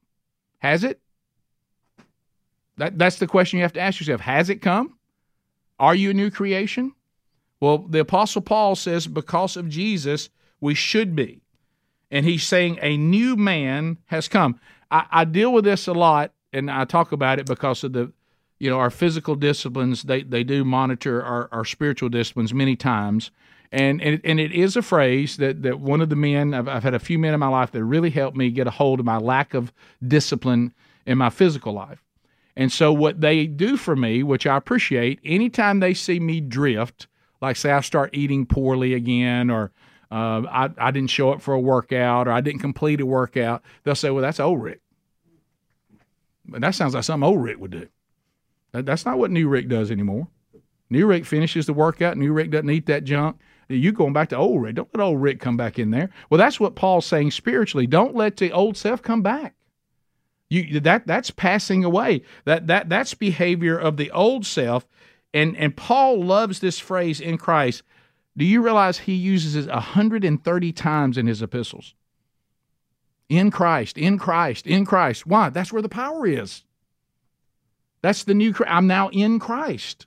Has 0.59 0.85
it? 0.85 1.01
That, 2.77 2.97
that's 2.97 3.19
the 3.19 3.27
question 3.27 3.57
you 3.57 3.65
have 3.65 3.73
to 3.73 3.81
ask 3.81 3.99
yourself. 3.99 4.21
Has 4.21 4.51
it 4.51 4.63
come? 4.63 4.97
Are 5.81 5.97
you 5.97 6.11
a 6.11 6.15
new 6.15 6.31
creation? 6.31 6.95
Well, 7.61 7.79
the 7.79 8.01
Apostle 8.01 8.43
Paul 8.43 8.77
says 8.77 9.07
because 9.07 9.57
of 9.57 9.69
Jesus, 9.69 10.31
we 10.61 10.75
should 10.75 11.15
be. 11.15 11.41
And 12.11 12.25
he's 12.25 12.45
saying 12.45 12.79
a 12.81 12.97
new 12.97 13.37
man 13.37 13.99
has 14.07 14.29
come. 14.29 14.59
I, 14.91 15.07
I, 15.11 15.25
deal 15.25 15.53
with 15.53 15.65
this 15.65 15.87
a 15.87 15.93
lot, 15.93 16.33
and 16.53 16.71
I 16.71 16.85
talk 16.85 17.13
about 17.13 17.39
it 17.39 17.47
because 17.47 17.85
of 17.85 17.93
the, 17.93 18.13
you 18.59 18.71
know, 18.71 18.79
our 18.79 18.91
physical 18.91 19.35
disciplines. 19.35 20.05
They 20.05 20.23
they 20.23 20.43
do 20.43 20.65
monitor 20.65 21.23
our, 21.23 21.49
our 21.53 21.65
spiritual 21.67 22.09
disciplines 22.09 22.55
many 22.55 22.77
times, 22.77 23.31
and 23.71 24.01
and 24.01 24.23
and 24.25 24.41
it 24.41 24.53
is 24.53 24.75
a 24.75 24.81
phrase 24.81 25.37
that 25.37 25.63
that 25.63 25.81
one 25.81 26.01
of 26.01 26.09
the 26.09 26.17
men 26.17 26.55
I've, 26.55 26.67
I've 26.67 26.83
had 26.83 26.95
a 26.95 26.99
few 26.99 27.19
men 27.19 27.35
in 27.35 27.41
my 27.41 27.49
life 27.49 27.73
that 27.73 27.85
really 27.85 28.11
helped 28.11 28.39
me 28.39 28.51
get 28.51 28.67
a 28.67 28.71
hold 28.71 29.01
of 29.01 29.07
my 29.07 29.19
lack 29.19 29.53
of 29.53 29.71
discipline 30.07 30.73
in 31.05 31.19
my 31.19 31.29
physical 31.29 31.75
life. 31.75 32.03
And 32.57 32.73
so 32.73 32.93
what 32.93 33.21
they 33.21 33.47
do 33.47 33.77
for 33.77 33.95
me, 33.95 34.23
which 34.23 34.47
I 34.47 34.57
appreciate, 34.57 35.21
anytime 35.25 35.81
they 35.81 35.95
see 35.95 36.19
me 36.19 36.41
drift 36.41 37.07
like 37.41 37.57
say 37.57 37.71
I 37.71 37.81
start 37.81 38.11
eating 38.13 38.47
poorly 38.47 38.95
again 38.95 39.51
or 39.51 39.73
uh, 40.11 40.43
I, 40.49 40.71
I 40.79 40.91
didn't 40.91 41.11
show 41.11 41.33
up 41.33 41.43
for 41.43 41.55
a 41.55 41.61
workout 41.61 42.29
or 42.29 42.33
I 42.33 42.41
didn't 42.41 42.61
complete 42.61 43.01
a 43.01 43.07
workout, 43.07 43.63
they'll 43.85 43.95
say, 43.95 44.11
well, 44.11 44.23
that's 44.23 44.41
old 44.41 44.63
Rick. 44.63 44.81
But 46.47 46.63
that 46.63 46.75
sounds 46.75 46.95
like 46.95 47.05
something 47.05 47.29
old 47.29 47.43
Rick 47.43 47.59
would 47.59 47.71
do. 47.71 47.89
That, 48.73 48.87
that's 48.87 49.05
not 49.05 49.19
what 49.19 49.31
new 49.31 49.49
Rick 49.49 49.69
does 49.69 49.91
anymore. 49.91 50.29
New 50.91 51.07
Rick 51.07 51.27
finishes 51.27 51.67
the 51.67 51.75
workout. 51.75 52.17
New 52.17 52.33
Rick 52.33 52.51
doesn't 52.51 52.71
eat 52.71 52.87
that 52.87 53.05
junk. 53.05 53.39
You 53.69 53.93
going 53.93 54.15
back 54.15 54.31
to 54.31 54.37
old 54.37 54.63
Rick. 54.63 54.77
Don't 54.77 54.89
let 54.95 55.05
old 55.05 55.21
Rick 55.21 55.41
come 55.41 55.59
back 55.59 55.79
in 55.79 55.91
there. 55.91 56.09
Well, 56.31 56.39
that's 56.39 56.59
what 56.59 56.75
Paul's 56.75 57.05
saying 57.05 57.33
spiritually. 57.33 57.87
Don't 57.87 58.15
let 58.15 58.39
the 58.39 58.51
old 58.51 58.79
self 58.79 59.03
come 59.03 59.23
back. 59.23 59.55
You 60.49 60.81
that 60.81 61.07
that's 61.07 61.31
passing 61.31 61.85
away. 61.85 62.23
That 62.47 62.69
that 62.69 62.89
that's 62.89 63.13
behavior 63.13 63.77
of 63.79 63.99
the 63.99 64.11
old 64.11 64.47
self 64.47 64.87
and 65.35 65.57
and 65.57 65.77
Paul 65.77 66.23
loves 66.25 66.61
this 66.61 66.79
phrase 66.79 67.21
in 67.21 67.39
Christ. 67.39 67.83
Do 68.37 68.45
you 68.45 68.63
realize 68.63 68.99
he 68.99 69.15
uses 69.15 69.57
it 69.57 69.69
130 69.69 70.73
times 70.73 71.19
in 71.19 71.27
his 71.27 71.43
epistles? 71.43 71.95
In 73.29 73.51
Christ, 73.51 73.99
in 73.99 74.19
Christ, 74.19 74.67
in 74.67 74.87
Christ. 74.87 75.27
Why? 75.27 75.51
That's 75.51 75.73
where 75.73 75.83
the 75.83 75.89
power 75.89 76.27
is. 76.27 76.65
That's 78.01 78.25
the 78.25 78.35
new 78.35 78.55
I'm 78.67 78.87
now 78.87 79.09
in 79.09 79.39
Christ. 79.39 80.07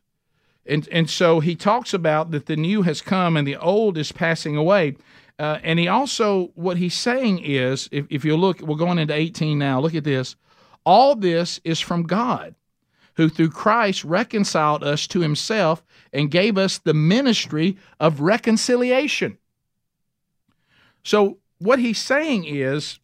And 0.66 0.88
and 0.91 1.10
so 1.10 1.39
he 1.39 1.56
talks 1.56 1.93
about 1.93 2.32
that 2.32 2.46
the 2.46 2.56
new 2.56 2.84
has 2.84 3.02
come 3.02 3.36
and 3.36 3.48
the 3.48 3.58
old 3.58 3.98
is 3.98 4.12
passing 4.12 4.56
away. 4.56 4.96
Uh, 5.41 5.60
and 5.64 5.80
he 5.80 5.88
also 5.88 6.52
what 6.54 6.78
he's 6.78 6.93
saying 6.93 7.39
is 7.39 7.89
if, 7.91 8.06
if 8.10 8.24
you 8.24 8.38
look 8.38 8.62
we're 8.62 8.76
going 8.76 9.00
into 9.00 9.14
18 9.14 9.58
now 9.58 9.80
look 9.80 9.96
at 9.96 10.04
this 10.04 10.36
all 10.86 11.16
this 11.16 11.60
is 11.64 11.80
from 11.80 12.04
god 12.04 12.54
who 13.22 13.30
through 13.30 13.52
Christ 13.52 14.04
reconciled 14.04 14.84
us 14.84 15.06
to 15.08 15.20
himself 15.20 15.84
and 16.12 16.32
gave 16.32 16.58
us 16.58 16.80
the 16.80 16.94
ministry 16.94 17.78
of 18.00 18.20
reconciliation. 18.20 19.38
So 21.04 21.38
what 21.60 21.78
he's 21.78 22.00
saying 22.00 22.46
is 22.46 23.00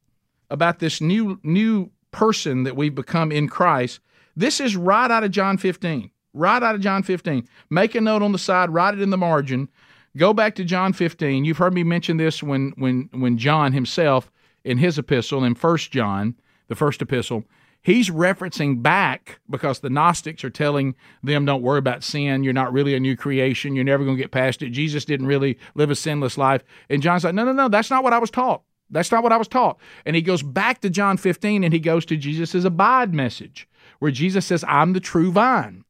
about 0.50 0.80
this 0.80 1.00
new 1.02 1.40
new 1.44 1.92
person 2.10 2.64
that 2.64 2.76
we've 2.76 2.96
become 2.96 3.32
in 3.32 3.48
Christ. 3.48 4.00
This 4.36 4.60
is 4.60 4.76
right 4.76 5.12
out 5.12 5.24
of 5.24 5.30
John 5.30 5.58
15. 5.58 6.10
Right 6.34 6.64
out 6.64 6.74
of 6.74 6.82
John 6.82 7.04
15. 7.04 7.48
Make 7.70 7.94
a 7.94 8.02
note 8.02 8.24
on 8.24 8.32
the 8.32 8.40
side, 8.40 8.72
write 8.72 8.96
it 8.96 9.02
in 9.02 9.12
the 9.12 9.18
margin. 9.18 9.70
Go 10.16 10.34
back 10.34 10.56
to 10.56 10.64
John 10.64 10.94
15. 10.94 11.46
You've 11.46 11.58
heard 11.58 11.76
me 11.76 11.84
mention 11.84 12.18
this 12.18 12.42
when 12.42 12.74
when 12.78 13.10
when 13.12 13.38
John 13.38 13.72
himself 13.72 14.32
in 14.64 14.80
his 14.80 14.98
epistle 14.98 15.44
in 15.44 15.54
First 15.54 15.92
John, 15.92 16.36
the 16.70 16.76
first 16.76 17.04
epistle, 17.04 17.44
he's 17.88 18.10
referencing 18.10 18.84
back 18.84 19.40
because 19.50 19.80
the 19.80 19.90
Gnostics 19.90 20.44
are 20.44 20.50
telling 20.50 20.94
them, 21.24 21.46
don't 21.46 21.62
worry 21.62 21.80
about 21.80 22.04
sin. 22.04 22.44
You're 22.44 22.52
not 22.52 22.74
really 22.74 22.94
a 22.94 23.00
new 23.00 23.16
creation. 23.16 23.76
You're 23.76 23.86
never 23.86 24.04
going 24.04 24.18
to 24.18 24.22
get 24.22 24.30
past 24.30 24.62
it. 24.62 24.72
Jesus 24.72 25.06
didn't 25.06 25.26
really 25.26 25.58
live 25.74 25.90
a 25.90 25.96
sinless 25.96 26.38
life. 26.38 26.66
And 26.90 27.02
John's 27.02 27.24
like, 27.24 27.34
no, 27.34 27.46
no, 27.46 27.54
no, 27.54 27.70
that's 27.70 27.90
not 27.90 28.04
what 28.04 28.12
I 28.12 28.18
was 28.18 28.30
taught. 28.30 28.64
That's 28.90 29.10
not 29.10 29.24
what 29.24 29.32
I 29.32 29.38
was 29.38 29.48
taught. 29.48 29.80
And 30.06 30.18
he 30.18 30.22
goes 30.22 30.44
back 30.44 30.82
to 30.82 30.90
John 30.90 31.16
15 31.16 31.64
and 31.64 31.74
he 31.74 31.80
goes 31.80 32.06
to 32.08 32.18
Jesus' 32.18 32.66
abide 32.66 33.14
message, 33.14 33.70
where 34.00 34.12
Jesus 34.12 34.46
says, 34.46 34.66
I'm 34.68 34.92
the 34.92 35.00
true 35.00 35.32
vine. 35.32 35.86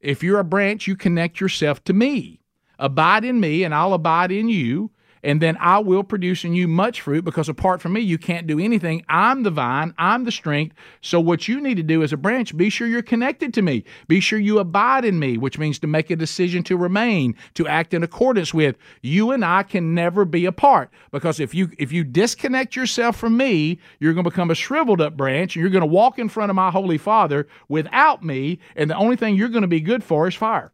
If 0.00 0.22
you're 0.22 0.40
a 0.40 0.44
branch, 0.44 0.86
you 0.86 0.96
connect 0.96 1.38
yourself 1.38 1.84
to 1.84 1.92
me. 1.92 2.40
Abide 2.78 3.26
in 3.26 3.40
me, 3.40 3.62
and 3.62 3.74
I'll 3.74 3.92
abide 3.92 4.32
in 4.32 4.48
you 4.48 4.90
and 5.26 5.42
then 5.42 5.56
I 5.58 5.80
will 5.80 6.04
produce 6.04 6.44
in 6.44 6.54
you 6.54 6.68
much 6.68 7.00
fruit 7.00 7.24
because 7.24 7.48
apart 7.48 7.82
from 7.82 7.94
me, 7.94 8.00
you 8.00 8.16
can't 8.16 8.46
do 8.46 8.60
anything. 8.60 9.04
I'm 9.08 9.42
the 9.42 9.50
vine, 9.50 9.92
I'm 9.98 10.22
the 10.22 10.30
strength. 10.30 10.76
So, 11.00 11.18
what 11.18 11.48
you 11.48 11.60
need 11.60 11.78
to 11.78 11.82
do 11.82 12.04
as 12.04 12.12
a 12.12 12.16
branch, 12.16 12.56
be 12.56 12.70
sure 12.70 12.86
you're 12.86 13.02
connected 13.02 13.52
to 13.54 13.62
me. 13.62 13.82
Be 14.06 14.20
sure 14.20 14.38
you 14.38 14.60
abide 14.60 15.04
in 15.04 15.18
me, 15.18 15.36
which 15.36 15.58
means 15.58 15.80
to 15.80 15.88
make 15.88 16.10
a 16.10 16.16
decision 16.16 16.62
to 16.62 16.76
remain, 16.76 17.34
to 17.54 17.66
act 17.66 17.92
in 17.92 18.04
accordance 18.04 18.54
with. 18.54 18.76
You 19.02 19.32
and 19.32 19.44
I 19.44 19.64
can 19.64 19.94
never 19.94 20.24
be 20.24 20.46
apart 20.46 20.90
because 21.10 21.40
if 21.40 21.52
you 21.52 21.72
if 21.76 21.90
you 21.90 22.04
disconnect 22.04 22.76
yourself 22.76 23.16
from 23.16 23.36
me, 23.36 23.80
you're 23.98 24.14
going 24.14 24.22
to 24.22 24.30
become 24.30 24.52
a 24.52 24.54
shriveled 24.54 25.00
up 25.00 25.16
branch 25.16 25.56
and 25.56 25.60
you're 25.60 25.70
going 25.70 25.80
to 25.80 25.86
walk 25.86 26.20
in 26.20 26.28
front 26.28 26.50
of 26.50 26.54
my 26.54 26.70
holy 26.70 26.98
Father 26.98 27.48
without 27.68 28.22
me, 28.22 28.60
and 28.76 28.88
the 28.88 28.96
only 28.96 29.16
thing 29.16 29.34
you're 29.34 29.48
going 29.48 29.62
to 29.62 29.68
be 29.68 29.80
good 29.80 30.04
for 30.04 30.28
is 30.28 30.36
fire. 30.36 30.72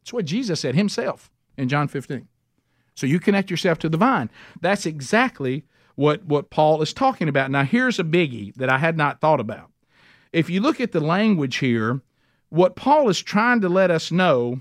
That's 0.00 0.14
what 0.14 0.24
Jesus 0.24 0.60
said 0.60 0.76
himself 0.76 1.30
in 1.58 1.68
John 1.68 1.88
15. 1.88 2.26
So 2.96 3.06
you 3.06 3.20
connect 3.20 3.50
yourself 3.50 3.78
to 3.80 3.88
the 3.88 3.98
vine. 3.98 4.30
That's 4.60 4.86
exactly 4.86 5.64
what, 5.94 6.24
what 6.24 6.50
Paul 6.50 6.82
is 6.82 6.92
talking 6.92 7.28
about. 7.28 7.50
Now, 7.50 7.62
here's 7.62 8.00
a 8.00 8.04
biggie 8.04 8.54
that 8.54 8.68
I 8.68 8.78
had 8.78 8.96
not 8.96 9.20
thought 9.20 9.38
about. 9.38 9.70
If 10.32 10.50
you 10.50 10.60
look 10.60 10.80
at 10.80 10.92
the 10.92 11.00
language 11.00 11.56
here, 11.56 12.00
what 12.48 12.74
Paul 12.74 13.08
is 13.08 13.20
trying 13.20 13.60
to 13.60 13.68
let 13.68 13.90
us 13.90 14.10
know, 14.10 14.60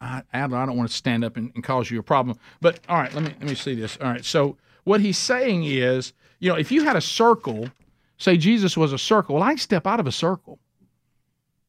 I, 0.00 0.22
Adler, 0.32 0.58
I 0.58 0.66
don't 0.66 0.76
want 0.76 0.90
to 0.90 0.96
stand 0.96 1.24
up 1.24 1.36
and, 1.36 1.50
and 1.54 1.64
cause 1.64 1.90
you 1.90 1.98
a 1.98 2.02
problem, 2.02 2.38
but 2.60 2.80
all 2.88 2.98
right, 2.98 3.12
let 3.14 3.24
me 3.24 3.34
let 3.40 3.48
me 3.48 3.54
see 3.54 3.74
this. 3.74 3.98
All 4.00 4.08
right, 4.08 4.24
so 4.24 4.56
what 4.84 5.00
he's 5.00 5.18
saying 5.18 5.64
is, 5.64 6.12
you 6.38 6.48
know, 6.50 6.56
if 6.56 6.72
you 6.72 6.84
had 6.84 6.96
a 6.96 7.00
circle, 7.00 7.70
say 8.16 8.36
Jesus 8.36 8.76
was 8.76 8.92
a 8.92 8.98
circle, 8.98 9.34
well, 9.34 9.44
I 9.44 9.56
step 9.56 9.86
out 9.86 10.00
of 10.00 10.06
a 10.06 10.12
circle. 10.12 10.58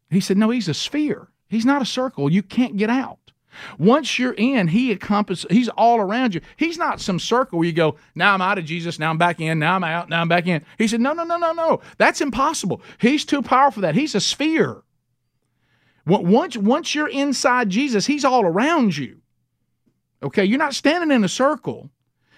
He 0.09 0.19
said, 0.19 0.37
no, 0.37 0.49
he's 0.49 0.69
a 0.69 0.73
sphere. 0.73 1.27
He's 1.49 1.65
not 1.65 1.81
a 1.81 1.85
circle. 1.85 2.31
You 2.31 2.43
can't 2.43 2.77
get 2.77 2.89
out. 2.89 3.30
Once 3.77 4.17
you're 4.17 4.33
in, 4.33 4.67
he 4.67 4.91
encompasses, 4.91 5.45
he's 5.49 5.69
all 5.69 5.99
around 5.99 6.33
you. 6.33 6.41
He's 6.57 6.77
not 6.77 7.01
some 7.01 7.19
circle 7.19 7.59
where 7.59 7.67
you 7.67 7.73
go, 7.73 7.95
now 8.15 8.33
I'm 8.33 8.41
out 8.41 8.57
of 8.57 8.65
Jesus, 8.65 8.99
now 8.99 9.09
I'm 9.09 9.17
back 9.17 9.39
in, 9.39 9.59
now 9.59 9.75
I'm 9.75 9.83
out, 9.83 10.09
now 10.09 10.21
I'm 10.21 10.27
back 10.27 10.47
in. 10.47 10.63
He 10.77 10.87
said, 10.87 11.01
no, 11.01 11.13
no, 11.13 11.23
no, 11.23 11.37
no, 11.37 11.51
no. 11.51 11.81
That's 11.97 12.21
impossible. 12.21 12.81
He's 12.99 13.25
too 13.25 13.41
powerful 13.41 13.71
for 13.71 13.81
that. 13.81 13.95
He's 13.95 14.15
a 14.15 14.21
sphere. 14.21 14.83
Once, 16.05 16.57
once 16.57 16.95
you're 16.95 17.07
inside 17.07 17.69
Jesus, 17.69 18.05
he's 18.05 18.25
all 18.25 18.45
around 18.45 18.97
you. 18.97 19.21
Okay, 20.23 20.45
you're 20.45 20.59
not 20.59 20.75
standing 20.75 21.11
in 21.11 21.23
a 21.23 21.29
circle. 21.29 21.89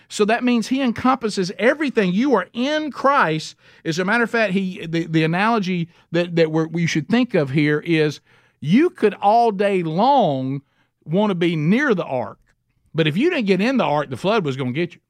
So 0.09 0.25
that 0.25 0.43
means 0.43 0.67
he 0.67 0.81
encompasses 0.81 1.51
everything. 1.57 2.13
You 2.13 2.35
are 2.35 2.47
in 2.53 2.91
Christ. 2.91 3.55
As 3.83 3.99
a 3.99 4.05
matter 4.05 4.23
of 4.23 4.29
fact, 4.29 4.53
he 4.53 4.85
the, 4.85 5.07
the 5.07 5.23
analogy 5.23 5.89
that, 6.11 6.35
that 6.35 6.51
we 6.51 6.85
should 6.85 7.09
think 7.09 7.33
of 7.33 7.49
here 7.49 7.79
is 7.79 8.19
you 8.59 8.89
could 8.89 9.15
all 9.15 9.51
day 9.51 9.81
long 9.81 10.61
want 11.05 11.31
to 11.31 11.35
be 11.35 11.55
near 11.55 11.93
the 11.93 12.05
ark. 12.05 12.39
But 12.93 13.07
if 13.07 13.17
you 13.17 13.29
didn't 13.29 13.47
get 13.47 13.61
in 13.61 13.77
the 13.77 13.83
ark, 13.83 14.09
the 14.09 14.17
flood 14.17 14.45
was 14.45 14.55
going 14.55 14.73
to 14.73 14.79
get 14.79 14.93
you. 14.93 15.01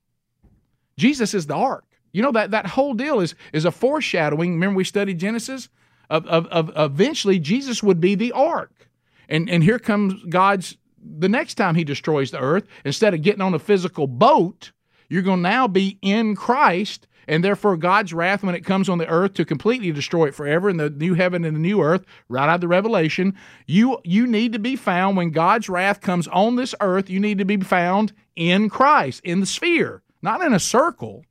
Jesus 0.98 1.34
is 1.34 1.48
the 1.48 1.56
ark. 1.56 1.86
You 2.12 2.22
know 2.22 2.32
that 2.32 2.52
that 2.52 2.68
whole 2.68 2.94
deal 2.94 3.20
is 3.20 3.36
is 3.52 3.66
a 3.66 3.72
foreshadowing. 3.72 4.54
Remember 4.54 4.78
we 4.78 4.84
studied 4.84 5.20
Genesis 5.20 5.68
of, 6.10 6.28
of, 6.28 6.48
of 6.48 6.72
eventually 6.78 7.40
Jesus 7.40 7.82
would 7.82 8.00
be 8.00 8.16
the 8.16 8.32
ark. 8.32 8.90
And 9.28 9.50
and 9.50 9.64
here 9.64 9.80
comes 9.80 10.24
God's 10.30 10.78
the 11.04 11.30
next 11.30 11.56
time 11.56 11.76
he 11.76 11.84
destroys 11.84 12.32
the 12.32 12.40
earth, 12.40 12.66
instead 12.86 13.14
of 13.14 13.22
getting 13.22 13.42
on 13.42 13.54
a 13.54 13.60
physical 13.60 14.08
boat, 14.08 14.72
you're 15.10 15.22
going 15.22 15.40
to 15.44 15.50
now 15.50 15.68
be 15.68 15.98
in 16.02 16.36
Christ 16.36 17.08
and 17.28 17.44
therefore 17.44 17.78
God's 17.78 18.14
wrath 18.14 18.44
when 18.44 18.56
it 18.56 18.66
comes 18.66 18.90
on 18.90 18.98
the 18.98 19.08
earth 19.08 19.34
to 19.36 19.46
completely 19.46 19.92
destroy 19.92 20.28
it 20.28 20.36
forever 20.36 20.70
in 20.70 20.78
the 20.78 20.90
new 20.90 21.14
heaven 21.14 21.44
and 21.44 21.56
the 21.56 21.62
new 21.62 21.82
earth, 21.82 22.06
right 22.30 22.50
out 22.50 22.56
of 22.56 22.62
the 22.62 22.68
Revelation, 22.68 23.36
you 23.68 24.00
you 24.04 24.28
need 24.28 24.54
to 24.54 24.60
be 24.60 24.76
found 24.76 25.18
when 25.18 25.32
God's 25.32 25.70
wrath 25.70 26.02
comes 26.02 26.28
on 26.30 26.56
this 26.56 26.76
earth, 26.82 27.10
you 27.10 27.20
need 27.20 27.38
to 27.38 27.46
be 27.46 27.58
found 27.58 28.14
in 28.36 28.70
Christ, 28.70 29.22
in 29.24 29.40
the 29.40 29.46
sphere, 29.46 30.04
not 30.22 30.42
in 30.42 30.54
a 30.54 30.60
circle. 30.60 31.26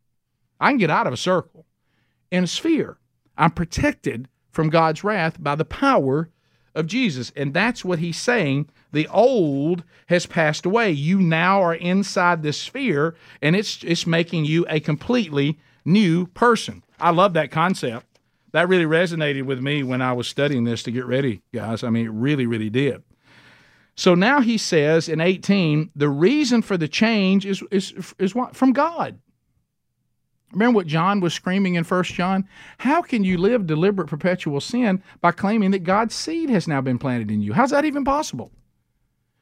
I 0.60 0.70
can 0.70 0.78
get 0.78 0.90
out 0.90 1.06
of 1.06 1.12
a 1.12 1.16
circle. 1.16 1.66
In 2.30 2.44
a 2.44 2.46
sphere. 2.46 2.98
I'm 3.36 3.50
protected 3.50 4.28
from 4.50 4.70
God's 4.70 5.02
wrath 5.02 5.42
by 5.42 5.54
the 5.54 5.64
power 5.64 6.30
of 6.74 6.86
Jesus. 6.86 7.32
And 7.36 7.52
that's 7.52 7.84
what 7.84 7.98
he's 7.98 8.18
saying. 8.18 8.68
The 8.92 9.08
old 9.08 9.84
has 10.06 10.26
passed 10.26 10.66
away. 10.66 10.92
You 10.92 11.20
now 11.20 11.62
are 11.62 11.74
inside 11.74 12.42
this 12.42 12.60
sphere, 12.60 13.14
and 13.40 13.56
it's 13.56 13.82
it's 13.82 14.06
making 14.06 14.44
you 14.44 14.66
a 14.68 14.80
completely 14.80 15.58
new 15.84 16.26
person. 16.26 16.82
I 17.00 17.10
love 17.10 17.34
that 17.34 17.50
concept. 17.50 18.06
That 18.52 18.68
really 18.68 18.84
resonated 18.84 19.44
with 19.44 19.60
me 19.60 19.82
when 19.82 20.02
I 20.02 20.12
was 20.12 20.28
studying 20.28 20.64
this 20.64 20.82
to 20.84 20.90
get 20.90 21.06
ready, 21.06 21.42
guys. 21.54 21.82
I 21.82 21.90
mean, 21.90 22.06
it 22.06 22.12
really, 22.12 22.46
really 22.46 22.70
did. 22.70 23.02
So 23.94 24.14
now 24.14 24.40
he 24.40 24.58
says 24.58 25.08
in 25.08 25.20
18, 25.20 25.90
the 25.94 26.08
reason 26.08 26.62
for 26.62 26.76
the 26.76 26.88
change 26.88 27.46
is, 27.46 27.62
is, 27.70 28.14
is 28.18 28.34
what? 28.34 28.54
From 28.54 28.72
God. 28.72 29.18
Remember 30.52 30.76
what 30.76 30.86
John 30.86 31.20
was 31.20 31.32
screaming 31.32 31.74
in 31.76 31.84
1 31.84 32.04
John? 32.04 32.46
How 32.78 33.00
can 33.00 33.24
you 33.24 33.38
live 33.38 33.66
deliberate 33.66 34.08
perpetual 34.08 34.60
sin 34.60 35.02
by 35.20 35.32
claiming 35.32 35.70
that 35.70 35.84
God's 35.84 36.14
seed 36.14 36.50
has 36.50 36.68
now 36.68 36.82
been 36.82 36.98
planted 36.98 37.30
in 37.30 37.40
you? 37.40 37.54
How's 37.54 37.70
that 37.70 37.86
even 37.86 38.04
possible? 38.04 38.50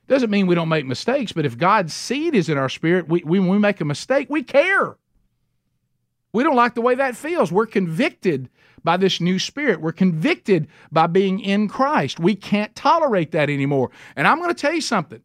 Doesn't 0.06 0.30
mean 0.30 0.46
we 0.46 0.54
don't 0.54 0.68
make 0.68 0.86
mistakes, 0.86 1.32
but 1.32 1.46
if 1.46 1.58
God's 1.58 1.94
seed 1.94 2.34
is 2.34 2.48
in 2.48 2.58
our 2.58 2.68
spirit, 2.68 3.08
we, 3.08 3.20
when 3.20 3.48
we 3.48 3.58
make 3.58 3.80
a 3.80 3.84
mistake, 3.84 4.28
we 4.30 4.42
care. 4.42 4.96
We 6.32 6.42
don't 6.42 6.56
like 6.56 6.74
the 6.74 6.80
way 6.80 6.94
that 6.94 7.16
feels. 7.16 7.50
We're 7.50 7.66
convicted 7.66 8.48
by 8.84 8.96
this 8.96 9.20
new 9.20 9.38
spirit. 9.38 9.80
We're 9.80 9.92
convicted 9.92 10.68
by 10.90 11.06
being 11.06 11.40
in 11.40 11.68
Christ. 11.68 12.20
We 12.20 12.34
can't 12.34 12.74
tolerate 12.74 13.32
that 13.32 13.50
anymore. 13.50 13.90
And 14.16 14.26
I'm 14.26 14.38
going 14.38 14.54
to 14.54 14.60
tell 14.60 14.72
you 14.72 14.80
something, 14.80 15.22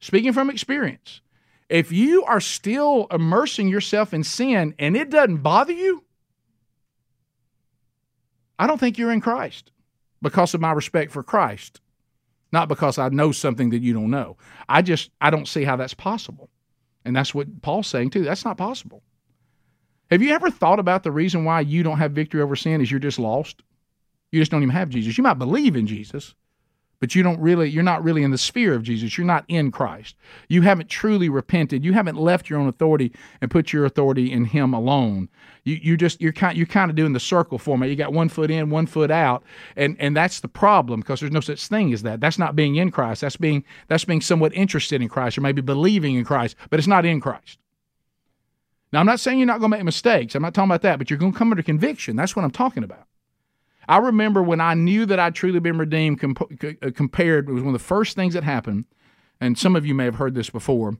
speaking 0.00 0.32
from 0.32 0.50
experience. 0.50 1.20
If 1.68 1.90
you 1.90 2.22
are 2.24 2.40
still 2.40 3.08
immersing 3.10 3.68
yourself 3.68 4.14
in 4.14 4.22
sin 4.22 4.74
and 4.78 4.96
it 4.96 5.10
doesn't 5.10 5.38
bother 5.38 5.72
you, 5.72 6.04
I 8.58 8.66
don't 8.66 8.78
think 8.78 8.98
you're 8.98 9.12
in 9.12 9.20
Christ 9.20 9.72
because 10.22 10.54
of 10.54 10.60
my 10.60 10.72
respect 10.72 11.12
for 11.12 11.22
Christ, 11.22 11.80
not 12.52 12.68
because 12.68 12.98
I 12.98 13.08
know 13.08 13.32
something 13.32 13.70
that 13.70 13.82
you 13.82 13.92
don't 13.92 14.10
know. 14.10 14.36
I 14.68 14.82
just 14.82 15.10
I 15.20 15.30
don't 15.30 15.48
see 15.48 15.64
how 15.64 15.76
that's 15.76 15.94
possible. 15.94 16.50
And 17.04 17.14
that's 17.14 17.34
what 17.34 17.62
Paul's 17.62 17.86
saying 17.86 18.10
too. 18.10 18.22
That's 18.22 18.44
not 18.44 18.56
possible. 18.56 19.02
Have 20.10 20.22
you 20.22 20.30
ever 20.30 20.50
thought 20.50 20.78
about 20.78 21.02
the 21.02 21.10
reason 21.10 21.44
why 21.44 21.60
you 21.60 21.82
don't 21.82 21.98
have 21.98 22.12
victory 22.12 22.40
over 22.40 22.54
sin 22.54 22.80
is 22.80 22.90
you're 22.90 23.00
just 23.00 23.18
lost? 23.18 23.62
You 24.30 24.40
just 24.40 24.50
don't 24.50 24.62
even 24.62 24.74
have 24.74 24.88
Jesus. 24.88 25.18
You 25.18 25.24
might 25.24 25.34
believe 25.34 25.74
in 25.74 25.86
Jesus, 25.86 26.34
but 27.00 27.14
you 27.14 27.22
don't 27.22 27.40
really 27.40 27.68
you're 27.68 27.82
not 27.82 28.04
really 28.04 28.22
in 28.22 28.30
the 28.30 28.38
sphere 28.38 28.74
of 28.74 28.84
Jesus. 28.84 29.18
You're 29.18 29.26
not 29.26 29.44
in 29.48 29.72
Christ. 29.72 30.14
You 30.48 30.62
haven't 30.62 30.88
truly 30.88 31.28
repented. 31.28 31.84
You 31.84 31.92
haven't 31.92 32.16
left 32.16 32.48
your 32.48 32.60
own 32.60 32.68
authority 32.68 33.12
and 33.40 33.50
put 33.50 33.72
your 33.72 33.84
authority 33.84 34.30
in 34.30 34.44
him 34.44 34.74
alone. 34.74 35.28
You 35.64 35.74
you 35.82 35.96
just 35.96 36.20
you're 36.20 36.32
kind 36.32 36.56
you're 36.56 36.66
kind 36.66 36.90
of 36.90 36.96
doing 36.96 37.12
the 37.12 37.20
circle 37.20 37.58
format. 37.58 37.88
You 37.88 37.96
got 37.96 38.12
one 38.12 38.28
foot 38.28 38.50
in, 38.50 38.70
one 38.70 38.86
foot 38.86 39.10
out, 39.10 39.42
and 39.74 39.96
and 39.98 40.16
that's 40.16 40.38
the 40.38 40.48
problem 40.48 41.00
because 41.00 41.18
there's 41.18 41.32
no 41.32 41.40
such 41.40 41.66
thing 41.66 41.92
as 41.92 42.02
that. 42.02 42.20
That's 42.20 42.38
not 42.38 42.54
being 42.54 42.76
in 42.76 42.92
Christ. 42.92 43.22
That's 43.22 43.36
being 43.36 43.64
that's 43.88 44.04
being 44.04 44.20
somewhat 44.20 44.54
interested 44.54 45.02
in 45.02 45.08
Christ 45.08 45.36
or 45.36 45.40
maybe 45.40 45.62
believing 45.62 46.14
in 46.14 46.24
Christ, 46.24 46.54
but 46.70 46.78
it's 46.78 46.88
not 46.88 47.04
in 47.04 47.20
Christ. 47.20 47.58
Now, 48.92 49.00
I'm 49.00 49.06
not 49.06 49.20
saying 49.20 49.38
you're 49.38 49.46
not 49.46 49.58
going 49.60 49.70
to 49.70 49.76
make 49.76 49.84
mistakes. 49.84 50.34
I'm 50.34 50.42
not 50.42 50.54
talking 50.54 50.70
about 50.70 50.82
that, 50.82 50.98
but 50.98 51.10
you're 51.10 51.18
going 51.18 51.32
to 51.32 51.38
come 51.38 51.50
under 51.50 51.62
conviction. 51.62 52.16
That's 52.16 52.36
what 52.36 52.44
I'm 52.44 52.50
talking 52.50 52.84
about. 52.84 53.06
I 53.88 53.98
remember 53.98 54.42
when 54.42 54.60
I 54.60 54.74
knew 54.74 55.06
that 55.06 55.20
I'd 55.20 55.34
truly 55.34 55.60
been 55.60 55.78
redeemed, 55.78 56.20
comp- 56.20 56.64
uh, 56.82 56.90
compared, 56.94 57.48
it 57.48 57.52
was 57.52 57.62
one 57.62 57.74
of 57.74 57.80
the 57.80 57.84
first 57.84 58.16
things 58.16 58.34
that 58.34 58.44
happened. 58.44 58.84
And 59.40 59.58
some 59.58 59.76
of 59.76 59.86
you 59.86 59.94
may 59.94 60.04
have 60.04 60.16
heard 60.16 60.34
this 60.34 60.50
before, 60.50 60.96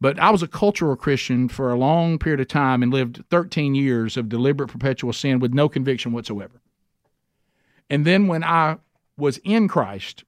but 0.00 0.18
I 0.18 0.30
was 0.30 0.42
a 0.42 0.48
cultural 0.48 0.96
Christian 0.96 1.48
for 1.48 1.70
a 1.70 1.78
long 1.78 2.18
period 2.18 2.40
of 2.40 2.48
time 2.48 2.82
and 2.82 2.92
lived 2.92 3.24
13 3.30 3.74
years 3.74 4.16
of 4.16 4.28
deliberate 4.28 4.68
perpetual 4.68 5.12
sin 5.12 5.38
with 5.40 5.54
no 5.54 5.68
conviction 5.68 6.12
whatsoever. 6.12 6.60
And 7.88 8.06
then 8.06 8.28
when 8.28 8.44
I 8.44 8.78
was 9.16 9.38
in 9.38 9.66
Christ 9.66 10.24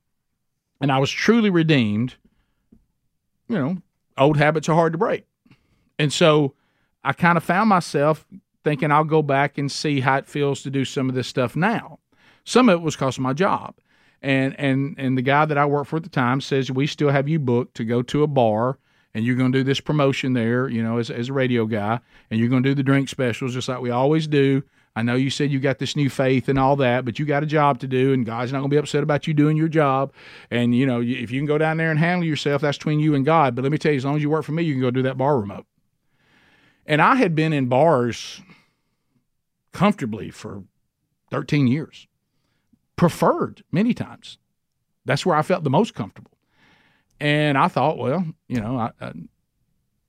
and 0.81 0.91
I 0.91 0.99
was 0.99 1.11
truly 1.11 1.51
redeemed, 1.51 2.17
you 3.49 3.59
know, 3.59 3.77
old 4.19 4.37
habits 4.37 4.69
are 4.69 4.75
hard 4.75 4.93
to 4.93 4.99
break. 4.99 5.25
And 5.99 6.13
so 6.13 6.55
I 7.05 7.13
kind 7.13 7.37
of 7.37 7.45
found 7.45 7.69
myself 7.69 8.25
thinking 8.65 8.93
I'll 8.93 9.05
go 9.05 9.23
back 9.23 9.59
and 9.59 9.71
see 9.71 10.01
how 10.01 10.19
it 10.19 10.27
feels 10.27 10.63
to 10.63 10.71
do 10.71 10.85
some 10.85 11.09
of 11.09 11.15
this 11.15 11.27
stuff 11.27 11.57
now. 11.57 11.99
Some 12.45 12.69
of 12.69 12.81
it 12.81 12.83
was 12.83 12.95
because 12.95 13.17
of 13.17 13.23
my 13.23 13.33
job. 13.33 13.75
And 14.21 14.59
and 14.59 14.95
and 14.99 15.19
the 15.19 15.23
guy 15.23 15.45
that 15.47 15.59
I 15.59 15.67
worked 15.67 15.91
for 15.91 15.97
at 15.97 16.05
the 16.05 16.09
time 16.09 16.41
says 16.41 16.71
we 16.71 16.87
still 16.87 17.11
have 17.11 17.29
you 17.29 17.41
booked 17.41 17.75
to 17.77 17.85
go 17.85 18.03
to 18.03 18.23
a 18.23 18.29
bar 18.29 18.79
and 19.15 19.25
you're 19.25 19.37
going 19.37 19.53
to 19.53 19.59
do 19.59 19.65
this 19.65 19.81
promotion 19.81 20.33
there, 20.33 20.69
you 20.69 20.83
know, 20.83 20.99
as, 20.99 21.11
as 21.11 21.29
a 21.29 21.33
radio 21.33 21.67
guy, 21.67 22.01
and 22.31 22.41
you're 22.41 22.49
going 22.49 22.63
to 22.63 22.71
do 22.71 22.75
the 22.75 22.83
drink 22.83 23.09
specials 23.09 23.53
just 23.53 23.69
like 23.69 23.81
we 23.81 23.91
always 23.91 24.27
do. 24.27 24.63
I 24.95 25.03
know 25.03 25.15
you 25.15 25.31
said 25.31 25.51
you 25.51 25.59
got 25.59 25.79
this 25.79 25.97
new 25.97 26.11
faith 26.11 26.49
and 26.49 26.59
all 26.59 26.77
that, 26.77 27.05
but 27.05 27.19
you 27.19 27.25
got 27.25 27.43
a 27.43 27.47
job 27.47 27.81
to 27.81 27.87
do, 27.87 28.13
and 28.13 28.27
God's 28.27 28.53
not 28.53 28.59
going 28.59 28.71
to 28.71 28.75
be 28.75 28.79
upset 28.79 29.03
about 29.03 29.27
you 29.27 29.35
doing 29.35 29.57
your 29.57 29.69
job. 29.69 30.13
And 30.51 30.75
you 30.75 30.87
know, 30.87 31.01
if 31.01 31.31
you 31.31 31.41
can 31.41 31.47
go 31.47 31.59
down 31.59 31.79
there 31.79 31.91
and 31.91 31.99
handle 31.99 32.27
yourself, 32.27 32.63
that's 32.63 32.79
between 32.79 33.01
you 33.01 33.15
and 33.15 33.25
God. 33.25 33.55
But 33.55 33.63
let 33.63 33.73
me 33.73 33.79
tell 33.79 33.93
you, 33.93 33.99
as 33.99 34.05
long 34.05 34.17
as 34.17 34.23
you 34.23 34.31
work 34.31 34.45
for 34.45 34.53
me, 34.53 34.63
you 34.63 34.75
can 34.75 34.83
go 34.83 34.91
do 34.91 35.03
that 35.03 35.17
bar 35.17 35.39
remote. 35.39 35.67
And 36.87 37.01
I 37.01 37.17
had 37.17 37.35
been 37.35 37.53
in 37.53 37.67
bars 37.67 38.41
comfortably 39.73 40.31
for 40.31 40.65
13 41.31 41.67
years, 41.67 42.07
preferred 42.97 43.65
many 43.71 43.95
times. 43.95 44.39
That's 45.05 45.25
where 45.25 45.37
I 45.37 45.43
felt 45.43 45.65
the 45.65 45.71
most 45.71 45.95
comfortable. 45.95 46.31
And 47.21 47.57
I 47.57 47.69
thought, 47.69 47.99
well, 47.99 48.27
you 48.49 48.61
know, 48.61 48.77
I, 48.77 48.91
I 49.01 49.13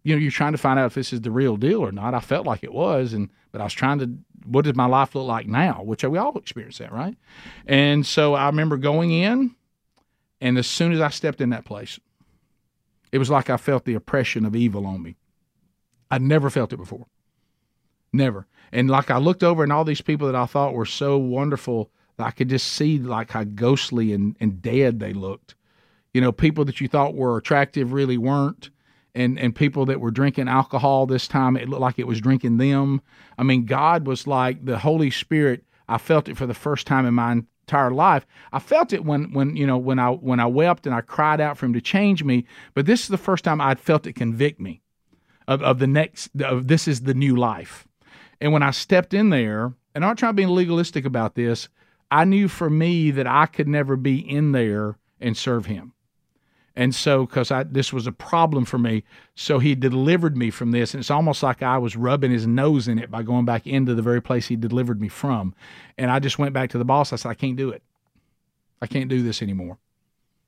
you 0.03 0.15
know, 0.15 0.19
you're 0.19 0.31
trying 0.31 0.51
to 0.51 0.57
find 0.57 0.77
out 0.77 0.87
if 0.87 0.93
this 0.93 1.13
is 1.13 1.21
the 1.21 1.31
real 1.31 1.55
deal 1.55 1.79
or 1.79 1.91
not. 1.91 2.13
I 2.13 2.19
felt 2.19 2.45
like 2.45 2.63
it 2.63 2.73
was, 2.73 3.13
and 3.13 3.29
but 3.51 3.61
I 3.61 3.63
was 3.63 3.73
trying 3.73 3.99
to 3.99 4.17
what 4.45 4.65
does 4.65 4.75
my 4.75 4.85
life 4.85 5.15
look 5.15 5.27
like 5.27 5.47
now? 5.47 5.81
Which 5.83 6.03
we 6.03 6.17
all 6.17 6.37
experience 6.37 6.79
that, 6.79 6.91
right? 6.91 7.15
And 7.65 8.05
so 8.05 8.33
I 8.33 8.47
remember 8.47 8.77
going 8.77 9.11
in, 9.11 9.55
and 10.41 10.57
as 10.57 10.67
soon 10.67 10.91
as 10.91 10.99
I 10.99 11.09
stepped 11.09 11.39
in 11.39 11.51
that 11.51 11.63
place, 11.65 11.99
it 13.11 13.17
was 13.17 13.29
like 13.29 13.49
I 13.49 13.57
felt 13.57 13.85
the 13.85 13.93
oppression 13.93 14.45
of 14.45 14.55
evil 14.55 14.85
on 14.85 15.01
me. 15.01 15.15
I'd 16.13 16.21
never 16.21 16.49
felt 16.49 16.73
it 16.73 16.77
before. 16.77 17.07
Never. 18.11 18.45
And 18.71 18.89
like 18.89 19.09
I 19.09 19.17
looked 19.17 19.43
over 19.43 19.63
and 19.63 19.73
all 19.73 19.83
these 19.83 20.01
people 20.01 20.27
that 20.27 20.35
I 20.35 20.45
thought 20.45 20.73
were 20.73 20.85
so 20.85 21.17
wonderful, 21.17 21.89
I 22.19 22.31
could 22.31 22.49
just 22.49 22.67
see 22.67 22.99
like 22.99 23.31
how 23.31 23.43
ghostly 23.43 24.13
and, 24.13 24.35
and 24.39 24.61
dead 24.61 24.99
they 24.99 25.13
looked. 25.13 25.55
You 26.13 26.21
know, 26.21 26.31
people 26.31 26.65
that 26.65 26.79
you 26.79 26.87
thought 26.87 27.15
were 27.15 27.37
attractive 27.37 27.93
really 27.93 28.17
weren't 28.17 28.69
and 29.15 29.39
and 29.39 29.55
people 29.55 29.85
that 29.85 29.99
were 29.99 30.11
drinking 30.11 30.47
alcohol 30.47 31.05
this 31.05 31.27
time 31.27 31.55
it 31.55 31.69
looked 31.69 31.81
like 31.81 31.99
it 31.99 32.07
was 32.07 32.21
drinking 32.21 32.57
them 32.57 33.01
i 33.37 33.43
mean 33.43 33.65
god 33.65 34.07
was 34.07 34.27
like 34.27 34.65
the 34.65 34.79
holy 34.79 35.11
spirit 35.11 35.63
i 35.87 35.97
felt 35.97 36.27
it 36.27 36.37
for 36.37 36.47
the 36.47 36.53
first 36.53 36.87
time 36.87 37.05
in 37.05 37.13
my 37.13 37.31
entire 37.31 37.91
life 37.91 38.25
i 38.51 38.59
felt 38.59 38.91
it 38.91 39.05
when 39.05 39.31
when 39.31 39.55
you 39.55 39.67
know 39.67 39.77
when 39.77 39.99
i 39.99 40.09
when 40.09 40.39
i 40.39 40.45
wept 40.45 40.85
and 40.85 40.95
i 40.95 41.01
cried 41.01 41.39
out 41.39 41.57
for 41.57 41.65
him 41.65 41.73
to 41.73 41.81
change 41.81 42.23
me 42.23 42.45
but 42.73 42.85
this 42.85 43.01
is 43.01 43.07
the 43.07 43.17
first 43.17 43.43
time 43.43 43.61
i'd 43.61 43.79
felt 43.79 44.07
it 44.07 44.13
convict 44.13 44.59
me 44.59 44.81
of, 45.47 45.61
of 45.61 45.79
the 45.79 45.87
next 45.87 46.29
of 46.41 46.67
this 46.67 46.87
is 46.87 47.01
the 47.01 47.13
new 47.13 47.35
life 47.35 47.87
and 48.41 48.51
when 48.51 48.63
i 48.63 48.71
stepped 48.71 49.13
in 49.13 49.29
there 49.29 49.65
and 49.93 50.03
i'm 50.03 50.09
not 50.09 50.17
trying 50.17 50.35
to 50.35 50.41
be 50.41 50.45
legalistic 50.45 51.05
about 51.05 51.35
this 51.35 51.69
i 52.11 52.23
knew 52.23 52.47
for 52.47 52.69
me 52.69 53.11
that 53.11 53.27
i 53.27 53.45
could 53.45 53.67
never 53.67 53.95
be 53.95 54.17
in 54.17 54.51
there 54.51 54.97
and 55.19 55.37
serve 55.37 55.65
him 55.65 55.93
and 56.75 56.95
so, 56.95 57.25
because 57.25 57.51
I 57.51 57.63
this 57.63 57.93
was 57.93 58.07
a 58.07 58.11
problem 58.11 58.65
for 58.65 58.79
me, 58.79 59.03
so 59.35 59.59
he 59.59 59.75
delivered 59.75 60.35
me 60.35 60.49
from 60.49 60.71
this, 60.71 60.93
and 60.93 61.01
it's 61.01 61.11
almost 61.11 61.43
like 61.43 61.61
I 61.61 61.77
was 61.77 61.95
rubbing 61.95 62.31
his 62.31 62.47
nose 62.47 62.87
in 62.87 62.97
it 62.97 63.11
by 63.11 63.21
going 63.21 63.45
back 63.45 63.67
into 63.67 63.93
the 63.93 64.01
very 64.01 64.21
place 64.21 64.47
he 64.47 64.55
delivered 64.55 64.99
me 64.99 65.07
from. 65.07 65.53
And 65.99 66.09
I 66.09 66.17
just 66.17 66.39
went 66.39 66.53
back 66.53 66.71
to 66.71 66.79
the 66.79 66.85
boss. 66.85 67.13
I 67.13 67.17
said, 67.17 67.29
I 67.29 67.35
can't 67.35 67.55
do 67.55 67.69
it. 67.69 67.83
I 68.81 68.87
can't 68.87 69.09
do 69.09 69.21
this 69.21 69.43
anymore. 69.43 69.77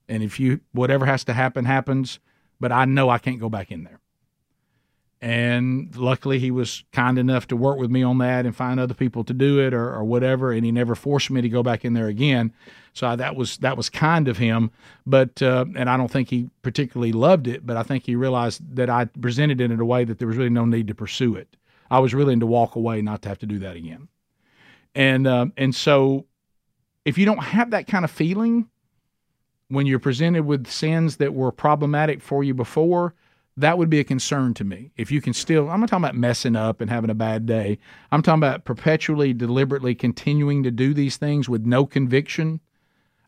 And 0.09 0.23
if 0.23 0.39
you 0.39 0.61
whatever 0.71 1.05
has 1.05 1.23
to 1.25 1.33
happen 1.33 1.65
happens, 1.65 2.19
but 2.59 2.71
I 2.71 2.85
know 2.85 3.09
I 3.09 3.19
can't 3.19 3.39
go 3.39 3.49
back 3.49 3.71
in 3.71 3.83
there. 3.83 3.99
And 5.25 5.95
luckily, 5.95 6.37
he 6.37 6.51
was 6.51 6.83
kind 6.91 7.17
enough 7.17 7.47
to 7.47 7.55
work 7.55 7.79
with 7.79 7.89
me 7.89 8.03
on 8.03 8.19
that 8.19 8.45
and 8.45 8.55
find 8.55 8.79
other 8.79 8.93
people 8.93 9.23
to 9.23 9.33
do 9.33 9.59
it 9.59 9.73
or, 9.73 9.91
or 9.91 10.03
whatever. 10.03 10.51
And 10.51 10.63
he 10.63 10.71
never 10.71 10.93
forced 10.93 11.31
me 11.31 11.41
to 11.41 11.49
go 11.49 11.63
back 11.63 11.83
in 11.83 11.93
there 11.95 12.05
again. 12.05 12.53
So 12.93 13.07
I, 13.07 13.15
that 13.15 13.35
was 13.35 13.57
that 13.57 13.75
was 13.75 13.89
kind 13.89 14.27
of 14.27 14.37
him. 14.37 14.69
But 15.03 15.41
uh, 15.41 15.65
and 15.75 15.89
I 15.89 15.97
don't 15.97 16.11
think 16.11 16.29
he 16.29 16.51
particularly 16.61 17.11
loved 17.11 17.47
it. 17.47 17.65
But 17.65 17.75
I 17.75 17.81
think 17.81 18.05
he 18.05 18.15
realized 18.15 18.75
that 18.75 18.87
I 18.87 19.05
presented 19.05 19.59
it 19.61 19.71
in 19.71 19.79
a 19.79 19.83
way 19.83 20.03
that 20.03 20.19
there 20.19 20.27
was 20.27 20.37
really 20.37 20.51
no 20.51 20.63
need 20.63 20.85
to 20.89 20.93
pursue 20.93 21.33
it. 21.33 21.57
I 21.89 21.97
was 21.97 22.13
willing 22.13 22.39
to 22.41 22.45
walk 22.45 22.75
away, 22.75 23.01
not 23.01 23.23
to 23.23 23.29
have 23.29 23.39
to 23.39 23.47
do 23.47 23.57
that 23.57 23.75
again. 23.75 24.09
And 24.93 25.25
uh, 25.25 25.47
and 25.57 25.73
so, 25.73 26.27
if 27.03 27.17
you 27.17 27.25
don't 27.25 27.41
have 27.41 27.71
that 27.71 27.87
kind 27.87 28.05
of 28.05 28.11
feeling 28.11 28.69
when 29.69 29.87
you're 29.87 29.97
presented 29.97 30.45
with 30.45 30.67
sins 30.67 31.17
that 31.17 31.33
were 31.33 31.51
problematic 31.51 32.21
for 32.21 32.43
you 32.43 32.53
before 32.53 33.15
that 33.57 33.77
would 33.77 33.89
be 33.89 33.99
a 33.99 34.03
concern 34.03 34.53
to 34.55 34.63
me. 34.63 34.91
If 34.97 35.11
you 35.11 35.21
can 35.21 35.33
still, 35.33 35.69
I'm 35.69 35.79
not 35.79 35.89
talking 35.89 36.03
about 36.03 36.15
messing 36.15 36.55
up 36.55 36.81
and 36.81 36.89
having 36.89 37.09
a 37.09 37.15
bad 37.15 37.45
day. 37.45 37.79
I'm 38.11 38.21
talking 38.21 38.39
about 38.39 38.65
perpetually, 38.65 39.33
deliberately 39.33 39.95
continuing 39.95 40.63
to 40.63 40.71
do 40.71 40.93
these 40.93 41.17
things 41.17 41.47
with 41.47 41.65
no 41.65 41.85
conviction. 41.85 42.59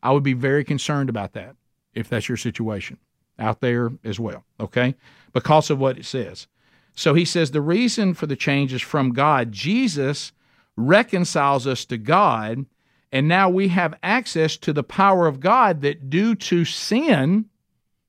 I 0.04 0.12
would 0.12 0.24
be 0.24 0.34
very 0.34 0.64
concerned 0.64 1.10
about 1.10 1.34
that 1.34 1.56
if 1.94 2.10
that's 2.10 2.28
your 2.28 2.38
situation 2.38 2.98
out 3.40 3.62
there 3.62 3.92
as 4.04 4.20
well, 4.20 4.44
okay? 4.60 4.96
Because 5.32 5.70
of 5.70 5.80
what 5.80 5.98
it 5.98 6.06
says. 6.06 6.48
So 6.94 7.14
he 7.14 7.26
says 7.26 7.52
the 7.52 7.62
reason 7.62 8.14
for 8.14 8.26
the 8.26 8.36
change 8.36 8.74
is 8.74 8.82
from 8.82 9.14
God. 9.14 9.52
Jesus 9.52 10.32
reconciles 10.76 11.68
us 11.68 11.86
to 11.86 11.98
God, 11.98 12.66
and 13.12 13.28
now 13.28 13.50
we 13.50 13.70
have 13.70 13.98
access 14.04 14.58
to 14.58 14.74
the 14.74 14.84
power 14.84 15.28
of 15.28 15.40
God 15.40 15.82
that 15.82 16.10
due 16.10 16.36
to 16.36 16.66
sin, 16.66 17.46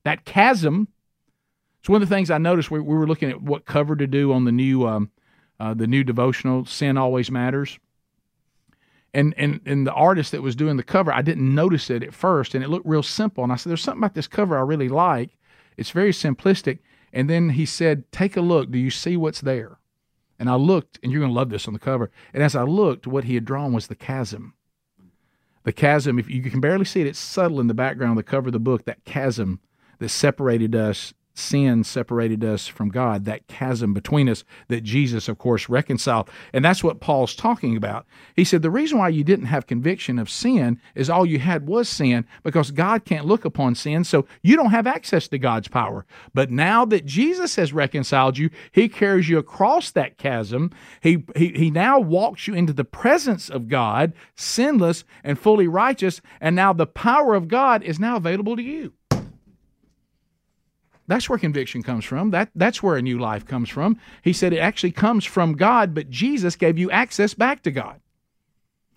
that 0.04 0.24
chasm, 0.24 0.88
so 1.88 1.94
one 1.94 2.02
of 2.02 2.08
the 2.10 2.14
things 2.14 2.30
I 2.30 2.36
noticed 2.36 2.70
we, 2.70 2.80
we 2.80 2.94
were 2.94 3.06
looking 3.06 3.30
at 3.30 3.40
what 3.40 3.64
cover 3.64 3.96
to 3.96 4.06
do 4.06 4.30
on 4.30 4.44
the 4.44 4.52
new 4.52 4.86
um, 4.86 5.10
uh, 5.58 5.72
the 5.72 5.86
new 5.86 6.04
devotional 6.04 6.66
"Sin 6.66 6.98
Always 6.98 7.30
Matters," 7.30 7.78
and 9.14 9.32
and 9.38 9.62
and 9.64 9.86
the 9.86 9.94
artist 9.94 10.32
that 10.32 10.42
was 10.42 10.54
doing 10.54 10.76
the 10.76 10.82
cover, 10.82 11.10
I 11.10 11.22
didn't 11.22 11.54
notice 11.54 11.88
it 11.88 12.02
at 12.02 12.12
first, 12.12 12.54
and 12.54 12.62
it 12.62 12.68
looked 12.68 12.84
real 12.84 13.02
simple. 13.02 13.42
And 13.42 13.50
I 13.50 13.56
said, 13.56 13.70
"There's 13.70 13.80
something 13.80 14.02
about 14.02 14.12
this 14.12 14.28
cover 14.28 14.58
I 14.58 14.60
really 14.60 14.90
like. 14.90 15.38
It's 15.78 15.88
very 15.88 16.10
simplistic." 16.10 16.80
And 17.10 17.30
then 17.30 17.48
he 17.48 17.64
said, 17.64 18.12
"Take 18.12 18.36
a 18.36 18.42
look. 18.42 18.70
Do 18.70 18.76
you 18.76 18.90
see 18.90 19.16
what's 19.16 19.40
there?" 19.40 19.78
And 20.38 20.50
I 20.50 20.56
looked, 20.56 20.98
and 21.02 21.10
you're 21.10 21.22
going 21.22 21.32
to 21.32 21.38
love 21.38 21.48
this 21.48 21.66
on 21.66 21.72
the 21.72 21.80
cover. 21.80 22.10
And 22.34 22.42
as 22.42 22.54
I 22.54 22.64
looked, 22.64 23.06
what 23.06 23.24
he 23.24 23.34
had 23.34 23.46
drawn 23.46 23.72
was 23.72 23.86
the 23.86 23.94
chasm. 23.94 24.52
The 25.62 25.72
chasm, 25.72 26.18
if 26.18 26.28
you 26.28 26.42
can 26.42 26.60
barely 26.60 26.84
see 26.84 27.00
it, 27.00 27.06
it's 27.06 27.18
subtle 27.18 27.60
in 27.60 27.66
the 27.66 27.72
background 27.72 28.10
of 28.10 28.22
the 28.22 28.30
cover 28.30 28.48
of 28.48 28.52
the 28.52 28.58
book, 28.58 28.84
that 28.84 29.06
chasm 29.06 29.60
that 30.00 30.10
separated 30.10 30.76
us 30.76 31.14
sin 31.38 31.84
separated 31.84 32.44
us 32.44 32.66
from 32.66 32.88
God, 32.88 33.24
that 33.24 33.46
chasm 33.46 33.94
between 33.94 34.28
us 34.28 34.44
that 34.68 34.82
Jesus, 34.82 35.28
of 35.28 35.38
course, 35.38 35.68
reconciled. 35.68 36.28
And 36.52 36.64
that's 36.64 36.84
what 36.84 37.00
Paul's 37.00 37.34
talking 37.34 37.76
about. 37.76 38.06
He 38.34 38.44
said, 38.44 38.62
The 38.62 38.70
reason 38.70 38.98
why 38.98 39.08
you 39.08 39.24
didn't 39.24 39.46
have 39.46 39.66
conviction 39.66 40.18
of 40.18 40.30
sin 40.30 40.80
is 40.94 41.08
all 41.08 41.24
you 41.24 41.38
had 41.38 41.66
was 41.66 41.88
sin 41.88 42.26
because 42.42 42.70
God 42.70 43.04
can't 43.04 43.26
look 43.26 43.44
upon 43.44 43.74
sin, 43.74 44.04
so 44.04 44.26
you 44.42 44.56
don't 44.56 44.70
have 44.70 44.86
access 44.86 45.28
to 45.28 45.38
God's 45.38 45.68
power. 45.68 46.04
But 46.34 46.50
now 46.50 46.84
that 46.86 47.06
Jesus 47.06 47.56
has 47.56 47.72
reconciled 47.72 48.38
you, 48.38 48.50
He 48.72 48.88
carries 48.88 49.28
you 49.28 49.38
across 49.38 49.90
that 49.92 50.18
chasm. 50.18 50.70
He, 51.00 51.24
he, 51.36 51.48
he 51.48 51.70
now 51.70 51.98
walks 51.98 52.46
you 52.46 52.54
into 52.54 52.72
the 52.72 52.84
presence 52.84 53.48
of 53.48 53.68
God, 53.68 54.12
sinless 54.34 55.04
and 55.22 55.38
fully 55.38 55.68
righteous, 55.68 56.20
and 56.40 56.56
now 56.56 56.72
the 56.72 56.86
power 56.86 57.34
of 57.34 57.48
God 57.48 57.82
is 57.82 58.00
now 58.00 58.16
available 58.16 58.56
to 58.56 58.62
you. 58.62 58.92
That's 61.08 61.28
where 61.28 61.38
conviction 61.38 61.82
comes 61.82 62.04
from. 62.04 62.30
That, 62.30 62.50
that's 62.54 62.82
where 62.82 62.96
a 62.96 63.02
new 63.02 63.18
life 63.18 63.46
comes 63.46 63.70
from. 63.70 63.98
He 64.22 64.34
said 64.34 64.52
it 64.52 64.58
actually 64.58 64.92
comes 64.92 65.24
from 65.24 65.54
God, 65.54 65.94
but 65.94 66.10
Jesus 66.10 66.54
gave 66.54 66.78
you 66.78 66.90
access 66.90 67.32
back 67.32 67.62
to 67.62 67.70
God. 67.70 68.00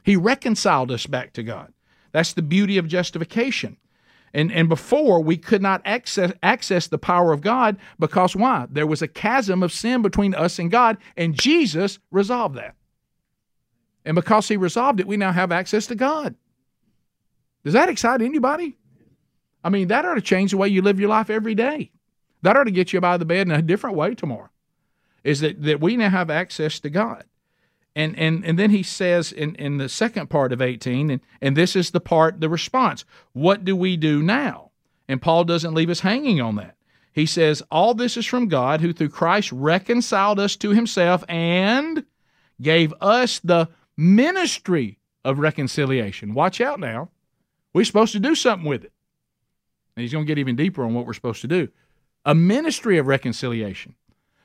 He 0.03 0.18
reconciled 0.18 0.91
us 0.91 1.07
back 1.07 1.32
to 1.34 1.43
God. 1.43 1.74
That's 2.12 2.34
the 2.34 2.41
beauty 2.41 2.78
of 2.78 2.88
justification. 2.88 3.78
And, 4.34 4.51
and 4.51 4.68
before, 4.68 5.22
we 5.22 5.38
could 5.38 5.62
not 5.62 5.82
access, 5.86 6.34
access 6.43 6.88
the 6.88 6.97
power 6.97 7.32
of 7.32 7.41
God 7.41 7.78
because 7.97 8.36
why? 8.36 8.68
There 8.70 8.88
was 8.88 9.01
a 9.01 9.07
chasm 9.07 9.64
of 9.64 9.72
sin 9.72 10.01
between 10.01 10.36
us 10.36 10.59
and 10.59 10.70
God, 10.70 10.97
and 11.16 11.34
Jesus 11.34 11.99
resolved 12.12 12.55
that. 12.55 12.76
And 14.03 14.16
because 14.16 14.49
He 14.49 14.57
resolved 14.57 14.99
it, 14.99 15.07
we 15.07 15.18
now 15.18 15.32
have 15.32 15.51
access 15.51 15.88
to 15.88 15.95
God. 15.95 16.36
Does 17.64 17.74
that 17.74 17.89
excite 17.89 18.22
anybody? 18.22 18.78
I 19.64 19.70
mean, 19.70 19.89
that 19.89 20.05
ought 20.05 20.16
to 20.16 20.22
change 20.22 20.51
the 20.51 20.57
way 20.57 20.68
you 20.68 20.82
live 20.82 20.99
your 20.99 21.09
life 21.09 21.30
every 21.30 21.55
day. 21.55 21.91
That 22.41 22.57
ought 22.57 22.63
to 22.63 22.71
get 22.71 22.93
you 22.93 22.99
out 22.99 23.15
of 23.15 23.19
the 23.19 23.25
bed 23.25 23.47
in 23.47 23.51
a 23.51 23.61
different 23.61 23.95
way 23.95 24.15
tomorrow. 24.15 24.49
Is 25.23 25.41
that, 25.41 25.61
that 25.63 25.79
we 25.79 25.97
now 25.97 26.09
have 26.09 26.29
access 26.29 26.79
to 26.79 26.89
God. 26.89 27.25
And 27.95 28.17
and 28.17 28.45
and 28.45 28.57
then 28.57 28.69
he 28.69 28.83
says 28.83 29.31
in, 29.31 29.55
in 29.55 29.77
the 29.77 29.89
second 29.89 30.29
part 30.29 30.53
of 30.53 30.61
18, 30.61 31.09
and, 31.09 31.21
and 31.41 31.57
this 31.57 31.75
is 31.75 31.91
the 31.91 31.99
part, 31.99 32.39
the 32.39 32.49
response. 32.49 33.03
What 33.33 33.65
do 33.65 33.75
we 33.75 33.97
do 33.97 34.23
now? 34.23 34.71
And 35.09 35.21
Paul 35.21 35.43
doesn't 35.43 35.73
leave 35.73 35.89
us 35.89 35.99
hanging 35.99 36.39
on 36.39 36.55
that. 36.55 36.77
He 37.11 37.25
says, 37.25 37.61
All 37.69 37.93
this 37.93 38.15
is 38.15 38.25
from 38.25 38.47
God, 38.47 38.79
who 38.79 38.93
through 38.93 39.09
Christ 39.09 39.51
reconciled 39.51 40.39
us 40.39 40.55
to 40.57 40.69
himself 40.69 41.25
and 41.27 42.05
gave 42.61 42.93
us 43.01 43.39
the 43.39 43.67
ministry 43.97 44.99
of 45.25 45.39
reconciliation. 45.39 46.33
Watch 46.33 46.61
out 46.61 46.79
now. 46.79 47.09
We're 47.73 47.85
supposed 47.85 48.13
to 48.13 48.19
do 48.19 48.35
something 48.35 48.67
with 48.67 48.85
it. 48.85 48.93
And 49.95 50.01
he's 50.01 50.13
going 50.13 50.25
to 50.25 50.27
get 50.27 50.39
even 50.39 50.55
deeper 50.55 50.83
on 50.83 50.93
what 50.93 51.05
we're 51.05 51.13
supposed 51.13 51.41
to 51.41 51.47
do. 51.47 51.67
A 52.26 52.36
ministry 52.36 52.97
of 52.97 53.07
reconciliation. 53.07 53.95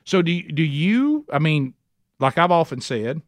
So 0.03 0.21
do 0.21 0.41
do 0.41 0.63
you? 0.63 1.25
I 1.31 1.39
mean, 1.39 1.73
like 2.19 2.37
I've 2.37 2.51
often 2.51 2.81
said, 2.81 3.21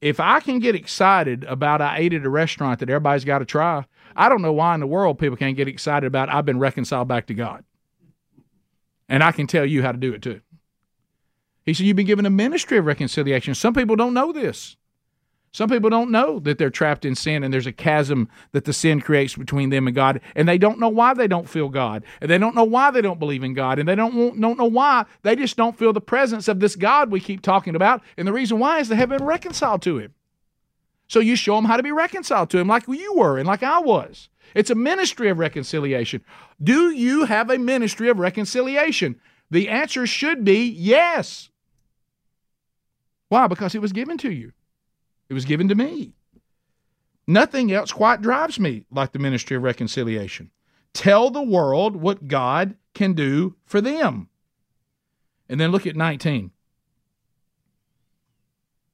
if 0.00 0.20
I 0.20 0.40
can 0.40 0.58
get 0.58 0.74
excited 0.74 1.44
about 1.44 1.80
I 1.80 1.98
ate 1.98 2.12
at 2.12 2.26
a 2.26 2.30
restaurant 2.30 2.80
that 2.80 2.90
everybody's 2.90 3.24
got 3.24 3.38
to 3.38 3.44
try, 3.44 3.86
I 4.14 4.28
don't 4.28 4.42
know 4.42 4.52
why 4.52 4.74
in 4.74 4.80
the 4.80 4.86
world 4.86 5.18
people 5.18 5.36
can't 5.36 5.56
get 5.56 5.66
excited 5.66 6.06
about 6.06 6.28
I've 6.28 6.44
been 6.44 6.58
reconciled 6.58 7.08
back 7.08 7.26
to 7.28 7.34
God. 7.34 7.64
And 9.08 9.22
I 9.22 9.32
can 9.32 9.46
tell 9.46 9.66
you 9.66 9.82
how 9.82 9.92
to 9.92 9.98
do 9.98 10.12
it 10.12 10.22
too. 10.22 10.40
He 11.64 11.74
said, 11.74 11.86
You've 11.86 11.96
been 11.96 12.06
given 12.06 12.26
a 12.26 12.30
ministry 12.30 12.78
of 12.78 12.86
reconciliation. 12.86 13.54
Some 13.54 13.74
people 13.74 13.96
don't 13.96 14.14
know 14.14 14.32
this. 14.32 14.76
Some 15.54 15.70
people 15.70 15.88
don't 15.88 16.10
know 16.10 16.40
that 16.40 16.58
they're 16.58 16.68
trapped 16.68 17.04
in 17.04 17.14
sin 17.14 17.44
and 17.44 17.54
there's 17.54 17.68
a 17.68 17.70
chasm 17.70 18.28
that 18.50 18.64
the 18.64 18.72
sin 18.72 19.00
creates 19.00 19.36
between 19.36 19.70
them 19.70 19.86
and 19.86 19.94
God, 19.94 20.20
and 20.34 20.48
they 20.48 20.58
don't 20.58 20.80
know 20.80 20.88
why 20.88 21.14
they 21.14 21.28
don't 21.28 21.48
feel 21.48 21.68
God, 21.68 22.02
and 22.20 22.28
they 22.28 22.38
don't 22.38 22.56
know 22.56 22.64
why 22.64 22.90
they 22.90 23.00
don't 23.00 23.20
believe 23.20 23.44
in 23.44 23.54
God, 23.54 23.78
and 23.78 23.88
they 23.88 23.94
don't, 23.94 24.40
don't 24.40 24.58
know 24.58 24.64
why 24.64 25.04
they 25.22 25.36
just 25.36 25.56
don't 25.56 25.78
feel 25.78 25.92
the 25.92 26.00
presence 26.00 26.48
of 26.48 26.58
this 26.58 26.74
God 26.74 27.12
we 27.12 27.20
keep 27.20 27.40
talking 27.40 27.76
about. 27.76 28.02
And 28.18 28.26
the 28.26 28.32
reason 28.32 28.58
why 28.58 28.80
is 28.80 28.88
they 28.88 28.96
haven't 28.96 29.18
been 29.18 29.26
reconciled 29.28 29.80
to 29.82 29.98
Him. 29.98 30.12
So 31.06 31.20
you 31.20 31.36
show 31.36 31.54
them 31.54 31.66
how 31.66 31.76
to 31.76 31.84
be 31.84 31.92
reconciled 31.92 32.50
to 32.50 32.58
Him 32.58 32.66
like 32.66 32.88
you 32.88 33.14
were 33.14 33.38
and 33.38 33.46
like 33.46 33.62
I 33.62 33.78
was. 33.78 34.28
It's 34.56 34.70
a 34.70 34.74
ministry 34.74 35.28
of 35.28 35.38
reconciliation. 35.38 36.24
Do 36.60 36.90
you 36.90 37.26
have 37.26 37.48
a 37.48 37.58
ministry 37.58 38.08
of 38.08 38.18
reconciliation? 38.18 39.20
The 39.52 39.68
answer 39.68 40.04
should 40.04 40.44
be 40.44 40.66
yes. 40.66 41.50
Why? 43.28 43.46
Because 43.46 43.76
it 43.76 43.80
was 43.80 43.92
given 43.92 44.18
to 44.18 44.32
you. 44.32 44.50
It 45.28 45.34
was 45.34 45.44
given 45.44 45.68
to 45.68 45.74
me. 45.74 46.12
Nothing 47.26 47.72
else 47.72 47.92
quite 47.92 48.20
drives 48.20 48.60
me 48.60 48.84
like 48.90 49.12
the 49.12 49.18
ministry 49.18 49.56
of 49.56 49.62
reconciliation. 49.62 50.50
Tell 50.92 51.30
the 51.30 51.42
world 51.42 51.96
what 51.96 52.28
God 52.28 52.76
can 52.92 53.14
do 53.14 53.56
for 53.64 53.80
them. 53.80 54.28
And 55.48 55.60
then 55.60 55.70
look 55.72 55.86
at 55.86 55.96
19. 55.96 56.50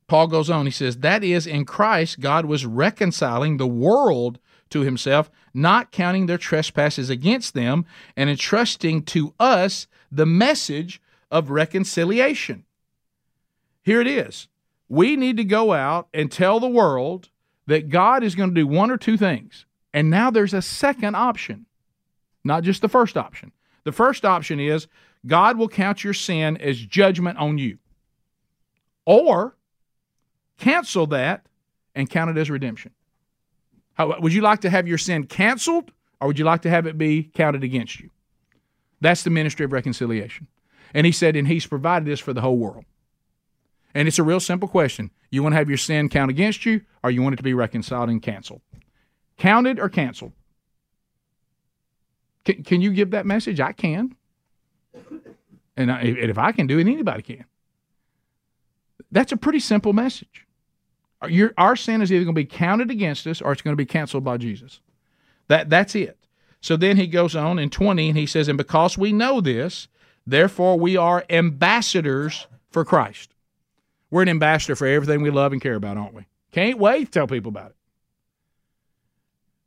Paul 0.06 0.26
goes 0.26 0.50
on, 0.50 0.66
he 0.66 0.72
says, 0.72 0.98
That 0.98 1.22
is, 1.22 1.46
in 1.46 1.64
Christ, 1.64 2.18
God 2.18 2.46
was 2.46 2.66
reconciling 2.66 3.56
the 3.56 3.66
world 3.66 4.40
to 4.70 4.80
himself, 4.80 5.30
not 5.54 5.92
counting 5.92 6.26
their 6.26 6.38
trespasses 6.38 7.10
against 7.10 7.54
them, 7.54 7.84
and 8.16 8.30
entrusting 8.30 9.02
to 9.04 9.34
us 9.38 9.86
the 10.10 10.26
message 10.26 11.00
of 11.30 11.50
reconciliation. 11.50 12.64
Here 13.82 14.00
it 14.00 14.08
is 14.08 14.48
we 14.90 15.14
need 15.14 15.36
to 15.36 15.44
go 15.44 15.72
out 15.72 16.08
and 16.12 16.30
tell 16.30 16.58
the 16.58 16.68
world 16.68 17.30
that 17.66 17.88
God 17.88 18.24
is 18.24 18.34
going 18.34 18.50
to 18.50 18.54
do 18.54 18.66
one 18.66 18.90
or 18.90 18.96
two 18.96 19.16
things. 19.16 19.64
And 19.94 20.10
now 20.10 20.30
there's 20.30 20.52
a 20.52 20.60
second 20.60 21.14
option, 21.14 21.64
not 22.42 22.64
just 22.64 22.82
the 22.82 22.88
first 22.88 23.16
option. 23.16 23.52
The 23.84 23.92
first 23.92 24.24
option 24.24 24.58
is 24.58 24.88
God 25.24 25.56
will 25.56 25.68
count 25.68 26.02
your 26.02 26.12
sin 26.12 26.56
as 26.56 26.78
judgment 26.78 27.38
on 27.38 27.56
you. 27.56 27.78
Or 29.06 29.56
cancel 30.58 31.06
that 31.08 31.46
and 31.94 32.10
count 32.10 32.30
it 32.30 32.40
as 32.40 32.50
redemption. 32.50 32.90
How, 33.94 34.18
would 34.18 34.34
you 34.34 34.42
like 34.42 34.60
to 34.62 34.70
have 34.70 34.88
your 34.88 34.98
sin 34.98 35.26
canceled 35.26 35.92
or 36.20 36.28
would 36.28 36.38
you 36.38 36.44
like 36.44 36.62
to 36.62 36.70
have 36.70 36.86
it 36.86 36.98
be 36.98 37.30
counted 37.32 37.62
against 37.62 38.00
you? 38.00 38.10
That's 39.00 39.22
the 39.22 39.30
ministry 39.30 39.64
of 39.64 39.72
reconciliation. 39.72 40.48
And 40.92 41.06
he 41.06 41.12
said, 41.12 41.36
and 41.36 41.46
he's 41.46 41.66
provided 41.66 42.06
this 42.06 42.20
for 42.20 42.32
the 42.32 42.40
whole 42.40 42.58
world. 42.58 42.84
And 43.94 44.06
it's 44.06 44.18
a 44.18 44.22
real 44.22 44.40
simple 44.40 44.68
question. 44.68 45.10
You 45.30 45.42
want 45.42 45.54
to 45.54 45.56
have 45.56 45.68
your 45.68 45.78
sin 45.78 46.08
count 46.08 46.30
against 46.30 46.64
you, 46.64 46.82
or 47.02 47.10
you 47.10 47.22
want 47.22 47.34
it 47.34 47.36
to 47.38 47.42
be 47.42 47.54
reconciled 47.54 48.08
and 48.08 48.22
canceled? 48.22 48.60
Counted 49.36 49.78
or 49.78 49.88
canceled? 49.88 50.32
Can, 52.44 52.62
can 52.62 52.80
you 52.80 52.92
give 52.92 53.10
that 53.10 53.26
message? 53.26 53.60
I 53.60 53.72
can. 53.72 54.16
And, 55.76 55.90
I, 55.90 56.02
if 56.02 56.38
I 56.38 56.52
can 56.52 56.66
do 56.66 56.78
it, 56.78 56.82
anybody 56.82 57.22
can. 57.22 57.44
That's 59.10 59.32
a 59.32 59.36
pretty 59.36 59.60
simple 59.60 59.92
message. 59.92 60.46
Your, 61.28 61.52
our 61.58 61.76
sin 61.76 62.00
is 62.00 62.12
either 62.12 62.24
going 62.24 62.34
to 62.34 62.40
be 62.40 62.46
counted 62.46 62.90
against 62.90 63.26
us 63.26 63.42
or 63.42 63.52
it's 63.52 63.62
going 63.62 63.72
to 63.72 63.76
be 63.76 63.86
canceled 63.86 64.24
by 64.24 64.36
Jesus. 64.36 64.80
That, 65.48 65.68
that's 65.68 65.94
it. 65.94 66.16
So 66.60 66.76
then 66.76 66.96
he 66.96 67.06
goes 67.06 67.34
on 67.34 67.58
in 67.58 67.70
20 67.70 68.08
and 68.10 68.18
he 68.18 68.26
says, 68.26 68.48
And 68.48 68.58
because 68.58 68.96
we 68.96 69.12
know 69.12 69.40
this, 69.40 69.88
therefore 70.26 70.78
we 70.78 70.96
are 70.96 71.24
ambassadors 71.28 72.46
for 72.70 72.84
Christ. 72.84 73.34
We're 74.10 74.22
an 74.22 74.28
ambassador 74.28 74.74
for 74.74 74.86
everything 74.86 75.22
we 75.22 75.30
love 75.30 75.52
and 75.52 75.62
care 75.62 75.74
about, 75.74 75.96
aren't 75.96 76.14
we? 76.14 76.26
Can't 76.52 76.78
wait 76.78 77.06
to 77.06 77.10
tell 77.10 77.26
people 77.26 77.50
about 77.50 77.70
it. 77.70 77.76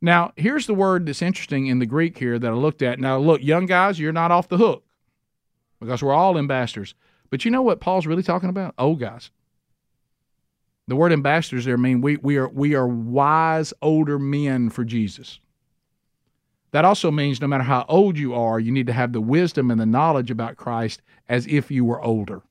Now, 0.02 0.32
here's 0.36 0.66
the 0.66 0.74
word 0.74 1.06
that's 1.06 1.22
interesting 1.22 1.66
in 1.66 1.78
the 1.78 1.86
Greek 1.86 2.18
here 2.18 2.38
that 2.38 2.50
I 2.50 2.54
looked 2.54 2.82
at. 2.82 3.00
Now, 3.00 3.18
look, 3.18 3.42
young 3.42 3.64
guys, 3.64 3.98
you're 3.98 4.12
not 4.12 4.30
off 4.30 4.48
the 4.48 4.58
hook 4.58 4.84
because 5.80 6.02
we're 6.02 6.12
all 6.12 6.36
ambassadors. 6.36 6.94
But 7.30 7.44
you 7.44 7.50
know 7.50 7.62
what 7.62 7.80
Paul's 7.80 8.06
really 8.06 8.22
talking 8.22 8.50
about? 8.50 8.74
Old 8.78 9.00
guys. 9.00 9.30
The 10.86 10.96
word 10.96 11.12
ambassadors 11.12 11.64
there 11.64 11.78
mean 11.78 12.02
we, 12.02 12.16
we 12.18 12.36
are 12.36 12.48
we 12.48 12.74
are 12.74 12.86
wise 12.86 13.72
older 13.80 14.18
men 14.18 14.68
for 14.68 14.84
Jesus. 14.84 15.40
That 16.72 16.84
also 16.84 17.10
means 17.10 17.40
no 17.40 17.46
matter 17.46 17.64
how 17.64 17.86
old 17.88 18.18
you 18.18 18.34
are, 18.34 18.60
you 18.60 18.72
need 18.72 18.88
to 18.88 18.92
have 18.92 19.12
the 19.12 19.20
wisdom 19.20 19.70
and 19.70 19.80
the 19.80 19.86
knowledge 19.86 20.30
about 20.30 20.56
Christ 20.56 21.00
as 21.28 21.46
if 21.46 21.70
you 21.70 21.84
were 21.84 22.02
older. 22.02 22.42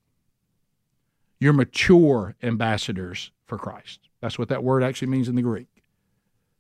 You're 1.39 1.53
mature 1.53 2.36
ambassadors 2.41 3.31
for 3.45 3.57
Christ. 3.57 4.07
That's 4.21 4.39
what 4.39 4.49
that 4.49 4.63
word 4.63 4.84
actually 4.84 5.09
means 5.09 5.27
in 5.27 5.36
the 5.36 5.41
Greek. 5.41 5.67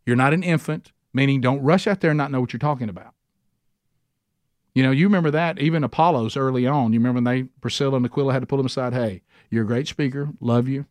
You're 0.05 0.15
not 0.15 0.33
an 0.33 0.43
infant, 0.43 0.91
meaning 1.13 1.39
don't 1.39 1.61
rush 1.61 1.87
out 1.87 2.01
there 2.01 2.11
and 2.11 2.17
not 2.17 2.31
know 2.31 2.41
what 2.41 2.51
you're 2.51 2.59
talking 2.59 2.89
about. 2.89 3.13
You 4.75 4.83
know, 4.83 4.91
you 4.91 5.05
remember 5.05 5.31
that 5.31 5.59
even 5.59 5.83
Apollos 5.83 6.35
early 6.35 6.65
on. 6.67 6.93
You 6.93 6.99
remember 6.99 7.17
when 7.17 7.23
they 7.23 7.43
Priscilla 7.61 7.97
and 7.97 8.05
Aquila 8.05 8.33
had 8.33 8.41
to 8.41 8.47
pull 8.47 8.59
him 8.59 8.65
aside. 8.65 8.93
Hey, 8.93 9.21
you're 9.49 9.63
a 9.63 9.67
great 9.67 9.87
speaker. 9.87 10.29
Love 10.39 10.67
you. 10.67 10.85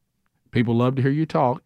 People 0.53 0.77
love 0.77 0.95
to 0.97 1.03
hear 1.03 1.11
you 1.11 1.27
talk. 1.27 1.63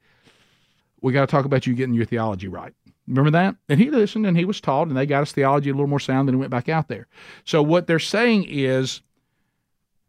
We 1.03 1.13
got 1.13 1.21
to 1.21 1.27
talk 1.31 1.45
about 1.45 1.67
you 1.67 1.75
getting 1.75 1.95
your 1.95 2.07
theology 2.07 2.49
right. 2.49 2.73
Remember 3.07 3.31
that? 3.31 3.57
And 3.69 3.79
he 3.79 3.91
listened 3.91 4.27
and 4.27 4.37
he 4.37 4.45
was 4.45 4.61
taught, 4.61 4.89
and 4.89 4.97
they 4.97 5.07
got 5.07 5.21
his 5.21 5.33
theology 5.33 5.71
a 5.71 5.73
little 5.73 5.87
more 5.87 6.01
sound, 6.01 6.27
than 6.27 6.35
he 6.35 6.41
went 6.41 6.51
back 6.51 6.69
out 6.69 6.89
there. 6.89 7.07
So 7.45 7.63
what 7.63 7.87
they're 7.87 7.99
saying 7.99 8.47
is, 8.49 9.03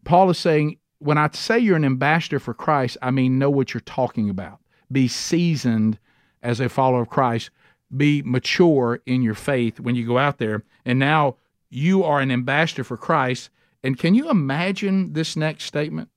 Paul 0.05 0.29
is 0.29 0.37
saying 0.37 0.77
when 0.99 1.17
I 1.17 1.29
say 1.33 1.59
you're 1.59 1.75
an 1.75 1.85
ambassador 1.85 2.39
for 2.39 2.53
Christ, 2.53 2.97
I 3.01 3.11
mean 3.11 3.37
know 3.37 3.49
what 3.49 3.73
you're 3.73 3.81
talking 3.81 4.29
about. 4.29 4.59
Be 4.91 5.07
seasoned 5.07 5.99
as 6.41 6.59
a 6.59 6.69
follower 6.69 7.01
of 7.01 7.09
Christ. 7.09 7.49
Be 7.95 8.21
mature 8.23 9.01
in 9.05 9.21
your 9.21 9.35
faith 9.35 9.79
when 9.79 9.95
you 9.95 10.05
go 10.05 10.17
out 10.17 10.37
there. 10.37 10.63
And 10.85 10.99
now 10.99 11.35
you 11.69 12.03
are 12.03 12.19
an 12.19 12.31
ambassador 12.31 12.83
for 12.83 12.97
Christ. 12.97 13.49
And 13.83 13.97
can 13.97 14.15
you 14.15 14.29
imagine 14.29 15.13
this 15.13 15.35
next 15.35 15.65
statement? 15.65 16.09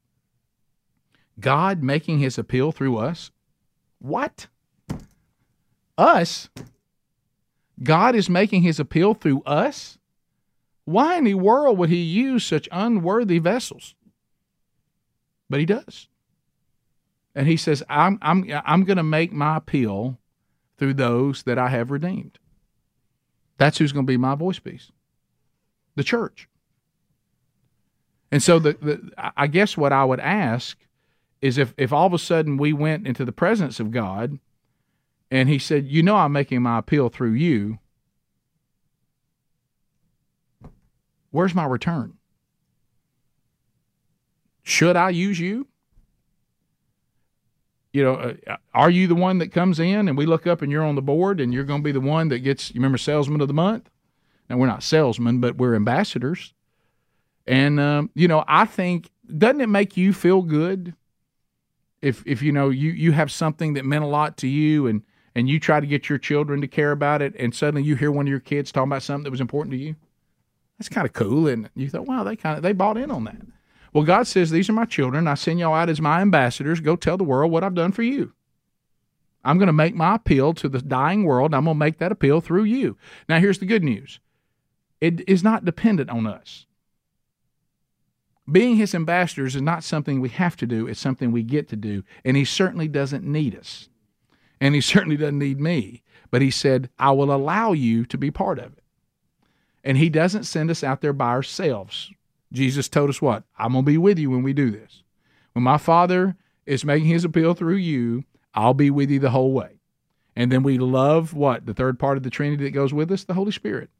God 1.38 1.82
making 1.82 2.18
his 2.18 2.38
appeal 2.38 2.72
through 2.72 2.98
us? 2.98 3.30
What? 3.98 4.46
Us? 5.96 6.48
God 7.82 8.14
is 8.14 8.28
making 8.28 8.62
his 8.62 8.80
appeal 8.80 9.14
through 9.14 9.42
us? 9.42 9.98
Why 10.84 11.16
in 11.16 11.24
the 11.24 11.34
world 11.34 11.78
would 11.78 11.90
he 11.90 12.02
use 12.02 12.44
such 12.44 12.68
unworthy 12.72 13.38
vessels? 13.38 13.94
But 15.50 15.58
he 15.58 15.66
does. 15.66 16.06
And 17.34 17.46
he 17.46 17.56
says, 17.56 17.82
I'm, 17.88 18.18
I'm, 18.22 18.48
I'm 18.64 18.84
going 18.84 18.96
to 18.96 19.02
make 19.02 19.32
my 19.32 19.56
appeal 19.56 20.18
through 20.78 20.94
those 20.94 21.42
that 21.42 21.58
I 21.58 21.68
have 21.68 21.90
redeemed. 21.90 22.38
That's 23.58 23.76
who's 23.76 23.92
going 23.92 24.06
to 24.06 24.10
be 24.10 24.16
my 24.16 24.36
voice 24.36 24.60
piece 24.60 24.90
the 25.96 26.04
church. 26.04 26.48
And 28.32 28.42
so, 28.42 28.60
the, 28.60 28.72
the, 28.80 29.32
I 29.36 29.48
guess 29.48 29.76
what 29.76 29.92
I 29.92 30.04
would 30.04 30.20
ask 30.20 30.78
is 31.42 31.58
if, 31.58 31.74
if 31.76 31.92
all 31.92 32.06
of 32.06 32.14
a 32.14 32.18
sudden 32.18 32.56
we 32.56 32.72
went 32.72 33.06
into 33.06 33.24
the 33.24 33.32
presence 33.32 33.80
of 33.80 33.90
God 33.90 34.38
and 35.32 35.48
he 35.48 35.58
said, 35.58 35.88
You 35.88 36.04
know, 36.04 36.16
I'm 36.16 36.32
making 36.32 36.62
my 36.62 36.78
appeal 36.78 37.08
through 37.08 37.32
you, 37.32 37.80
where's 41.32 41.56
my 41.56 41.66
return? 41.66 42.19
Should 44.70 44.94
I 44.94 45.10
use 45.10 45.40
you? 45.40 45.66
You 47.92 48.04
know, 48.04 48.36
uh, 48.46 48.56
are 48.72 48.88
you 48.88 49.08
the 49.08 49.16
one 49.16 49.38
that 49.38 49.50
comes 49.50 49.80
in 49.80 50.06
and 50.06 50.16
we 50.16 50.26
look 50.26 50.46
up 50.46 50.62
and 50.62 50.70
you're 50.70 50.84
on 50.84 50.94
the 50.94 51.02
board 51.02 51.40
and 51.40 51.52
you're 51.52 51.64
going 51.64 51.80
to 51.80 51.84
be 51.84 51.90
the 51.90 52.00
one 52.00 52.28
that 52.28 52.38
gets, 52.38 52.70
you 52.70 52.78
remember, 52.78 52.96
salesman 52.96 53.40
of 53.40 53.48
the 53.48 53.54
month? 53.54 53.90
Now, 54.48 54.58
we're 54.58 54.68
not 54.68 54.84
salesmen, 54.84 55.40
but 55.40 55.56
we're 55.56 55.74
ambassadors. 55.74 56.54
And, 57.48 57.80
um, 57.80 58.10
you 58.14 58.28
know, 58.28 58.44
I 58.46 58.64
think, 58.64 59.10
doesn't 59.36 59.60
it 59.60 59.68
make 59.68 59.96
you 59.96 60.12
feel 60.12 60.42
good 60.42 60.94
if, 62.00 62.22
if 62.24 62.40
you 62.40 62.52
know, 62.52 62.68
you, 62.68 62.92
you 62.92 63.10
have 63.10 63.32
something 63.32 63.74
that 63.74 63.84
meant 63.84 64.04
a 64.04 64.06
lot 64.06 64.36
to 64.36 64.46
you 64.46 64.86
and, 64.86 65.02
and 65.34 65.48
you 65.48 65.58
try 65.58 65.80
to 65.80 65.86
get 65.86 66.08
your 66.08 66.18
children 66.18 66.60
to 66.60 66.68
care 66.68 66.92
about 66.92 67.22
it 67.22 67.34
and 67.36 67.52
suddenly 67.52 67.82
you 67.82 67.96
hear 67.96 68.12
one 68.12 68.28
of 68.28 68.30
your 68.30 68.38
kids 68.38 68.70
talking 68.70 68.88
about 68.88 69.02
something 69.02 69.24
that 69.24 69.32
was 69.32 69.40
important 69.40 69.72
to 69.72 69.78
you? 69.78 69.96
That's 70.78 70.88
kind 70.88 71.08
of 71.08 71.12
cool. 71.12 71.48
And 71.48 71.68
you 71.74 71.90
thought, 71.90 72.06
wow, 72.06 72.22
they 72.22 72.36
kind 72.36 72.56
of, 72.56 72.62
they 72.62 72.72
bought 72.72 72.96
in 72.96 73.10
on 73.10 73.24
that. 73.24 73.42
Well, 73.92 74.04
God 74.04 74.26
says, 74.26 74.50
These 74.50 74.68
are 74.68 74.74
my 74.74 74.84
children. 74.84 75.26
I 75.26 75.34
send 75.34 75.58
y'all 75.58 75.74
out 75.74 75.88
as 75.88 76.00
my 76.00 76.20
ambassadors. 76.20 76.80
Go 76.80 76.96
tell 76.96 77.16
the 77.16 77.24
world 77.24 77.50
what 77.50 77.64
I've 77.64 77.74
done 77.74 77.92
for 77.92 78.02
you. 78.02 78.32
I'm 79.44 79.58
going 79.58 79.68
to 79.68 79.72
make 79.72 79.94
my 79.94 80.16
appeal 80.16 80.52
to 80.54 80.68
the 80.68 80.82
dying 80.82 81.24
world. 81.24 81.54
I'm 81.54 81.64
going 81.64 81.74
to 81.74 81.78
make 81.78 81.98
that 81.98 82.12
appeal 82.12 82.40
through 82.40 82.64
you. 82.64 82.96
Now, 83.28 83.40
here's 83.40 83.58
the 83.58 83.66
good 83.66 83.82
news 83.82 84.20
it 85.00 85.28
is 85.28 85.42
not 85.42 85.64
dependent 85.64 86.10
on 86.10 86.26
us. 86.26 86.66
Being 88.50 88.76
his 88.76 88.94
ambassadors 88.94 89.54
is 89.54 89.62
not 89.62 89.84
something 89.84 90.20
we 90.20 90.28
have 90.30 90.56
to 90.56 90.66
do, 90.66 90.86
it's 90.86 91.00
something 91.00 91.32
we 91.32 91.42
get 91.42 91.68
to 91.68 91.76
do. 91.76 92.02
And 92.24 92.36
he 92.36 92.44
certainly 92.44 92.88
doesn't 92.88 93.24
need 93.24 93.56
us. 93.56 93.88
And 94.60 94.74
he 94.74 94.80
certainly 94.80 95.16
doesn't 95.16 95.38
need 95.38 95.60
me. 95.60 96.02
But 96.30 96.42
he 96.42 96.50
said, 96.50 96.90
I 96.98 97.10
will 97.12 97.32
allow 97.32 97.72
you 97.72 98.04
to 98.06 98.18
be 98.18 98.30
part 98.30 98.58
of 98.58 98.72
it. 98.72 98.82
And 99.82 99.96
he 99.96 100.10
doesn't 100.10 100.44
send 100.44 100.70
us 100.70 100.84
out 100.84 101.00
there 101.00 101.12
by 101.12 101.30
ourselves. 101.30 102.12
Jesus 102.52 102.88
told 102.88 103.10
us 103.10 103.22
what? 103.22 103.44
I'm 103.58 103.72
going 103.72 103.84
to 103.84 103.90
be 103.90 103.98
with 103.98 104.18
you 104.18 104.30
when 104.30 104.42
we 104.42 104.52
do 104.52 104.70
this. 104.70 105.02
When 105.52 105.62
my 105.62 105.78
Father 105.78 106.36
is 106.66 106.84
making 106.84 107.08
his 107.08 107.24
appeal 107.24 107.54
through 107.54 107.76
you, 107.76 108.24
I'll 108.54 108.74
be 108.74 108.90
with 108.90 109.10
you 109.10 109.18
the 109.18 109.30
whole 109.30 109.52
way. 109.52 109.80
And 110.36 110.50
then 110.50 110.62
we 110.62 110.78
love 110.78 111.34
what? 111.34 111.66
The 111.66 111.74
third 111.74 111.98
part 111.98 112.16
of 112.16 112.22
the 112.22 112.30
Trinity 112.30 112.64
that 112.64 112.70
goes 112.70 112.92
with 112.92 113.10
us? 113.10 113.24
The 113.24 113.34
Holy 113.34 113.52
Spirit. 113.52 113.90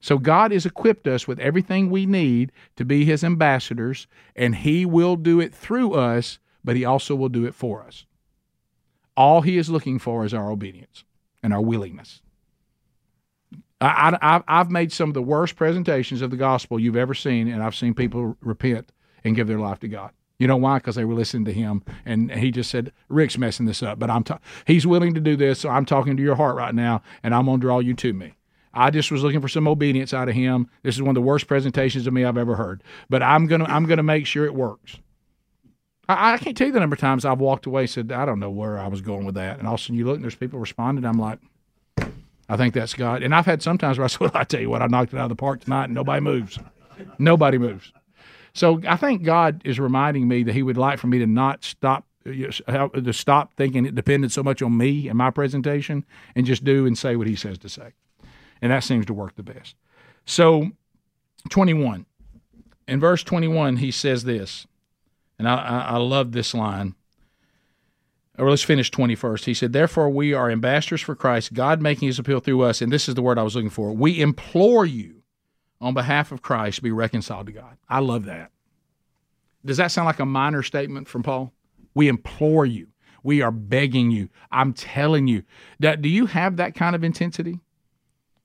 So 0.00 0.18
God 0.18 0.52
has 0.52 0.66
equipped 0.66 1.08
us 1.08 1.26
with 1.26 1.40
everything 1.40 1.90
we 1.90 2.06
need 2.06 2.52
to 2.76 2.84
be 2.84 3.04
his 3.04 3.24
ambassadors, 3.24 4.06
and 4.34 4.54
he 4.54 4.84
will 4.84 5.16
do 5.16 5.40
it 5.40 5.54
through 5.54 5.94
us, 5.94 6.38
but 6.62 6.76
he 6.76 6.84
also 6.84 7.14
will 7.14 7.28
do 7.28 7.46
it 7.46 7.54
for 7.54 7.82
us. 7.82 8.04
All 9.16 9.40
he 9.40 9.56
is 9.56 9.70
looking 9.70 9.98
for 9.98 10.24
is 10.24 10.34
our 10.34 10.50
obedience 10.50 11.04
and 11.42 11.54
our 11.54 11.62
willingness. 11.62 12.20
I, 13.80 14.42
have 14.48 14.70
made 14.70 14.92
some 14.92 15.10
of 15.10 15.14
the 15.14 15.22
worst 15.22 15.56
presentations 15.56 16.22
of 16.22 16.30
the 16.30 16.36
gospel 16.36 16.80
you've 16.80 16.96
ever 16.96 17.14
seen, 17.14 17.48
and 17.48 17.62
I've 17.62 17.74
seen 17.74 17.94
people 17.94 18.36
repent 18.40 18.90
and 19.22 19.36
give 19.36 19.48
their 19.48 19.58
life 19.58 19.80
to 19.80 19.88
God. 19.88 20.12
You 20.38 20.46
know 20.46 20.56
why? 20.56 20.78
Because 20.78 20.96
they 20.96 21.04
were 21.04 21.14
listening 21.14 21.44
to 21.46 21.52
him, 21.52 21.82
and 22.04 22.30
he 22.30 22.50
just 22.50 22.70
said, 22.70 22.92
"Rick's 23.08 23.38
messing 23.38 23.66
this 23.66 23.82
up, 23.82 23.98
but 23.98 24.10
I'm 24.10 24.22
ta- 24.22 24.40
he's 24.66 24.86
willing 24.86 25.14
to 25.14 25.20
do 25.20 25.36
this. 25.36 25.60
So 25.60 25.68
I'm 25.68 25.86
talking 25.86 26.16
to 26.16 26.22
your 26.22 26.36
heart 26.36 26.56
right 26.56 26.74
now, 26.74 27.02
and 27.22 27.34
I'm 27.34 27.46
to 27.46 27.56
draw 27.56 27.78
you 27.78 27.94
to 27.94 28.12
me." 28.12 28.34
I 28.76 28.90
just 28.90 29.10
was 29.10 29.22
looking 29.22 29.40
for 29.40 29.48
some 29.48 29.66
obedience 29.66 30.12
out 30.12 30.28
of 30.28 30.34
him. 30.34 30.68
This 30.82 30.94
is 30.94 31.02
one 31.02 31.10
of 31.10 31.14
the 31.14 31.26
worst 31.26 31.46
presentations 31.46 32.06
of 32.06 32.12
me 32.12 32.24
I've 32.24 32.36
ever 32.36 32.56
heard, 32.56 32.82
but 33.08 33.22
I'm 33.22 33.46
gonna 33.46 33.64
I'm 33.64 33.86
gonna 33.86 34.02
make 34.02 34.26
sure 34.26 34.44
it 34.44 34.54
works. 34.54 34.98
I, 36.08 36.34
I 36.34 36.38
can't 36.38 36.56
tell 36.56 36.66
you 36.66 36.72
the 36.74 36.80
number 36.80 36.94
of 36.94 37.00
times 37.00 37.24
I've 37.24 37.40
walked 37.40 37.64
away 37.64 37.86
said 37.86 38.12
I 38.12 38.26
don't 38.26 38.38
know 38.38 38.50
where 38.50 38.78
I 38.78 38.88
was 38.88 39.00
going 39.00 39.24
with 39.24 39.36
that, 39.36 39.58
and 39.58 39.66
all 39.66 39.74
of 39.74 39.80
a 39.80 39.82
sudden 39.82 39.96
you 39.96 40.04
look 40.04 40.16
and 40.16 40.24
there's 40.24 40.34
people 40.34 40.58
responding. 40.58 41.06
I'm 41.06 41.18
like, 41.18 41.38
I 42.48 42.56
think 42.56 42.74
that's 42.74 42.94
God. 42.94 43.22
And 43.22 43.34
I've 43.34 43.46
had 43.46 43.62
sometimes 43.62 43.98
where 43.98 44.04
I 44.04 44.08
said, 44.08 44.20
well, 44.20 44.30
I 44.34 44.44
tell 44.44 44.60
you 44.60 44.70
what, 44.70 44.82
I 44.82 44.86
knocked 44.86 45.12
it 45.12 45.18
out 45.18 45.24
of 45.24 45.28
the 45.30 45.36
park 45.36 45.62
tonight, 45.62 45.84
and 45.84 45.94
nobody 45.94 46.20
moves. 46.20 46.58
Nobody 47.18 47.58
moves. 47.58 47.92
So 48.54 48.80
I 48.88 48.96
think 48.96 49.22
God 49.22 49.60
is 49.64 49.78
reminding 49.78 50.28
me 50.28 50.42
that 50.44 50.54
He 50.54 50.62
would 50.62 50.78
like 50.78 50.98
for 50.98 51.08
me 51.08 51.18
to 51.18 51.26
not 51.26 51.64
stop 51.64 52.06
to 52.24 53.12
stop 53.12 53.54
thinking 53.54 53.86
it 53.86 53.94
depended 53.94 54.32
so 54.32 54.42
much 54.42 54.60
on 54.60 54.76
me 54.76 55.08
and 55.08 55.16
my 55.16 55.30
presentation 55.30 56.04
and 56.34 56.44
just 56.44 56.64
do 56.64 56.84
and 56.86 56.98
say 56.98 57.14
what 57.16 57.26
He 57.26 57.36
says 57.36 57.58
to 57.58 57.68
say, 57.68 57.92
and 58.62 58.72
that 58.72 58.82
seems 58.82 59.06
to 59.06 59.14
work 59.14 59.36
the 59.36 59.42
best. 59.42 59.76
So, 60.24 60.70
twenty 61.50 61.74
one, 61.74 62.06
in 62.88 62.98
verse 62.98 63.22
twenty 63.22 63.46
one, 63.46 63.76
He 63.76 63.90
says 63.90 64.24
this, 64.24 64.66
and 65.38 65.46
I, 65.46 65.56
I, 65.56 65.78
I 65.78 65.96
love 65.98 66.32
this 66.32 66.54
line. 66.54 66.94
Or 68.38 68.50
let's 68.50 68.62
finish 68.62 68.90
21st. 68.90 69.44
He 69.44 69.54
said, 69.54 69.72
Therefore, 69.72 70.10
we 70.10 70.34
are 70.34 70.50
ambassadors 70.50 71.00
for 71.00 71.14
Christ, 71.14 71.54
God 71.54 71.80
making 71.80 72.06
his 72.08 72.18
appeal 72.18 72.40
through 72.40 72.62
us. 72.62 72.82
And 72.82 72.92
this 72.92 73.08
is 73.08 73.14
the 73.14 73.22
word 73.22 73.38
I 73.38 73.42
was 73.42 73.54
looking 73.54 73.70
for. 73.70 73.92
We 73.92 74.20
implore 74.20 74.84
you 74.84 75.22
on 75.80 75.94
behalf 75.94 76.32
of 76.32 76.42
Christ 76.42 76.82
be 76.82 76.90
reconciled 76.90 77.46
to 77.46 77.52
God. 77.52 77.78
I 77.88 78.00
love 78.00 78.24
that. 78.26 78.50
Does 79.64 79.78
that 79.78 79.90
sound 79.90 80.06
like 80.06 80.20
a 80.20 80.26
minor 80.26 80.62
statement 80.62 81.08
from 81.08 81.22
Paul? 81.22 81.52
We 81.94 82.08
implore 82.08 82.66
you. 82.66 82.88
We 83.22 83.42
are 83.42 83.50
begging 83.50 84.10
you. 84.10 84.28
I'm 84.52 84.72
telling 84.72 85.26
you. 85.26 85.42
Do 85.80 86.08
you 86.08 86.26
have 86.26 86.56
that 86.56 86.74
kind 86.74 86.94
of 86.94 87.02
intensity? 87.02 87.60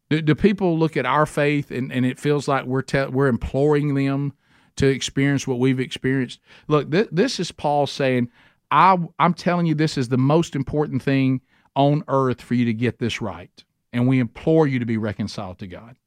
Do, 0.10 0.22
do 0.22 0.36
people 0.36 0.78
look 0.78 0.98
at 0.98 1.06
our 1.06 1.26
faith 1.26 1.70
and, 1.70 1.92
and 1.92 2.06
it 2.06 2.20
feels 2.20 2.48
like 2.48 2.66
we're, 2.66 2.82
te- 2.82 3.06
we're 3.06 3.28
imploring 3.28 3.94
them 3.94 4.34
to 4.78 4.88
experience 4.88 5.46
what 5.46 5.60
we've 5.60 5.80
experienced? 5.80 6.40
Look, 6.68 6.92
th- 6.92 7.10
this 7.12 7.40
is 7.40 7.52
Paul 7.52 7.88
saying, 7.88 8.30
I, 8.72 8.98
I'm 9.20 9.34
telling 9.34 9.66
you, 9.66 9.76
this 9.76 9.98
is 9.98 10.10
the 10.10 10.18
most 10.18 10.56
important 10.56 11.04
thing 11.04 11.42
on 11.76 12.04
earth 12.08 12.42
for 12.42 12.54
you 12.54 12.66
to 12.66 12.74
get 12.74 13.00
this 13.00 13.22
right. 13.22 13.64
And 13.94 14.08
we 14.08 14.20
implore 14.20 14.68
you 14.68 14.80
to 14.80 14.86
be 14.86 14.98
reconciled 14.98 15.60
to 15.60 15.68
God. 15.68 15.98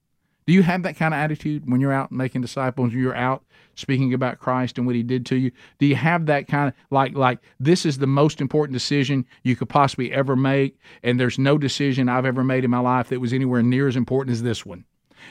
Do 0.46 0.52
you 0.52 0.62
have 0.62 0.82
that 0.82 0.96
kind 0.96 1.14
of 1.14 1.18
attitude 1.18 1.70
when 1.70 1.80
you're 1.80 1.92
out 1.92 2.12
making 2.12 2.42
disciples, 2.42 2.92
you're 2.92 3.14
out 3.14 3.44
speaking 3.76 4.12
about 4.12 4.38
Christ 4.38 4.76
and 4.76 4.86
what 4.86 4.94
he 4.94 5.02
did 5.02 5.24
to 5.26 5.36
you? 5.36 5.50
Do 5.78 5.86
you 5.86 5.96
have 5.96 6.26
that 6.26 6.48
kind 6.48 6.68
of 6.68 6.74
like 6.90 7.14
like 7.14 7.38
this 7.58 7.86
is 7.86 7.98
the 7.98 8.06
most 8.06 8.40
important 8.40 8.74
decision 8.74 9.24
you 9.42 9.56
could 9.56 9.70
possibly 9.70 10.12
ever 10.12 10.36
make 10.36 10.78
and 11.02 11.18
there's 11.18 11.38
no 11.38 11.56
decision 11.56 12.08
I've 12.08 12.26
ever 12.26 12.44
made 12.44 12.64
in 12.64 12.70
my 12.70 12.78
life 12.78 13.08
that 13.08 13.20
was 13.20 13.32
anywhere 13.32 13.62
near 13.62 13.88
as 13.88 13.96
important 13.96 14.32
as 14.34 14.42
this 14.42 14.66
one. 14.66 14.84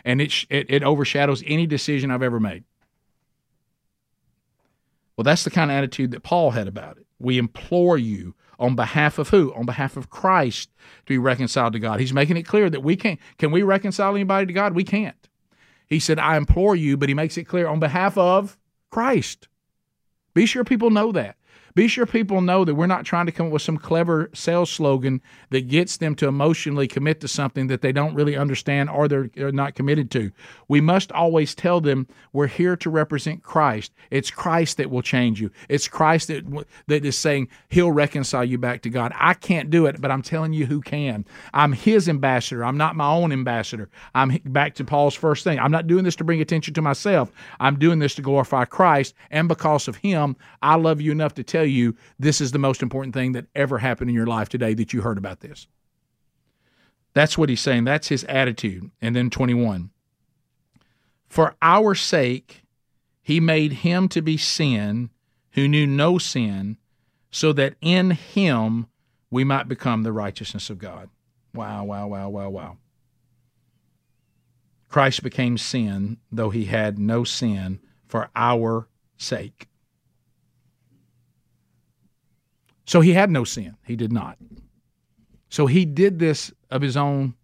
And 0.03 0.19
it 0.19 0.45
it, 0.49 0.65
it 0.69 0.83
overshadows 0.83 1.43
any 1.45 1.67
decision 1.67 2.09
I've 2.09 2.23
ever 2.23 2.39
made. 2.39 2.63
Well, 5.15 5.23
that's 5.23 5.43
the 5.43 5.51
kind 5.51 5.69
of 5.69 5.77
attitude 5.77 6.11
that 6.11 6.23
Paul 6.23 6.51
had 6.51 6.67
about 6.67 6.97
it. 6.97 7.02
We 7.23 7.37
implore 7.37 7.97
you 7.97 8.35
on 8.59 8.75
behalf 8.75 9.17
of 9.17 9.29
who? 9.29 9.53
On 9.53 9.65
behalf 9.65 9.97
of 9.97 10.09
Christ 10.09 10.69
to 11.05 11.09
be 11.09 11.17
reconciled 11.17 11.73
to 11.73 11.79
God. 11.79 11.99
He's 11.99 12.13
making 12.13 12.37
it 12.37 12.43
clear 12.43 12.69
that 12.69 12.83
we 12.83 12.95
can't. 12.95 13.19
Can 13.37 13.51
we 13.51 13.63
reconcile 13.63 14.13
anybody 14.13 14.45
to 14.45 14.53
God? 14.53 14.73
We 14.73 14.83
can't. 14.83 15.15
He 15.87 15.99
said, 15.99 16.19
I 16.19 16.37
implore 16.37 16.75
you, 16.75 16.97
but 16.97 17.09
he 17.09 17.15
makes 17.15 17.37
it 17.37 17.45
clear 17.45 17.67
on 17.67 17.79
behalf 17.79 18.17
of 18.17 18.57
Christ. 18.89 19.47
Be 20.33 20.45
sure 20.45 20.63
people 20.63 20.89
know 20.89 21.11
that. 21.11 21.37
Be 21.75 21.87
sure 21.87 22.05
people 22.05 22.41
know 22.41 22.63
that 22.65 22.75
we're 22.75 22.85
not 22.85 23.05
trying 23.05 23.25
to 23.25 23.31
come 23.31 23.47
up 23.47 23.51
with 23.51 23.61
some 23.63 23.77
clever 23.77 24.29
sales 24.33 24.69
slogan 24.69 25.21
that 25.49 25.67
gets 25.67 25.97
them 25.97 26.13
to 26.15 26.27
emotionally 26.27 26.87
commit 26.87 27.19
to 27.21 27.27
something 27.27 27.67
that 27.67 27.81
they 27.81 27.91
don't 27.91 28.13
really 28.13 28.35
understand 28.35 28.89
or 28.89 29.07
they're, 29.07 29.29
not 29.35 29.75
committed 29.75 30.09
to. 30.11 30.31
We 30.67 30.81
must 30.81 31.11
always 31.11 31.53
tell 31.53 31.81
them 31.81 32.07
we're 32.31 32.47
here 32.47 32.75
to 32.77 32.89
represent 32.89 33.43
Christ. 33.43 33.91
It's 34.09 34.31
Christ 34.31 34.77
that 34.77 34.89
will 34.89 35.01
change 35.01 35.41
you. 35.41 35.51
It's 35.69 35.87
Christ 35.87 36.27
that 36.29 36.65
that 36.87 37.05
is 37.05 37.17
saying 37.17 37.49
He'll 37.69 37.91
reconcile 37.91 38.45
you 38.45 38.57
back 38.57 38.81
to 38.83 38.89
God. 38.89 39.11
I 39.15 39.33
can't 39.33 39.69
do 39.69 39.85
it, 39.85 39.99
but 39.99 40.11
I'm 40.11 40.21
telling 40.21 40.53
you 40.53 40.65
who 40.65 40.81
can. 40.81 41.25
I'm 41.53 41.73
His 41.73 42.07
ambassador. 42.07 42.63
I'm 42.63 42.77
not 42.77 42.95
my 42.95 43.09
own 43.09 43.31
ambassador. 43.31 43.89
I'm 44.15 44.39
back 44.45 44.75
to 44.75 44.83
Paul's 44.83 45.15
first 45.15 45.43
thing. 45.43 45.59
I'm 45.59 45.71
not 45.71 45.87
doing 45.87 46.03
this 46.03 46.15
to 46.17 46.23
bring 46.23 46.41
attention 46.41 46.73
to 46.75 46.81
myself. 46.81 47.31
I'm 47.59 47.77
doing 47.77 47.99
this 47.99 48.15
to 48.15 48.21
glorify 48.21 48.65
Christ, 48.65 49.13
and 49.29 49.47
because 49.47 49.87
of 49.87 49.97
Him, 49.97 50.35
I 50.61 50.75
love 50.75 51.01
you 51.01 51.11
enough 51.11 51.33
to 51.35 51.43
tell 51.43 51.62
tell 51.63 51.71
you 51.71 51.95
this 52.19 52.41
is 52.41 52.51
the 52.51 52.59
most 52.59 52.81
important 52.81 53.13
thing 53.13 53.31
that 53.31 53.47
ever 53.55 53.77
happened 53.79 54.09
in 54.09 54.15
your 54.15 54.27
life 54.27 54.49
today 54.49 54.73
that 54.73 54.93
you 54.93 55.01
heard 55.01 55.17
about 55.17 55.39
this. 55.39 55.67
That's 57.13 57.37
what 57.37 57.49
he's 57.49 57.61
saying. 57.61 57.85
That's 57.85 58.09
his 58.09 58.23
attitude. 58.25 58.91
And 59.01 59.15
then 59.15 59.29
21. 59.29 59.91
For 61.27 61.55
our 61.61 61.95
sake, 61.95 62.63
he 63.21 63.39
made 63.39 63.73
him 63.73 64.09
to 64.09 64.21
be 64.21 64.37
sin 64.37 65.09
who 65.51 65.67
knew 65.67 65.85
no 65.85 66.17
sin, 66.17 66.77
so 67.29 67.53
that 67.53 67.75
in 67.79 68.11
him 68.11 68.87
we 69.29 69.43
might 69.43 69.67
become 69.67 70.01
the 70.01 70.11
righteousness 70.11 70.71
of 70.71 70.79
God. 70.79 71.09
Wow, 71.53 71.83
wow, 71.85 72.07
wow, 72.07 72.29
wow, 72.29 72.49
wow. 72.49 72.77
Christ 74.89 75.21
became 75.21 75.57
sin, 75.59 76.17
though 76.31 76.49
he 76.49 76.65
had 76.65 76.97
no 76.97 77.23
sin, 77.23 77.79
for 78.07 78.29
our 78.35 78.87
sake. 79.15 79.67
So 82.85 83.01
he 83.01 83.13
had 83.13 83.31
no 83.31 83.43
sin. 83.43 83.77
He 83.85 83.95
did 83.95 84.11
not. 84.11 84.37
So 85.49 85.67
he 85.67 85.85
did 85.85 86.19
this 86.19 86.51
of 86.69 86.81
his 86.81 86.97
own 86.97 87.35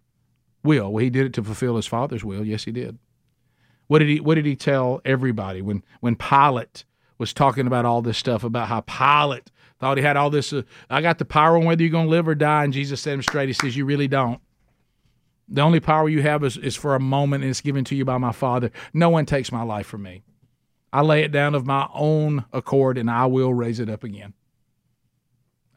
will. 0.63 0.91
Well, 0.91 1.03
he 1.03 1.09
did 1.09 1.27
it 1.27 1.33
to 1.33 1.43
fulfill 1.43 1.75
his 1.75 1.85
father's 1.85 2.23
will. 2.23 2.45
Yes, 2.45 2.63
he 2.63 2.71
did. 2.71 2.97
What 3.87 3.99
did 3.99 4.09
he 4.09 4.19
what 4.19 4.35
did 4.35 4.45
he 4.45 4.55
tell 4.55 5.01
everybody 5.03 5.61
when 5.61 5.83
when 5.99 6.15
Pilate 6.15 6.85
was 7.17 7.33
talking 7.33 7.67
about 7.67 7.85
all 7.85 8.01
this 8.01 8.17
stuff 8.17 8.43
about 8.43 8.67
how 8.67 8.81
Pilate 8.81 9.51
thought 9.79 9.97
he 9.97 10.03
had 10.03 10.17
all 10.17 10.29
this 10.29 10.53
uh, 10.53 10.61
I 10.89 11.01
got 11.01 11.17
the 11.17 11.25
power 11.25 11.57
on 11.57 11.65
whether 11.65 11.81
you're 11.81 11.91
going 11.91 12.05
to 12.05 12.11
live 12.11 12.27
or 12.27 12.35
die 12.35 12.63
and 12.63 12.73
Jesus 12.73 13.01
said 13.01 13.13
him 13.13 13.21
straight 13.23 13.49
he 13.49 13.53
says 13.53 13.75
you 13.75 13.85
really 13.85 14.07
don't. 14.07 14.41
The 15.47 15.61
only 15.61 15.79
power 15.79 16.07
you 16.07 16.21
have 16.21 16.43
is, 16.43 16.57
is 16.57 16.75
for 16.75 16.93
a 16.93 16.99
moment 16.99 17.43
and 17.43 17.49
it's 17.49 17.61
given 17.61 17.83
to 17.85 17.95
you 17.95 18.05
by 18.05 18.19
my 18.19 18.31
Father. 18.31 18.71
No 18.93 19.09
one 19.09 19.25
takes 19.25 19.51
my 19.51 19.63
life 19.63 19.87
from 19.87 20.03
me. 20.03 20.21
I 20.93 21.01
lay 21.01 21.23
it 21.23 21.31
down 21.31 21.55
of 21.55 21.65
my 21.65 21.87
own 21.93 22.45
accord 22.53 22.99
and 22.99 23.09
I 23.09 23.25
will 23.25 23.53
raise 23.53 23.79
it 23.79 23.89
up 23.89 24.03
again. 24.03 24.33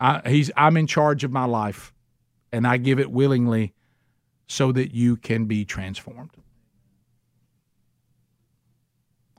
I, 0.03 0.29
he's 0.29 0.51
I'm 0.57 0.77
in 0.77 0.89
charge 0.89 1.23
of 1.23 1.31
my 1.31 1.45
life, 1.45 1.95
and 2.51 2.67
I 2.67 2.77
give 2.77 2.99
it 2.99 3.11
willingly, 3.11 3.73
so 4.49 4.73
that 4.73 4.93
you 4.93 5.17
can 5.17 5.45
be 5.45 5.65
transformed. 5.65 6.33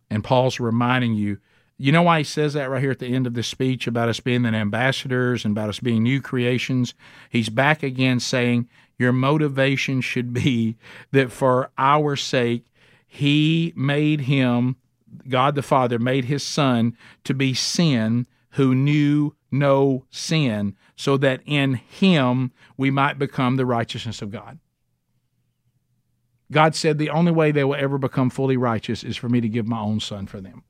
And 0.10 0.24
Paul's 0.24 0.60
reminding 0.62 1.16
you. 1.16 1.40
You 1.78 1.92
know 1.92 2.04
why 2.04 2.20
he 2.20 2.24
says 2.24 2.54
that 2.54 2.70
right 2.70 2.82
here 2.82 2.92
at 2.92 3.00
the 3.00 3.14
end 3.14 3.28
of 3.28 3.34
this 3.34 3.48
speech 3.48 3.88
about 3.88 4.08
us 4.08 4.22
being 4.22 4.44
the 4.44 4.50
ambassadors 4.50 5.44
and 5.44 5.52
about 5.52 5.70
us 5.70 5.80
being 5.82 6.04
new 6.04 6.22
creations? 6.22 6.94
He's 7.30 7.50
back 7.50 7.84
again 7.84 8.22
saying 8.22 8.70
your 8.98 9.12
motivation 9.12 10.00
should 10.00 10.32
be 10.32 10.78
that 11.12 11.32
for 11.32 11.72
our 11.78 12.16
sake, 12.16 12.68
he 13.06 13.74
made 13.76 14.22
him, 14.22 14.78
God 15.28 15.56
the 15.56 15.62
Father, 15.62 16.00
made 16.00 16.26
his 16.26 16.44
son 16.44 16.96
to 17.26 17.34
be 17.34 17.54
sin 17.54 18.28
who 18.52 18.74
knew 18.76 19.36
no 19.54 20.06
sin, 20.10 20.76
so 20.96 21.16
that 21.18 21.42
in 21.46 21.76
him 21.76 22.52
we 22.76 22.92
might 22.92 23.20
become 23.20 23.56
the 23.56 23.66
righteousness 23.66 24.22
of 24.22 24.32
God. 24.32 24.60
God 26.52 26.76
said 26.76 26.98
the 26.98 27.10
only 27.10 27.32
way 27.32 27.52
they 27.52 27.64
will 27.64 27.76
ever 27.76 27.98
become 27.98 28.30
fully 28.30 28.58
righteous 28.58 29.04
is 29.04 29.16
for 29.16 29.30
me 29.30 29.40
to 29.42 29.50
give 29.50 29.68
my 29.68 29.80
own 29.80 30.00
son 30.00 30.28
for 30.28 30.42
them 30.42 30.64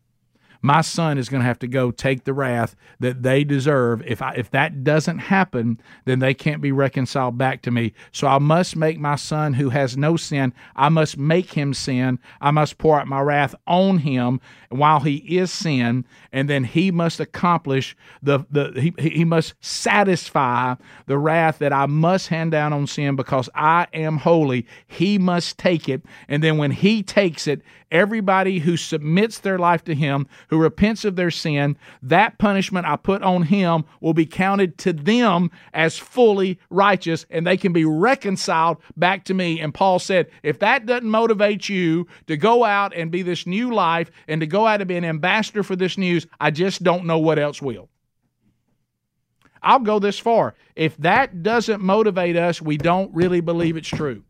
my 0.64 0.80
son 0.82 1.18
is 1.18 1.28
going 1.28 1.42
to 1.42 1.48
have 1.48 1.60
to 1.60 1.68
go 1.68 1.92
take 1.92 2.24
the 2.24 2.34
wrath 2.34 2.76
that 3.02 3.22
they 3.22 3.44
deserve. 3.44 4.02
If 4.08 4.22
I, 4.22 4.34
if 4.36 4.50
that 4.52 4.84
doesn't 4.84 5.20
happen, 5.20 5.80
then 6.06 6.20
they 6.20 6.34
can't 6.34 6.62
be 6.62 6.72
reconciled 6.72 7.38
back 7.38 7.62
to 7.64 7.72
me. 7.72 7.94
So 8.14 8.28
I 8.28 8.40
must 8.40 8.78
make 8.78 8.98
my 8.98 9.18
son 9.18 9.54
who 9.54 9.70
has 9.70 9.98
no 9.98 10.16
sin, 10.16 10.54
I 10.76 10.90
must 10.90 11.18
make 11.18 11.54
him 11.54 11.74
sin. 11.74 12.18
I 12.40 12.52
must 12.52 12.78
pour 12.78 13.00
out 13.00 13.08
my 13.08 13.20
wrath 13.20 13.54
on 13.68 14.00
him 14.00 14.40
while 14.70 15.02
he 15.02 15.18
is 15.38 15.52
sin, 15.52 16.06
and 16.32 16.50
then 16.50 16.64
he 16.64 16.92
must 16.92 17.20
accomplish 17.20 17.96
the 18.22 18.46
the 18.50 18.94
he, 18.98 19.10
he 19.10 19.26
must 19.26 19.54
satisfy 19.60 20.76
the 21.06 21.18
wrath 21.18 21.60
that 21.60 21.74
I 21.74 21.86
must 21.88 22.30
hand 22.30 22.52
down 22.52 22.72
on 22.72 22.88
sin 22.88 23.16
because 23.16 23.50
I 23.54 23.88
am 23.94 24.18
holy. 24.18 24.66
He 24.88 25.18
must 25.18 25.58
take 25.58 25.90
it, 25.90 26.04
and 26.30 26.42
then 26.42 26.58
when 26.58 26.72
he 26.72 27.04
takes 27.04 27.48
it, 27.48 27.62
everybody 27.92 28.60
who 28.60 28.76
submits 28.76 29.40
their 29.40 29.60
life 29.60 29.84
to 29.86 29.96
him 29.96 30.28
who 30.54 30.60
repents 30.60 31.04
of 31.04 31.16
their 31.16 31.32
sin, 31.32 31.76
that 32.04 32.38
punishment 32.38 32.86
I 32.86 32.96
put 32.96 33.24
on 33.24 33.42
him 33.42 33.86
will 34.02 34.14
be 34.14 34.28
counted 34.28 34.78
to 34.80 34.94
them 34.94 35.50
as 35.74 35.98
fully 35.98 36.60
righteous 36.70 37.26
and 37.32 37.48
they 37.48 37.58
can 37.58 37.74
be 37.74 37.86
reconciled 37.86 38.78
back 38.96 39.26
to 39.26 39.34
me. 39.34 39.60
And 39.60 39.74
Paul 39.74 39.98
said, 39.98 40.30
if 40.44 40.60
that 40.60 40.86
doesn't 40.86 41.10
motivate 41.10 41.70
you 41.70 42.06
to 42.28 42.38
go 42.38 42.64
out 42.64 42.96
and 42.96 43.10
be 43.10 43.24
this 43.24 43.48
new 43.48 43.74
life 43.74 44.12
and 44.28 44.42
to 44.42 44.48
go 44.48 44.68
out 44.68 44.80
and 44.80 44.88
be 44.88 44.96
an 44.96 45.06
ambassador 45.06 45.64
for 45.64 45.76
this 45.76 45.98
news, 45.98 46.28
I 46.40 46.52
just 46.52 46.84
don't 46.84 47.06
know 47.06 47.18
what 47.18 47.40
else 47.40 47.60
will. 47.60 47.90
I'll 49.64 49.80
go 49.80 49.98
this 49.98 50.20
far. 50.20 50.54
If 50.76 50.96
that 50.98 51.42
doesn't 51.42 51.82
motivate 51.82 52.36
us, 52.36 52.62
we 52.62 52.78
don't 52.78 53.12
really 53.16 53.42
believe 53.42 53.76
it's 53.76 53.88
true. 53.88 54.24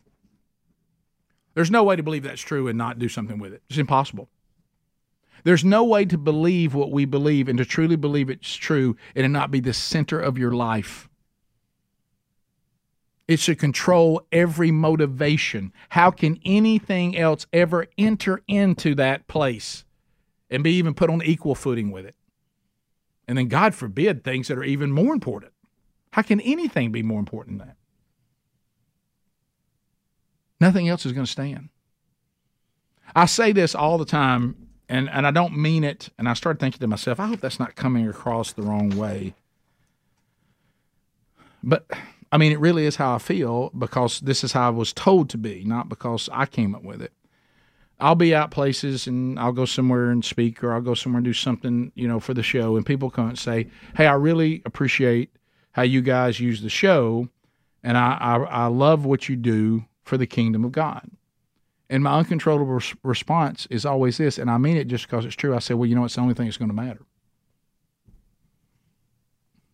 There's 1.53 1.69
no 1.69 1.83
way 1.83 1.97
to 1.97 2.03
believe 2.03 2.23
that's 2.23 2.41
true 2.41 2.69
and 2.69 2.77
not 2.77 2.97
do 2.97 3.09
something 3.09 3.39
with 3.39 3.51
it. 3.51 3.61
It's 3.69 3.77
impossible. 3.77 4.29
There's 5.43 5.65
no 5.65 5.83
way 5.83 6.05
to 6.05 6.17
believe 6.17 6.73
what 6.73 6.91
we 6.91 7.05
believe 7.05 7.49
and 7.49 7.57
to 7.57 7.65
truly 7.65 7.95
believe 7.95 8.29
it's 8.29 8.55
true 8.55 8.95
and 9.15 9.25
it 9.25 9.29
not 9.29 9.51
be 9.51 9.59
the 9.59 9.73
center 9.73 10.19
of 10.19 10.37
your 10.37 10.51
life. 10.51 11.09
It 13.27 13.39
should 13.39 13.59
control 13.59 14.21
every 14.31 14.71
motivation. 14.71 15.73
How 15.89 16.11
can 16.11 16.39
anything 16.45 17.17
else 17.17 17.45
ever 17.53 17.87
enter 17.97 18.41
into 18.47 18.95
that 18.95 19.27
place 19.27 19.85
and 20.49 20.63
be 20.63 20.73
even 20.73 20.93
put 20.93 21.09
on 21.09 21.21
equal 21.23 21.55
footing 21.55 21.91
with 21.91 22.05
it? 22.05 22.15
And 23.27 23.37
then, 23.37 23.47
God 23.47 23.73
forbid, 23.73 24.23
things 24.23 24.49
that 24.49 24.57
are 24.57 24.63
even 24.63 24.91
more 24.91 25.13
important. 25.13 25.53
How 26.11 26.21
can 26.21 26.41
anything 26.41 26.91
be 26.91 27.01
more 27.01 27.19
important 27.19 27.59
than 27.59 27.69
that? 27.69 27.77
Nothing 30.59 30.89
else 30.89 31.05
is 31.05 31.13
going 31.13 31.25
to 31.25 31.31
stand. 31.31 31.69
I 33.15 33.25
say 33.25 33.53
this 33.53 33.73
all 33.73 33.97
the 33.97 34.05
time 34.05 34.55
and 34.93 35.09
and 35.09 35.25
I 35.25 35.31
don't 35.31 35.57
mean 35.57 35.83
it. 35.83 36.09
And 36.19 36.29
I 36.29 36.33
started 36.33 36.59
thinking 36.59 36.79
to 36.79 36.87
myself, 36.87 37.19
I 37.19 37.27
hope 37.27 37.41
that's 37.41 37.59
not 37.59 37.75
coming 37.75 38.07
across 38.07 38.53
the 38.53 38.61
wrong 38.61 38.91
way. 38.95 39.33
But 41.63 41.87
I 42.31 42.37
mean, 42.37 42.51
it 42.51 42.59
really 42.59 42.85
is 42.85 42.97
how 42.97 43.15
I 43.15 43.17
feel 43.17 43.71
because 43.77 44.19
this 44.19 44.43
is 44.43 44.51
how 44.51 44.67
I 44.67 44.69
was 44.69 44.93
told 44.93 45.29
to 45.31 45.37
be, 45.37 45.63
not 45.65 45.89
because 45.89 46.29
I 46.31 46.45
came 46.45 46.75
up 46.75 46.83
with 46.83 47.01
it. 47.01 47.11
I'll 47.99 48.15
be 48.15 48.35
out 48.35 48.51
places 48.51 49.07
and 49.07 49.39
I'll 49.39 49.51
go 49.51 49.65
somewhere 49.65 50.11
and 50.11 50.23
speak, 50.23 50.63
or 50.63 50.73
I'll 50.73 50.81
go 50.81 50.93
somewhere 50.93 51.19
and 51.19 51.25
do 51.25 51.33
something, 51.33 51.91
you 51.95 52.07
know, 52.07 52.19
for 52.19 52.33
the 52.33 52.43
show, 52.43 52.75
and 52.75 52.85
people 52.85 53.09
come 53.09 53.29
and 53.29 53.39
say, 53.39 53.67
"Hey, 53.95 54.05
I 54.05 54.13
really 54.13 54.61
appreciate 54.65 55.35
how 55.71 55.83
you 55.83 56.01
guys 56.01 56.39
use 56.39 56.61
the 56.61 56.69
show, 56.69 57.29
and 57.81 57.97
I 57.97 58.17
I, 58.19 58.35
I 58.35 58.65
love 58.67 59.05
what 59.05 59.27
you 59.27 59.37
do 59.37 59.85
for 60.03 60.17
the 60.17 60.27
kingdom 60.27 60.63
of 60.65 60.71
God." 60.71 61.09
And 61.89 62.03
my 62.03 62.17
uncontrollable 62.17 62.65
res- 62.65 62.95
response 63.03 63.67
is 63.69 63.85
always 63.85 64.17
this, 64.17 64.37
and 64.37 64.49
I 64.49 64.57
mean 64.57 64.77
it 64.77 64.87
just 64.87 65.05
because 65.05 65.25
it's 65.25 65.35
true. 65.35 65.55
I 65.55 65.59
say, 65.59 65.73
well, 65.73 65.87
you 65.87 65.95
know, 65.95 66.05
it's 66.05 66.15
the 66.15 66.21
only 66.21 66.33
thing 66.33 66.45
that's 66.45 66.57
going 66.57 66.69
to 66.69 66.75
matter. 66.75 67.01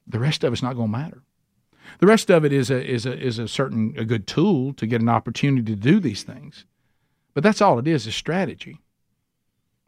The 0.07 0.20
rest 0.20 0.43
of 0.43 0.51
it's 0.51 0.64
not 0.64 0.76
going 0.76 0.91
to 0.91 0.97
matter. 0.97 1.22
The 1.99 2.07
rest 2.07 2.30
of 2.30 2.45
it 2.45 2.53
is 2.53 2.70
a 2.70 2.86
is 2.86 3.05
a 3.05 3.18
is 3.18 3.39
a 3.39 3.47
certain 3.47 3.93
a 3.97 4.05
good 4.05 4.28
tool 4.28 4.74
to 4.74 4.86
get 4.86 5.01
an 5.01 5.10
opportunity 5.10 5.64
to 5.74 5.80
do 5.80 5.99
these 5.99 6.24
things, 6.24 6.66
but 7.34 7.43
that's 7.43 7.62
all 7.62 7.80
it 7.80 7.88
is: 7.88 8.05
is 8.05 8.16
strategy, 8.16 8.80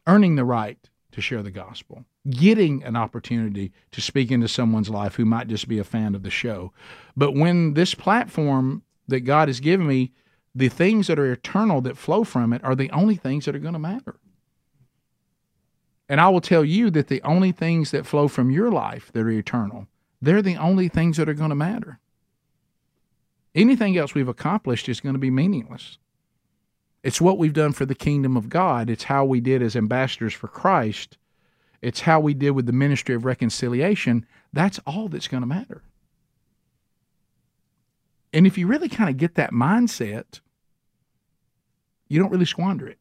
earning 0.08 0.36
the 0.36 0.46
right 0.46 0.78
to 1.12 1.22
share 1.22 1.44
the 1.44 1.52
gospel, 1.52 2.06
getting 2.30 2.84
an 2.84 2.96
opportunity 2.96 3.72
to 3.92 4.02
speak 4.02 4.32
into 4.32 4.48
someone's 4.48 4.90
life 4.90 5.16
who 5.16 5.26
might 5.26 5.48
just 5.48 5.68
be 5.68 5.80
a 5.80 5.84
fan 5.84 6.16
of 6.16 6.24
the 6.24 6.30
show. 6.30 6.72
But 7.16 7.36
when 7.36 7.74
this 7.74 7.94
platform 7.94 8.84
that 9.08 9.22
God 9.22 9.48
has 9.48 9.60
given 9.60 9.88
me 9.88 10.12
the 10.54 10.70
things 10.70 11.08
that 11.08 11.20
are 11.20 11.32
eternal 11.32 11.82
that 11.82 11.98
flow 11.98 12.24
from 12.24 12.54
it 12.54 12.64
are 12.64 12.76
the 12.76 12.92
only 12.92 13.16
things 13.16 13.46
that 13.46 13.56
are 13.56 13.60
going 13.60 13.74
to 13.74 13.80
matter. 13.80 14.16
And 16.10 16.20
I 16.20 16.28
will 16.30 16.42
tell 16.42 16.66
you 16.66 16.90
that 16.92 17.08
the 17.08 17.22
only 17.22 17.54
things 17.54 17.92
that 17.92 18.06
flow 18.06 18.28
from 18.28 18.52
your 18.52 18.70
life 18.70 19.12
that 19.14 19.22
are 19.22 19.30
eternal, 19.30 19.88
they're 20.22 20.42
the 20.42 20.58
only 20.58 20.90
things 20.90 21.18
that 21.18 21.30
are 21.30 21.34
going 21.34 21.50
to 21.50 21.56
matter. 21.56 22.00
Anything 23.56 23.98
else 23.98 24.14
we've 24.14 24.28
accomplished 24.28 24.90
is 24.90 25.00
going 25.00 25.16
to 25.16 25.20
be 25.20 25.32
meaningless. 25.32 25.98
It's 27.04 27.22
what 27.22 27.38
we've 27.38 27.54
done 27.54 27.72
for 27.74 27.86
the 27.86 27.96
kingdom 27.96 28.38
of 28.38 28.50
God. 28.50 28.90
It's 28.90 29.06
how 29.06 29.26
we 29.26 29.40
did 29.40 29.62
as 29.62 29.76
ambassadors 29.76 30.34
for 30.34 30.48
Christ. 30.48 31.18
It's 31.82 32.02
how 32.02 32.20
we 32.20 32.34
did 32.34 32.52
with 32.52 32.66
the 32.66 32.74
ministry 32.74 33.16
of 33.16 33.26
reconciliation. 33.26 34.26
That's 34.54 34.80
all 34.86 35.08
that's 35.08 35.28
going 35.28 35.42
to 35.42 35.48
matter. 35.48 35.82
And 38.34 38.48
if 38.48 38.58
you 38.58 38.68
really 38.68 38.90
kind 38.90 39.10
of 39.10 39.18
get 39.18 39.36
that 39.36 39.52
mindset, 39.52 40.40
you 42.08 42.20
don't 42.20 42.32
really 42.32 42.46
squander 42.46 42.88
it. 42.88 42.98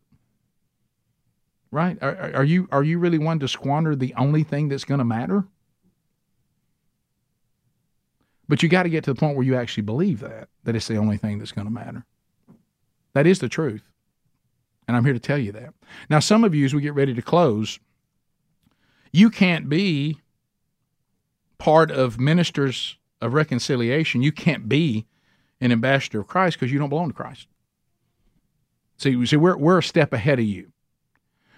Right? 1.72 1.98
Are, 2.02 2.32
are 2.34 2.44
you 2.44 2.68
are 2.72 2.82
you 2.82 2.98
really 2.98 3.18
one 3.18 3.38
to 3.40 3.48
squander 3.48 3.94
the 3.94 4.12
only 4.16 4.42
thing 4.42 4.68
that's 4.68 4.84
going 4.84 4.98
to 4.98 5.04
matter? 5.04 5.44
But 8.48 8.64
you 8.64 8.68
got 8.68 8.82
to 8.82 8.88
get 8.88 9.04
to 9.04 9.14
the 9.14 9.18
point 9.18 9.36
where 9.36 9.46
you 9.46 9.54
actually 9.54 9.84
believe 9.84 10.18
that 10.20 10.48
that 10.64 10.74
it's 10.74 10.88
the 10.88 10.96
only 10.96 11.16
thing 11.16 11.38
that's 11.38 11.52
going 11.52 11.68
to 11.68 11.72
matter. 11.72 12.04
That 13.12 13.26
is 13.26 13.38
the 13.38 13.48
truth. 13.48 13.82
And 14.88 14.96
I'm 14.96 15.04
here 15.04 15.12
to 15.12 15.20
tell 15.20 15.38
you 15.38 15.52
that. 15.52 15.74
Now 16.08 16.18
some 16.18 16.42
of 16.42 16.52
you 16.54 16.64
as 16.64 16.74
we 16.74 16.82
get 16.82 16.94
ready 16.94 17.14
to 17.14 17.22
close, 17.22 17.78
you 19.12 19.30
can't 19.30 19.68
be 19.68 20.18
part 21.58 21.92
of 21.92 22.18
ministers 22.18 22.96
of 23.20 23.34
reconciliation. 23.34 24.22
You 24.22 24.32
can't 24.32 24.68
be 24.68 25.06
an 25.60 25.72
ambassador 25.72 26.20
of 26.20 26.26
Christ 26.26 26.58
because 26.58 26.72
you 26.72 26.78
don't 26.78 26.88
belong 26.88 27.08
to 27.08 27.14
Christ. 27.14 27.46
See, 28.96 29.24
see, 29.26 29.36
we're 29.36 29.56
we're 29.56 29.78
a 29.78 29.82
step 29.82 30.12
ahead 30.12 30.38
of 30.38 30.44
you, 30.44 30.72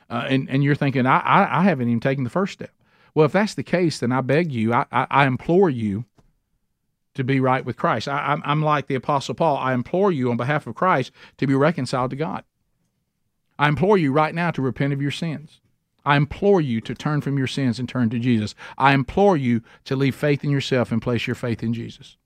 uh, 0.09 0.27
and 0.29 0.49
and 0.49 0.63
you're 0.63 0.75
thinking 0.75 1.07
I, 1.07 1.19
I, 1.19 1.61
I 1.61 1.63
haven't 1.65 1.89
even 1.89 2.01
taken 2.01 2.25
the 2.25 2.31
first 2.31 2.53
step. 2.53 2.71
Well, 3.15 3.27
if 3.27 3.33
that's 3.33 3.55
the 3.55 3.63
case, 3.63 3.99
then 3.99 4.13
I 4.13 4.21
beg 4.21 4.53
you, 4.53 4.73
I 4.73 4.87
I, 4.93 5.07
I 5.11 5.27
implore 5.27 5.71
you 5.71 6.05
to 7.15 7.25
be 7.25 7.41
right 7.41 7.65
with 7.65 7.77
Christ. 7.77 8.09
I, 8.09 8.33
I'm 8.33 8.43
I'm 8.45 8.63
like 8.63 8.87
the 8.87 8.95
Apostle 8.95 9.35
Paul. 9.35 9.57
I 9.57 9.75
implore 9.75 10.13
you 10.13 10.31
on 10.31 10.37
behalf 10.37 10.67
of 10.67 10.75
Christ 10.75 11.13
to 11.39 11.47
be 11.47 11.55
reconciled 11.55 12.11
to 12.11 12.17
God. 12.17 12.45
I 13.59 13.69
implore 13.69 13.99
you 13.99 14.13
right 14.13 14.35
now 14.35 14.51
to 14.53 14.63
repent 14.63 14.93
of 14.93 15.03
your 15.03 15.11
sins. 15.11 15.61
I 16.05 16.17
implore 16.17 16.61
you 16.61 16.81
to 16.81 16.95
turn 16.95 17.21
from 17.21 17.39
your 17.39 17.47
sins 17.47 17.79
and 17.79 17.89
turn 17.89 18.11
to 18.11 18.19
Jesus. 18.19 18.55
I 18.77 18.93
implore 18.93 19.37
you 19.37 19.63
to 19.85 19.95
leave 19.95 20.17
faith 20.17 20.43
in 20.43 20.51
yourself 20.51 20.91
and 20.91 21.01
place 21.01 21.27
your 21.27 21.37
faith 21.37 21.63
in 21.63 21.73
Jesus. 21.73 22.17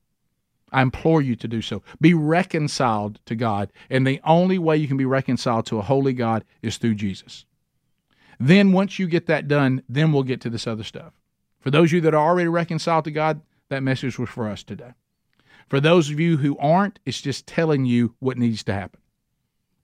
I 0.72 0.82
implore 0.82 1.22
you 1.22 1.36
to 1.36 1.48
do 1.48 1.62
so. 1.62 1.82
Be 2.00 2.14
reconciled 2.14 3.20
to 3.26 3.34
God. 3.34 3.72
And 3.88 4.06
the 4.06 4.20
only 4.24 4.58
way 4.58 4.76
you 4.76 4.88
can 4.88 4.96
be 4.96 5.04
reconciled 5.04 5.66
to 5.66 5.78
a 5.78 5.82
holy 5.82 6.12
God 6.12 6.44
is 6.62 6.76
through 6.76 6.96
Jesus. 6.96 7.44
Then, 8.38 8.72
once 8.72 8.98
you 8.98 9.06
get 9.06 9.26
that 9.26 9.48
done, 9.48 9.82
then 9.88 10.12
we'll 10.12 10.22
get 10.22 10.40
to 10.42 10.50
this 10.50 10.66
other 10.66 10.84
stuff. 10.84 11.14
For 11.60 11.70
those 11.70 11.90
of 11.90 11.94
you 11.94 12.00
that 12.02 12.14
are 12.14 12.28
already 12.28 12.48
reconciled 12.48 13.04
to 13.04 13.10
God, 13.10 13.40
that 13.70 13.82
message 13.82 14.18
was 14.18 14.28
for 14.28 14.48
us 14.48 14.62
today. 14.62 14.92
For 15.68 15.80
those 15.80 16.10
of 16.10 16.20
you 16.20 16.36
who 16.36 16.56
aren't, 16.58 16.98
it's 17.04 17.20
just 17.20 17.46
telling 17.46 17.84
you 17.84 18.14
what 18.18 18.38
needs 18.38 18.62
to 18.64 18.72
happen. 18.72 19.00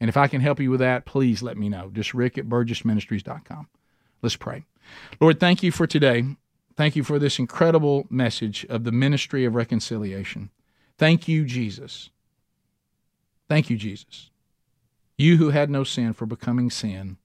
And 0.00 0.08
if 0.08 0.16
I 0.16 0.28
can 0.28 0.40
help 0.40 0.60
you 0.60 0.70
with 0.70 0.80
that, 0.80 1.06
please 1.06 1.42
let 1.42 1.56
me 1.56 1.68
know. 1.68 1.90
Just 1.92 2.12
rick 2.12 2.36
at 2.36 2.48
burgessministries.com. 2.48 3.68
Let's 4.20 4.36
pray. 4.36 4.64
Lord, 5.20 5.40
thank 5.40 5.62
you 5.62 5.72
for 5.72 5.86
today. 5.86 6.24
Thank 6.76 6.96
you 6.96 7.04
for 7.04 7.18
this 7.18 7.38
incredible 7.38 8.06
message 8.10 8.64
of 8.68 8.84
the 8.84 8.92
ministry 8.92 9.44
of 9.44 9.54
reconciliation. 9.54 10.50
Thank 10.99 11.28
you, 11.28 11.45
Jesus. 11.45 12.11
Thank 13.49 13.70
you, 13.70 13.76
Jesus. 13.76 14.30
You 15.16 15.36
who 15.36 15.51
had 15.51 15.70
no 15.70 15.84
sin 15.84 16.12
for 16.12 16.26
becoming 16.26 16.70
sin 16.70 17.18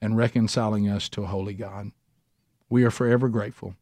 and 0.00 0.16
reconciling 0.16 0.88
us 0.88 1.08
to 1.10 1.22
a 1.22 1.26
holy 1.26 1.54
God. 1.54 1.92
We 2.68 2.84
are 2.84 2.90
forever 2.90 3.28
grateful. 3.28 3.74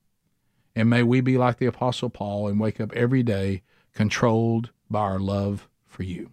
And 0.75 0.91
may 0.91 1.03
we 1.03 1.21
be 1.21 1.39
like 1.39 1.59
the 1.59 1.67
Apostle 1.67 2.11
Paul 2.11 2.49
and 2.49 2.61
wake 2.61 2.81
up 2.81 2.93
every 2.93 3.23
day 3.23 3.63
controlled 3.95 4.71
by 4.91 5.01
our 5.01 5.19
love 5.19 5.69
for 5.87 6.03
you. 6.03 6.31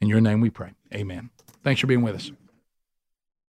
In 0.00 0.08
your 0.08 0.20
name 0.20 0.40
we 0.40 0.50
pray. 0.50 0.72
Amen. 0.94 1.30
Thanks 1.62 1.80
for 1.80 1.86
being 1.86 2.02
with 2.02 2.16
us. 2.16 2.32